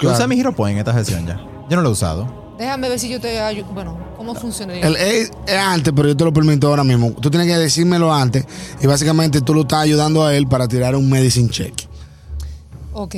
Yo 0.00 0.12
usé 0.12 0.26
mi 0.26 0.38
Hero 0.38 0.52
Point 0.54 0.74
en 0.74 0.78
esta 0.78 0.92
sesión 0.92 1.26
ya. 1.26 1.36
Yo 1.68 1.76
no 1.76 1.82
lo 1.82 1.88
he 1.90 1.92
usado. 1.92 2.54
Déjame 2.58 2.88
ver 2.88 2.98
si 2.98 3.08
yo 3.08 3.20
te 3.20 3.38
ayudo. 3.40 3.66
Bueno, 3.72 3.98
¿cómo 4.16 4.34
funcionaría? 4.34 4.86
El 4.86 4.96
aid 4.96 5.28
es 5.46 5.54
antes, 5.56 5.92
pero 5.94 6.08
yo 6.08 6.16
te 6.16 6.24
lo 6.24 6.32
permito 6.32 6.68
ahora 6.68 6.84
mismo. 6.84 7.12
Tú 7.12 7.30
tienes 7.30 7.46
que 7.48 7.56
decírmelo 7.58 8.12
antes 8.12 8.46
y 8.80 8.86
básicamente 8.86 9.40
tú 9.42 9.54
lo 9.54 9.62
estás 9.62 9.80
ayudando 9.80 10.24
a 10.24 10.34
él 10.34 10.46
para 10.46 10.66
tirar 10.66 10.94
un 10.96 11.08
medicine 11.10 11.48
check. 11.50 11.74
Ok. 12.92 13.14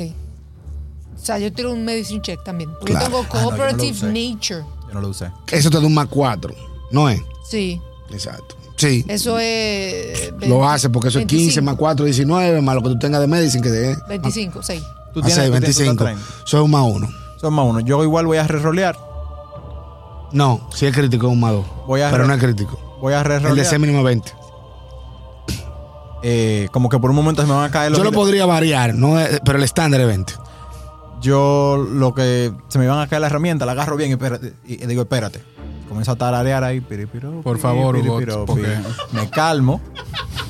O 1.15 1.25
sea, 1.25 1.39
yo 1.39 1.51
tiro 1.53 1.71
un 1.71 1.85
medicine 1.85 2.21
check 2.21 2.43
también. 2.43 2.69
Porque 2.79 2.93
Claro. 2.93 3.05
Yo 3.05 3.11
tengo 3.11 3.19
Ah, 3.23 3.27
no, 3.27 3.33
yo 3.33 3.39
no 3.39 3.49
lo 3.51 3.57
cooperative 3.57 3.91
usé. 3.91 4.05
nature. 4.07 4.65
Yo 4.87 4.93
no 4.93 5.01
lo 5.01 5.07
usé. 5.09 5.31
Eso 5.51 5.69
te 5.69 5.79
da 5.79 5.85
un 5.85 5.93
más 5.93 6.07
4, 6.07 6.53
¿no 6.91 7.09
es? 7.09 7.21
Sí. 7.49 7.81
Exacto. 8.11 8.55
Sí. 8.79 9.03
Eso 9.09 9.37
es. 9.39 10.31
Lo 10.47 10.67
hace 10.67 10.89
porque 10.89 11.09
eso 11.09 11.19
es 11.19 11.25
15 11.25 11.61
25. 11.61 11.65
más 11.65 11.75
4, 11.75 12.05
19, 12.05 12.61
más 12.61 12.75
lo 12.75 12.81
que 12.81 12.89
tú 12.89 12.97
tengas 12.99 13.19
de 13.21 13.27
medicine 13.27 13.61
que 13.61 13.69
de 13.69 13.97
25, 14.07 14.63
6. 14.63 14.81
Tú 15.13 15.19
a 15.19 15.23
tienes, 15.23 15.35
6, 15.35 15.51
tú 15.51 15.59
tienes 15.59 15.77
25. 15.77 15.91
tu 15.91 16.03
30. 16.05 16.23
Eso 16.45 16.57
es 16.57 16.63
un 16.63 16.71
más 16.71 16.83
1. 16.85 17.09
Son 17.41 17.53
más 17.53 17.65
uno. 17.67 17.79
Yo 17.81 18.01
igual 18.03 18.25
voy 18.25 18.37
a 18.37 18.47
re-rolear. 18.47 18.97
No, 20.31 20.69
si 20.73 20.85
es 20.85 20.95
crítico 20.95 21.27
es 21.27 21.33
un 21.33 21.39
más 21.39 21.51
2. 21.53 21.65
Voy 21.87 22.01
a 22.01 22.09
Pero 22.11 22.25
no 22.25 22.33
es 22.33 22.39
crítico. 22.39 22.97
Voy 23.01 23.13
a 23.13 23.17
El 23.21 23.23
de 23.27 23.39
re-rolear. 23.39 23.65
C 23.67 23.79
mínimo 23.79 23.99
es 23.99 24.05
20. 24.05 24.31
Eh, 26.21 26.67
como 26.71 26.89
que 26.89 26.99
por 26.99 27.09
un 27.09 27.15
momento 27.15 27.41
se 27.41 27.47
me 27.47 27.53
van 27.53 27.65
a 27.65 27.71
caer 27.71 27.91
los 27.91 27.97
Yo 27.97 28.03
lo 28.03 28.11
podría 28.11 28.45
variar, 28.45 28.93
no 28.93 29.19
es- 29.19 29.39
pero 29.45 29.57
el 29.57 29.63
estándar 29.63 30.01
es 30.01 30.07
20. 30.07 30.33
Yo 31.21 31.77
lo 31.77 32.13
que 32.13 32.51
se 32.67 32.79
me 32.79 32.87
van 32.87 32.99
a 32.99 33.07
caer 33.07 33.21
la 33.21 33.27
herramienta, 33.27 33.65
la 33.65 33.71
agarro 33.73 33.95
bien 33.97 34.09
y, 34.11 34.13
espérate- 34.13 34.53
y 34.65 34.77
digo, 34.85 35.01
espérate. 35.03 35.41
Comienzo 35.89 36.11
a 36.11 36.15
tararear 36.15 36.63
ahí. 36.63 36.79
piri, 36.79 37.05
piro, 37.07 37.41
Por 37.41 37.57
favor, 37.59 37.95
piri, 37.95 38.07
Hugo, 38.07 38.19
piro, 38.19 38.45
porque-. 38.45 38.77
Me 39.11 39.29
calmo 39.29 39.81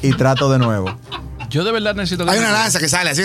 y 0.04 0.12
trato 0.14 0.52
de 0.52 0.60
nuevo. 0.60 0.88
Yo 1.50 1.64
de 1.64 1.72
verdad 1.72 1.96
necesito 1.96 2.26
que. 2.26 2.32
Hay 2.32 2.38
una 2.40 2.52
lanza 2.52 2.78
que 2.80 2.88
sale 2.90 3.10
así 3.10 3.22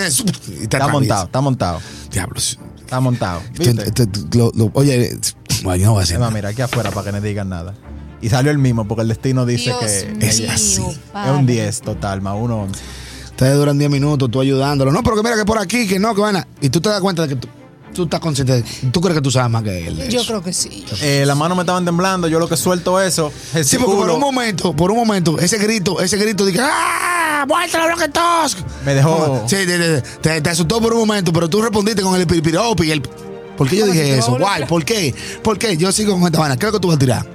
y 0.47 0.63
Está 0.63 0.87
montado, 0.87 1.25
está 1.25 1.41
montado. 1.41 1.79
Diablos. 2.11 2.57
Está 2.79 2.99
montado. 2.99 3.41
Esto- 3.53 3.63
¿Viste? 3.83 4.03
esto- 4.03 4.37
lo- 4.37 4.51
lo- 4.55 4.71
oye, 4.73 5.17
bueno, 5.63 5.75
yo 5.77 5.85
no 5.87 5.91
voy 5.93 5.99
a 5.99 6.01
decir 6.01 6.15
Es 6.15 6.19
más, 6.19 6.29
nada. 6.29 6.31
mira, 6.31 6.49
aquí 6.49 6.61
afuera 6.61 6.89
para 6.91 7.05
que 7.05 7.11
no 7.11 7.21
digan 7.21 7.49
nada. 7.49 7.73
Y 8.21 8.29
salió 8.29 8.51
el 8.51 8.57
mismo 8.57 8.87
porque 8.87 9.01
el 9.03 9.07
destino 9.09 9.45
dice 9.45 9.65
Dios 9.65 9.79
que 9.79 10.11
mío, 10.13 10.17
es 10.21 10.49
así. 10.49 10.81
es 10.83 10.97
padre. 11.11 11.31
un 11.37 11.45
10 11.45 11.81
total, 11.81 12.21
más 12.21 12.35
uno 12.39 12.61
11. 12.63 12.81
Ustedes 13.25 13.55
duran 13.57 13.77
10 13.77 13.91
minutos, 13.91 14.31
tú 14.31 14.39
ayudándolo. 14.39 14.91
No, 14.91 15.03
pero 15.03 15.17
que 15.17 15.23
mira 15.23 15.35
que 15.35 15.45
por 15.45 15.59
aquí, 15.59 15.85
que 15.87 15.99
no, 15.99 16.15
que 16.15 16.21
van 16.21 16.37
a... 16.37 16.47
Y 16.61 16.69
tú 16.69 16.79
te 16.81 16.89
das 16.89 17.01
cuenta 17.01 17.23
de 17.23 17.27
que 17.29 17.35
tú, 17.35 17.47
tú 17.95 18.03
estás 18.03 18.19
consciente. 18.19 18.63
Tú 18.91 19.01
crees 19.01 19.15
que 19.15 19.21
tú 19.21 19.31
sabes 19.31 19.49
más 19.49 19.63
que 19.63 19.87
él. 19.87 20.07
Yo 20.09 20.23
creo 20.25 20.43
que 20.43 20.53
sí. 20.53 20.85
Eh, 21.01 21.23
las 21.25 21.35
manos 21.37 21.57
me 21.57 21.63
estaban 21.63 21.83
temblando, 21.85 22.27
yo 22.27 22.37
lo 22.39 22.47
que 22.47 22.57
suelto 22.57 23.01
eso, 23.01 23.31
Sí, 23.63 23.77
porque 23.77 23.95
por 23.95 24.09
un 24.11 24.19
momento, 24.19 24.75
por 24.75 24.91
un 24.91 24.97
momento, 24.97 25.39
ese 25.39 25.57
grito, 25.57 25.99
ese 26.01 26.17
grito 26.17 26.45
de 26.45 26.53
que 26.53 26.59
¡Ah! 26.61 27.45
¡Muerta 27.47 27.79
la 27.79 27.87
Bloque 27.87 28.09
Tusk! 28.09 28.59
me 28.85 28.93
dejó... 28.93 29.43
Sí, 29.47 29.55
te, 29.65 29.77
te- 29.79 30.01
te- 30.01 30.41
te 30.41 30.49
asustó 30.49 30.81
por 30.81 30.93
un 30.93 30.99
momento, 30.99 31.31
pero 31.33 31.49
tú 31.49 31.61
respondiste 31.61 32.01
con 32.03 32.19
el 32.19 32.27
piripiropi 32.27 32.87
y 32.87 32.91
el. 32.91 33.01
¿Por 33.01 33.69
qué 33.69 33.77
yo 33.77 33.81
¿Cómo 33.83 33.93
si 33.93 33.99
dije 34.01 34.17
eso? 34.17 34.37
Guay, 34.37 34.65
¿por 34.65 34.83
qué? 34.83 35.15
¿Por 35.41 35.57
qué? 35.57 35.77
Yo 35.77 35.91
sigo 35.91 36.13
con 36.13 36.23
esta 36.23 36.39
vaina. 36.39 36.57
Creo 36.57 36.71
que 36.73 36.79
tú 36.79 36.89
vas 36.89 36.97
a 36.97 36.99
tirar. 36.99 37.25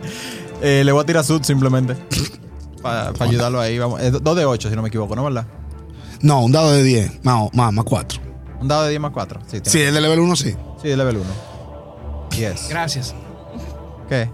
Eh, 0.63 0.83
le 0.85 0.93
voy 0.93 1.03
a 1.03 1.07
tirar 1.07 1.25
sud 1.25 1.43
simplemente. 1.43 1.97
Para 2.83 3.13
ayudarlo 3.21 3.61
ahí. 3.61 3.79
Vamos. 3.79 4.01
Es 4.03 4.13
2 4.23 4.37
de 4.37 4.45
8, 4.45 4.69
si 4.69 4.77
no 4.77 4.83
me 4.83 4.89
equivoco, 4.89 5.17
¿no 5.17 5.25
verdad? 5.25 5.47
No, 6.21 6.43
un 6.43 6.53
dado 6.53 6.73
de 6.73 6.83
10, 6.83 7.25
más, 7.25 7.49
más, 7.55 7.73
más 7.73 7.85
4. 7.87 8.21
Un 8.61 8.69
dado 8.69 8.83
de 8.85 8.91
10 8.91 9.01
más 9.01 9.13
4. 9.13 9.41
Sí, 9.51 9.61
Sí, 9.65 9.81
el 9.81 9.95
de 9.95 10.01
level 10.01 10.21
1 10.21 10.37
sí. 10.37 10.55
sí, 10.83 10.89
de 10.89 10.97
level 10.97 11.17
1. 11.17 11.25
Yes. 12.37 12.69
Gracias. 12.69 13.15
¿Qué? 14.09 14.31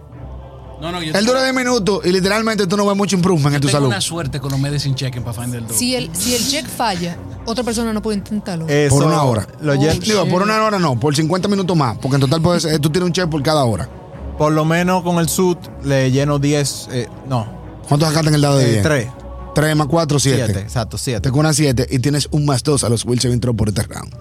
No, 0.81 0.93
no, 0.93 1.03
yo 1.03 1.14
Él 1.16 1.24
dura 1.24 1.43
10 1.43 1.55
minutos 1.55 2.01
y 2.05 2.12
literalmente 2.12 2.66
tú 2.66 2.77
no 2.77 2.85
ves 2.87 2.97
mucho 2.97 3.16
improvement 3.16 3.55
en 3.55 3.61
tu 3.62 3.68
tengo 3.68 3.79
salud. 3.79 3.87
una 3.89 4.01
suerte 4.01 4.41
con 4.41 4.51
los 4.51 4.61
medicine 4.61 4.95
check 4.95 5.16
en 5.16 5.22
Pathfinder 5.24 5.66
2. 5.66 5.74
Si 5.77 5.95
el, 5.97 6.14
si 6.14 6.35
el 6.35 6.47
check 6.47 6.66
falla, 6.66 7.16
otra 7.47 7.64
persona 7.64 7.93
no 7.95 8.03
puede 8.03 8.18
intentarlo. 8.18 8.66
Eso, 8.68 8.95
Por 8.97 9.07
una 9.07 9.22
hora. 9.22 9.47
Lo 9.62 9.72
Oh, 9.72 9.77
lle- 9.77 9.99
Digo, 10.01 10.27
por 10.29 10.43
una 10.43 10.62
hora 10.62 10.79
no, 10.79 11.01
por 11.01 11.16
50 11.16 11.49
minutos 11.49 11.74
más. 11.77 11.97
Porque 11.97 12.16
en 12.16 12.20
total 12.20 12.43
puedes, 12.43 12.66
eh, 12.66 12.79
tú 12.79 12.91
tienes 12.91 13.07
un 13.07 13.12
check 13.12 13.29
por 13.29 13.43
cada 13.43 13.64
hora. 13.64 13.89
por 14.37 14.53
lo 14.53 14.66
menos 14.66 15.03
con 15.03 15.18
el 15.18 15.31
sud 15.31 15.57
le 15.83 16.11
lleno 16.11 16.39
10. 16.39 16.89
eh, 16.93 17.09
no. 17.27 17.47
¿Cuánto 17.89 18.05
sacaste 18.05 18.29
en 18.29 18.35
el 18.35 18.43
dado 18.43 18.59
de 18.59 18.66
10? 18.72 18.83
3. 18.83 19.09
3 19.57 19.74
más 19.74 19.86
4, 19.86 20.18
7. 20.20 20.42
7. 20.44 20.61
Exacto, 20.61 20.98
7. 20.98 21.20
Te 21.22 21.30
curan 21.30 21.54
7 21.54 21.86
y 21.90 21.98
tienes 21.98 22.28
un 22.30 22.44
más 22.44 22.62
2 22.62 22.84
a 22.84 22.90
los 22.90 23.00
Saving 23.00 23.40
Throw 23.40 23.57
por 23.57 23.68
este 23.68 23.82
round. 23.84 24.14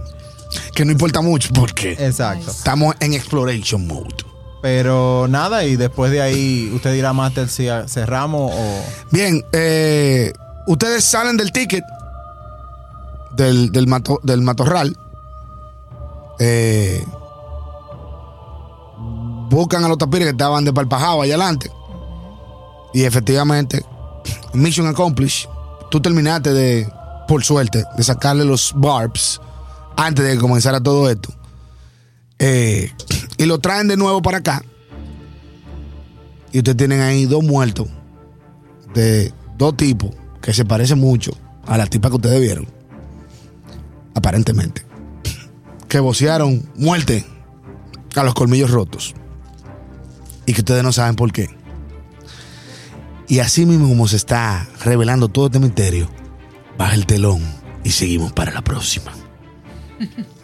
Que 0.73 0.85
no 0.85 0.93
importa 0.93 1.19
mucho 1.19 1.49
porque 1.53 1.91
Exacto. 1.99 2.49
estamos 2.49 2.95
en 3.01 3.13
exploration 3.13 3.85
mode. 3.85 4.15
Pero 4.61 5.27
nada, 5.29 5.65
y 5.65 5.75
después 5.75 6.09
de 6.11 6.21
ahí, 6.21 6.71
usted 6.73 6.93
dirá, 6.93 7.11
Master, 7.11 7.49
si 7.49 7.67
cerramos 7.87 8.51
o. 8.55 8.81
Bien, 9.11 9.43
eh, 9.51 10.31
ustedes 10.67 11.03
salen 11.03 11.35
del 11.35 11.51
ticket 11.51 11.83
del, 13.35 13.73
del, 13.73 13.87
mato- 13.87 14.21
del 14.23 14.41
matorral. 14.41 14.97
Eh, 16.39 17.03
buscan 19.49 19.83
a 19.83 19.87
los 19.89 19.97
tapires 19.97 20.27
que 20.27 20.31
estaban 20.31 20.63
desparpajados 20.63 21.23
allá 21.23 21.35
adelante. 21.35 21.69
Y 22.93 23.03
efectivamente, 23.03 23.83
mission 24.53 24.87
accomplished. 24.87 25.49
Tú 25.91 26.01
terminaste 26.01 26.53
de, 26.53 26.89
por 27.27 27.43
suerte, 27.43 27.83
de 27.95 28.03
sacarle 28.03 28.45
los 28.45 28.73
barbs 28.75 29.39
antes 29.95 30.25
de 30.25 30.33
que 30.33 30.39
comenzara 30.39 30.81
todo 30.81 31.09
esto. 31.09 31.33
Eh, 32.39 32.91
y 33.37 33.45
lo 33.45 33.59
traen 33.59 33.87
de 33.87 33.97
nuevo 33.97 34.21
para 34.21 34.39
acá. 34.39 34.63
Y 36.51 36.59
ustedes 36.59 36.77
tienen 36.77 37.01
ahí 37.01 37.25
dos 37.25 37.43
muertos 37.43 37.87
de 38.93 39.33
dos 39.57 39.75
tipos 39.75 40.11
que 40.41 40.53
se 40.53 40.65
parecen 40.65 40.99
mucho 40.99 41.31
a 41.65 41.77
la 41.77 41.85
tipa 41.87 42.09
que 42.09 42.15
ustedes 42.15 42.41
vieron. 42.41 42.67
Aparentemente. 44.13 44.85
Que 45.87 45.99
vocearon 45.99 46.69
muerte 46.75 47.25
a 48.15 48.23
los 48.23 48.33
colmillos 48.33 48.71
rotos. 48.71 49.13
Y 50.45 50.53
que 50.53 50.61
ustedes 50.61 50.83
no 50.83 50.93
saben 50.93 51.15
por 51.15 51.31
qué. 51.31 51.49
Y 53.27 53.39
así 53.39 53.65
mismo 53.65 53.87
como 53.87 54.07
se 54.07 54.17
está 54.17 54.67
revelando 54.83 55.29
todo 55.29 55.47
este 55.47 55.59
misterio, 55.59 56.09
baja 56.77 56.95
el 56.95 57.05
telón 57.05 57.41
y 57.83 57.91
seguimos 57.91 58.33
para 58.33 58.51
la 58.51 58.61
próxima. 58.61 59.11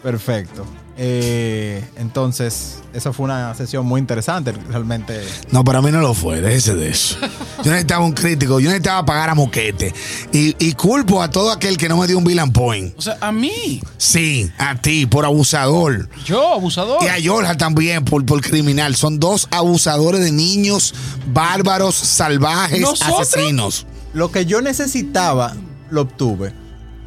Perfecto. 0.02 0.66
Eh, 0.98 1.82
entonces, 1.96 2.80
esa 2.92 3.12
fue 3.14 3.24
una 3.24 3.54
sesión 3.54 3.86
muy 3.86 3.98
interesante, 3.98 4.52
realmente. 4.52 5.22
No, 5.50 5.64
para 5.64 5.80
mí 5.80 5.90
no 5.90 6.00
lo 6.00 6.12
fue, 6.12 6.40
déjese 6.42 6.74
de 6.74 6.90
eso. 6.90 7.16
Yo 7.64 7.70
necesitaba 7.70 8.04
un 8.04 8.12
crítico, 8.12 8.60
yo 8.60 8.68
necesitaba 8.68 9.04
pagar 9.06 9.30
a 9.30 9.34
Moquete. 9.34 9.94
Y, 10.32 10.54
y 10.64 10.72
culpo 10.74 11.22
a 11.22 11.30
todo 11.30 11.50
aquel 11.50 11.76
que 11.78 11.88
no 11.88 11.96
me 11.96 12.06
dio 12.06 12.18
un 12.18 12.24
Villain 12.24 12.52
Point. 12.52 12.94
O 12.98 13.02
sea, 13.02 13.16
a 13.20 13.32
mí, 13.32 13.80
Sí, 13.96 14.50
a 14.58 14.74
ti, 14.74 15.06
por 15.06 15.24
abusador. 15.24 16.08
yo, 16.26 16.52
abusador. 16.54 17.02
Y 17.02 17.06
a 17.08 17.18
Yorja 17.18 17.56
también, 17.56 18.04
por, 18.04 18.24
por 18.26 18.42
criminal. 18.42 18.94
Son 18.94 19.18
dos 19.18 19.48
abusadores 19.50 20.20
de 20.22 20.30
niños, 20.32 20.94
bárbaros, 21.32 21.94
salvajes, 21.94 22.80
¿Nosotros? 22.80 23.20
asesinos. 23.28 23.86
Lo 24.12 24.30
que 24.30 24.44
yo 24.44 24.60
necesitaba, 24.60 25.54
lo 25.90 26.02
obtuve. 26.02 26.52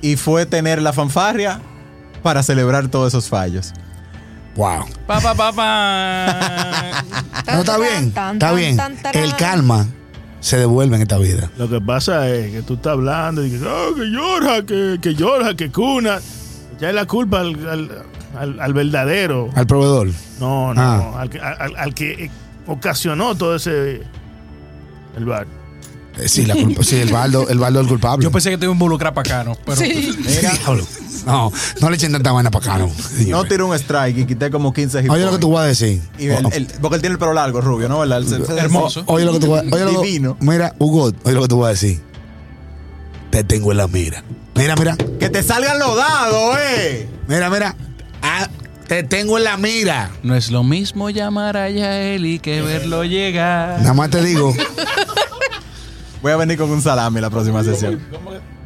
Y 0.02 0.16
fue 0.16 0.46
tener 0.48 0.82
la 0.82 0.92
fanfarria 0.92 1.62
para 2.26 2.42
celebrar 2.42 2.88
todos 2.88 3.10
esos 3.14 3.30
fallos. 3.30 3.72
Wow. 4.56 4.86
Pa, 5.06 5.20
pa, 5.22 5.36
pa, 5.36 5.54
pa. 5.54 7.04
No 7.54 7.60
está 7.60 7.78
bien, 7.78 8.06
está 8.34 8.52
bien. 8.54 8.78
El 9.14 9.36
calma 9.36 9.86
se 10.40 10.58
devuelve 10.58 10.96
en 10.96 11.04
esta 11.04 11.20
vida. 11.20 11.52
Lo 11.58 11.70
que 11.70 11.80
pasa 11.80 12.28
es 12.30 12.52
que 12.52 12.62
tú 12.64 12.74
estás 12.74 12.94
hablando 12.94 13.46
y 13.46 13.52
que, 13.52 13.58
oh, 13.64 13.94
que 13.96 14.06
llora, 14.10 14.66
que, 14.66 14.98
que 15.00 15.14
llora, 15.14 15.54
que 15.56 15.72
cuna. 15.72 16.18
Ya 16.80 16.90
es 16.90 16.96
la 16.96 17.06
culpa 17.06 17.42
al, 17.42 17.54
al, 17.70 17.92
al- 18.40 18.60
al 18.60 18.74
verdadero. 18.74 19.50
Al 19.56 19.68
proveedor. 19.68 20.08
No, 20.40 20.74
no, 20.74 20.82
Ah. 20.82 21.22
al, 21.22 21.30
que, 21.30 21.40
al- 21.40 21.76
al 21.78 21.94
que 21.94 22.32
ocasionó 22.66 23.36
todo 23.36 23.56
ese. 23.58 24.02
El 25.16 25.26
bar. 25.26 25.46
Eh, 26.18 26.30
Sí, 26.30 26.46
la 26.46 26.56
culpa, 26.56 26.84
sí, 26.84 26.96
el 26.98 27.12
baldo, 27.12 27.48
el 27.50 27.60
baldo 27.60 27.80
es 27.80 27.84
el 27.86 27.90
culpable. 27.90 28.24
Yo 28.24 28.32
pensé 28.32 28.50
que 28.50 28.58
te 28.58 28.66
iba 28.66 28.72
a 28.72 28.76
involucrar 28.76 29.14
para 29.14 29.38
acá, 29.40 29.44
¿no? 29.44 29.56
Pero, 29.66 29.78
Sí. 29.78 30.16
Diablo. 30.42 30.86
No, 31.26 31.52
no 31.82 31.90
le 31.90 31.96
echen 31.96 32.12
tanta 32.12 32.32
vaina 32.32 32.52
para 32.52 32.76
acá, 32.76 32.86
no. 33.26 33.44
Tiré 33.46 33.64
un 33.64 33.74
strike 33.76 34.18
y 34.20 34.26
quité 34.26 34.52
como 34.52 34.72
15 34.72 35.02
hit 35.02 35.10
Oye 35.12 35.26
lo 35.26 35.32
que 35.32 35.38
tú 35.40 35.52
vas 35.52 35.64
a 35.66 35.68
decir. 35.68 36.02
Y 36.20 36.28
el- 36.28 36.46
el- 36.54 36.68
porque 36.82 36.96
él 36.98 37.02
tiene 37.02 37.14
el 37.14 37.20
pelo 37.20 37.34
largo, 37.34 37.62
rubio, 37.62 37.90
¿no? 37.90 38.00
¿Verdad? 38.00 38.20
El- 38.20 38.32
el- 38.34 38.44
el- 38.52 38.58
Hermoso. 38.60 39.04
Oye 39.08 39.26
lo 39.26 39.34
que 39.34 39.40
tú 39.40 39.50
vas 39.52 39.66
lo 39.66 39.72
que- 40.02 40.08
Divino. 40.08 40.38
Mira, 40.40 40.76
Hugo, 40.78 41.12
oye 41.24 41.34
lo 41.36 41.42
que 41.42 41.48
tú 41.48 41.60
vas 41.60 41.68
a 41.70 41.72
decir. 41.72 42.02
Te 43.32 43.44
tengo 43.44 43.72
en 43.72 43.78
la 43.78 43.88
mira. 43.88 44.24
Mira, 44.56 44.76
mira. 44.76 44.96
Que 45.20 45.30
te 45.30 45.44
salgan 45.44 45.80
los 45.80 45.98
dados, 45.98 46.58
eh. 46.62 47.10
Mira, 47.28 47.50
mira. 47.50 47.76
Ah, 48.22 48.48
te 48.88 49.04
tengo 49.04 49.38
en 49.38 49.44
la 49.46 49.58
mira. 49.58 50.12
No 50.24 50.36
es 50.36 50.52
lo 50.52 50.64
mismo 50.64 51.10
llamar 51.10 51.58
a 51.58 51.70
Yaeli 51.70 52.40
que 52.40 52.62
verlo 52.62 53.04
llegar. 53.04 53.80
Nada 53.82 53.94
más 53.94 54.10
te 54.12 54.24
digo, 54.24 54.54
Voy 56.26 56.32
a 56.32 56.38
venir 56.38 56.58
con 56.58 56.72
un 56.72 56.82
salami 56.82 57.22
la 57.22 57.30
próxima 57.30 57.64
sesión. 57.64 58.02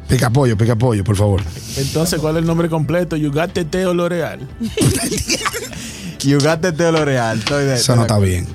pica 0.08 0.30
pollo, 0.30 0.56
pica 0.56 0.76
pollo, 0.76 1.04
por 1.04 1.14
favor. 1.14 1.42
Entonces, 1.76 2.18
¿cuál 2.18 2.36
es 2.36 2.40
el 2.40 2.46
nombre 2.46 2.70
completo? 2.70 3.16
Yugate 3.16 3.66
Teo 3.66 3.92
L'Oreal. 3.92 4.40
The 6.18 6.72
Teo 6.72 6.90
L'Oreal. 6.90 7.38
Estoy 7.40 7.64
de- 7.66 7.74
Eso 7.74 7.96
no 7.96 8.00
está 8.00 8.18
bien. 8.18 8.48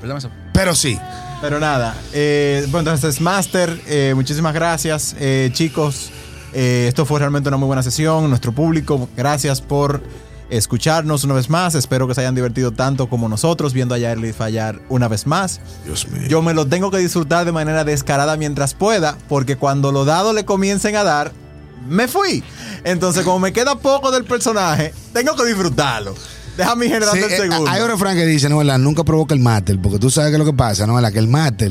Pero 0.52 0.74
sí. 0.74 0.98
Pero 1.40 1.60
nada. 1.60 1.94
Eh, 2.12 2.66
bueno, 2.72 2.90
entonces, 2.90 3.20
Master, 3.20 3.80
eh, 3.86 4.10
muchísimas 4.16 4.52
gracias, 4.52 5.14
eh, 5.20 5.50
chicos. 5.52 6.10
Eh, 6.52 6.86
esto 6.88 7.06
fue 7.06 7.20
realmente 7.20 7.48
una 7.48 7.58
muy 7.58 7.66
buena 7.68 7.84
sesión. 7.84 8.28
Nuestro 8.28 8.50
público, 8.50 9.08
gracias 9.16 9.60
por 9.60 10.02
escucharnos 10.50 11.24
una 11.24 11.34
vez 11.34 11.50
más. 11.50 11.74
Espero 11.74 12.06
que 12.08 12.14
se 12.14 12.20
hayan 12.20 12.34
divertido 12.34 12.72
tanto 12.72 13.08
como 13.08 13.28
nosotros 13.28 13.72
viendo 13.72 13.94
a 13.94 13.98
Yaeli 13.98 14.32
fallar 14.32 14.80
una 14.88 15.08
vez 15.08 15.26
más. 15.26 15.60
Dios 15.84 16.08
mío. 16.08 16.28
Yo 16.28 16.42
me 16.42 16.54
lo 16.54 16.66
tengo 16.66 16.90
que 16.90 16.98
disfrutar 16.98 17.44
de 17.44 17.52
manera 17.52 17.84
descarada 17.84 18.36
mientras 18.36 18.74
pueda, 18.74 19.16
porque 19.28 19.56
cuando 19.56 19.92
los 19.92 20.06
dados 20.06 20.34
le 20.34 20.44
comiencen 20.44 20.96
a 20.96 21.04
dar, 21.04 21.32
me 21.88 22.08
fui. 22.08 22.42
Entonces, 22.84 23.24
como 23.24 23.38
me 23.38 23.52
queda 23.52 23.78
poco 23.78 24.10
del 24.10 24.24
personaje, 24.24 24.92
tengo 25.12 25.34
que 25.36 25.44
disfrutarlo. 25.44 26.14
Déjame 26.56 26.86
generar 26.86 27.12
Sí, 27.14 27.18
el 27.18 27.30
eh, 27.32 27.36
segundo. 27.36 27.70
hay 27.70 27.82
un 27.82 27.88
refrán 27.88 28.16
que 28.16 28.24
dice, 28.24 28.48
no, 28.48 28.58
¿verdad? 28.58 28.78
Nunca 28.78 29.04
provoca 29.04 29.34
el 29.34 29.40
máter, 29.40 29.78
porque 29.80 29.98
tú 29.98 30.10
sabes 30.10 30.32
que 30.32 30.38
lo 30.38 30.44
que 30.44 30.54
pasa, 30.54 30.86
¿no? 30.86 30.94
¿verdad? 30.94 31.12
Que 31.12 31.18
el 31.18 31.28
máter 31.28 31.70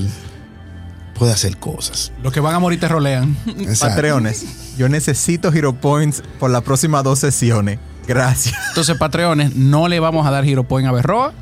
puede 1.18 1.32
hacer 1.34 1.58
cosas. 1.58 2.12
Los 2.22 2.32
que 2.32 2.40
van 2.40 2.54
a 2.56 2.60
morir 2.60 2.80
te 2.80 2.88
rolean. 2.88 3.36
Exacto. 3.48 3.96
Patreones, 3.96 4.46
yo 4.78 4.88
necesito 4.90 5.52
Hero 5.52 5.74
Points 5.74 6.22
por 6.40 6.52
las 6.52 6.62
próximas 6.62 7.04
dos 7.04 7.20
sesiones. 7.20 7.80
Gracias. 8.08 8.56
Entonces, 8.70 8.98
Patreones, 8.98 9.56
no 9.56 9.88
le 9.88 10.00
vamos 10.00 10.26
a 10.28 10.32
dar 10.32 10.46
Hero 10.46 10.64
Point 10.64 10.88
a 10.88 10.92
Berroa. 10.92 11.34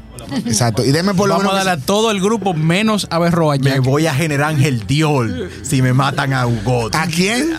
Exacto. 0.46 0.86
Y 0.86 0.92
deme 0.92 1.14
por 1.14 1.28
lo 1.28 1.36
Vamos 1.36 1.52
a 1.52 1.54
menos. 1.56 1.66
darle 1.66 1.84
a 1.84 1.86
todo 1.86 2.10
el 2.10 2.22
grupo 2.22 2.54
menos 2.54 3.08
a 3.10 3.20
Berroa. 3.20 3.58
Me 3.58 3.80
voy 3.82 4.08
a 4.08 4.16
generar 4.16 4.52
Ángel 4.52 4.88
Diol 4.88 5.52
si 5.64 5.82
me 5.82 5.92
matan 5.92 6.32
a 6.34 6.48
Hugo. 6.48 6.90
¿A 6.94 7.08
quién? 7.08 7.54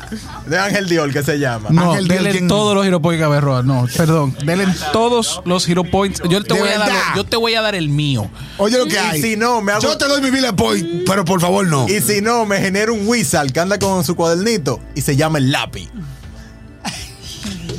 De 0.46 0.58
Ángel 0.58 0.88
Diol, 0.88 1.12
que 1.12 1.22
se 1.22 1.38
llama. 1.38 1.68
No, 1.70 1.92
Ángel 1.92 2.08
denle 2.08 2.40
todos 2.48 2.74
los 2.74 2.86
Hero 2.86 3.02
Points 3.02 3.22
a 3.22 3.28
Berroa. 3.28 3.62
No, 3.62 3.86
perdón. 3.96 4.34
Denle 4.44 4.66
todos 4.92 5.42
los 5.44 5.68
Hero 5.68 5.84
Points. 5.84 6.22
Yo 6.30 6.42
te, 6.42 6.54
De 6.54 6.60
voy 6.60 6.68
a 6.70 6.78
dar, 6.78 6.88
verdad. 6.88 7.02
yo 7.16 7.24
te 7.24 7.36
voy 7.36 7.54
a 7.54 7.60
dar 7.60 7.74
el 7.74 7.90
mío. 7.90 8.30
Oye 8.56 8.78
lo 8.78 8.86
que 8.86 8.94
Y 8.94 8.96
hay. 8.96 9.20
si 9.22 9.36
no, 9.36 9.60
me 9.60 9.72
hago- 9.72 9.82
Yo 9.82 9.98
te 9.98 10.06
doy 10.08 10.22
mi 10.22 10.30
Villa 10.30 10.56
Point, 10.56 11.02
pero 11.06 11.24
por 11.26 11.40
favor 11.42 11.66
no. 11.66 11.86
Y 11.88 12.00
si 12.00 12.22
no, 12.22 12.46
me 12.46 12.60
genero 12.60 12.94
un 12.94 13.06
wizard 13.06 13.52
que 13.52 13.60
anda 13.60 13.78
con 13.78 14.02
su 14.04 14.16
cuadernito 14.16 14.80
y 14.94 15.02
se 15.02 15.16
llama 15.16 15.36
el 15.38 15.52
lápiz. 15.52 15.90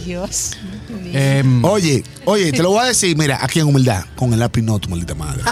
Dios. 0.05 0.51
Em, 1.17 1.63
Oye, 1.63 2.03
oye, 2.25 2.51
te 2.51 2.61
lo 2.61 2.71
voy 2.71 2.79
a 2.81 2.85
decir, 2.85 3.17
mira, 3.17 3.39
aquí 3.41 3.59
en 3.59 3.67
humildad, 3.67 4.03
con 4.15 4.33
el 4.33 4.39
lápiz 4.39 4.61
no, 4.61 4.77
tu 4.79 4.89
maldita 4.89 5.15
madre. 5.15 5.41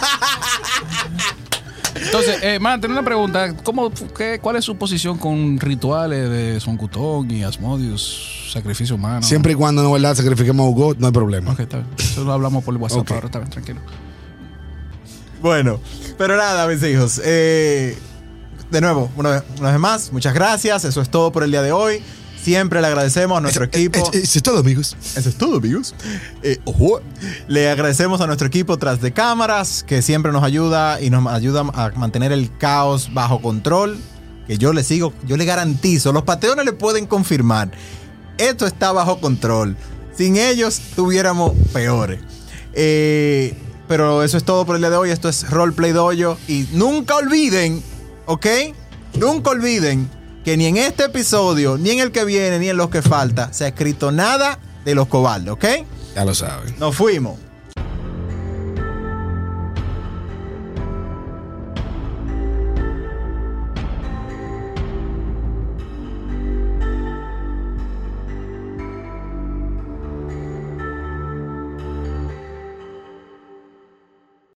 entonces, 1.96 2.40
eh, 2.42 2.60
man, 2.60 2.82
tengo 2.82 2.94
una 2.94 3.04
pregunta. 3.04 3.56
¿Cómo, 3.64 3.92
qué, 4.18 4.40
¿Cuál 4.42 4.58
es 4.58 4.66
su 4.66 4.76
posición 4.76 5.18
con 5.18 5.60
rituales 5.60 6.30
de 6.30 6.60
Son 6.60 6.76
Cutón 6.76 7.30
y 7.32 7.44
Asmodius, 7.44 8.50
sacrificio 8.52 8.96
humano? 8.96 9.22
Siempre 9.24 9.54
y 9.54 9.56
cuando 9.56 9.84
no, 9.84 9.92
¿verdad? 9.94 10.16
Sacrifiquemos 10.16 10.66
a 10.66 10.70
Hugo, 10.70 10.96
no 10.98 11.08
hay 11.08 11.14
problema. 11.14 11.52
Ok, 11.52 11.60
está 11.62 11.78
bien. 11.78 11.90
Eso 11.98 12.24
lo 12.24 12.34
hablamos 12.34 12.64
por 12.64 12.76
WhaSapp 12.76 13.00
Ok. 13.02 13.12
ahora, 13.12 13.26
está 13.28 13.40
bien, 13.40 13.52
tranquilo. 13.52 13.80
Bueno, 15.42 15.80
pero 16.18 16.36
nada, 16.38 16.68
mis 16.68 16.82
hijos. 16.84 17.22
eh, 17.24 17.98
de 18.72 18.82
nuevo, 18.82 19.12
una 19.16 19.30
vez, 19.30 19.44
una 19.60 19.72
vez 19.72 19.80
más, 19.80 20.12
muchas 20.12 20.34
gracias. 20.34 20.84
Eso 20.84 21.02
es 21.02 21.10
todo 21.10 21.32
por 21.32 21.44
el 21.44 21.52
día 21.52 21.62
de 21.62 21.72
hoy. 21.72 22.02
Siempre 22.44 22.82
le 22.82 22.88
agradecemos 22.88 23.38
a 23.38 23.42
nuestro 23.42 23.64
equipo. 23.64 24.00
Eh, 24.14 24.22
Eso 24.24 24.38
es 24.40 24.44
todo, 24.44 24.60
amigos. 24.60 24.98
Eso 25.16 25.30
es 25.30 25.36
todo, 25.36 25.58
amigos. 25.58 25.96
Eh, 26.42 26.60
ojo. 26.66 27.02
Le 27.48 27.70
agradecemos 27.70 28.20
a 28.20 28.28
nuestro 28.28 28.48
equipo 28.48 28.78
tras 28.78 29.00
de 29.00 29.14
cámaras, 29.14 29.84
que 29.84 30.02
siempre 30.02 30.32
nos 30.34 30.44
ayuda 30.44 31.00
y 31.02 31.10
nos 31.10 31.26
ayuda 31.28 31.62
a 31.74 31.92
mantener 31.96 32.34
el 32.34 32.56
caos 32.58 33.14
bajo 33.14 33.42
control. 33.42 33.98
Que 34.46 34.58
yo 34.58 34.74
le 34.74 34.84
sigo, 34.84 35.14
yo 35.26 35.38
le 35.38 35.46
garantizo, 35.46 36.12
los 36.12 36.24
pateones 36.24 36.66
le 36.66 36.74
pueden 36.74 37.08
confirmar. 37.08 37.72
Esto 38.38 38.68
está 38.68 38.92
bajo 38.92 39.22
control. 39.22 39.78
Sin 40.18 40.36
ellos, 40.36 40.82
tuviéramos 40.98 41.54
peores. 41.72 42.20
Eh, 42.74 43.56
pero 43.88 44.22
eso 44.24 44.38
es 44.38 44.44
todo 44.44 44.66
por 44.66 44.76
el 44.76 44.82
día 44.82 44.90
de 44.90 44.98
hoy. 44.98 45.12
Esto 45.12 45.30
es 45.30 45.50
Roleplay 45.50 45.94
Dojo. 45.94 46.38
Y 46.50 46.68
nunca 46.74 47.16
olviden, 47.16 47.82
¿ok? 48.26 48.48
Nunca 49.18 49.52
olviden 49.52 50.10
que 50.44 50.58
ni 50.58 50.66
en 50.66 50.78
este 50.78 51.06
episodio, 51.06 51.78
ni 51.78 51.92
en 51.92 52.00
el 52.00 52.12
que 52.12 52.26
viene, 52.26 52.60
ni 52.60 52.70
en 52.70 52.78
los 52.78 52.90
que 52.90 53.02
falta, 53.02 53.54
se 53.54 53.66
ha 53.66 53.68
escrito 53.70 54.12
nada 54.12 54.60
de 54.84 54.96
los 54.96 55.08
cobardes, 55.08 55.50
¿ok? 55.50 55.66
Ya 56.16 56.26
lo 56.26 56.36
saben. 56.36 56.76
Nos 56.80 56.96
fuimos. 56.96 57.38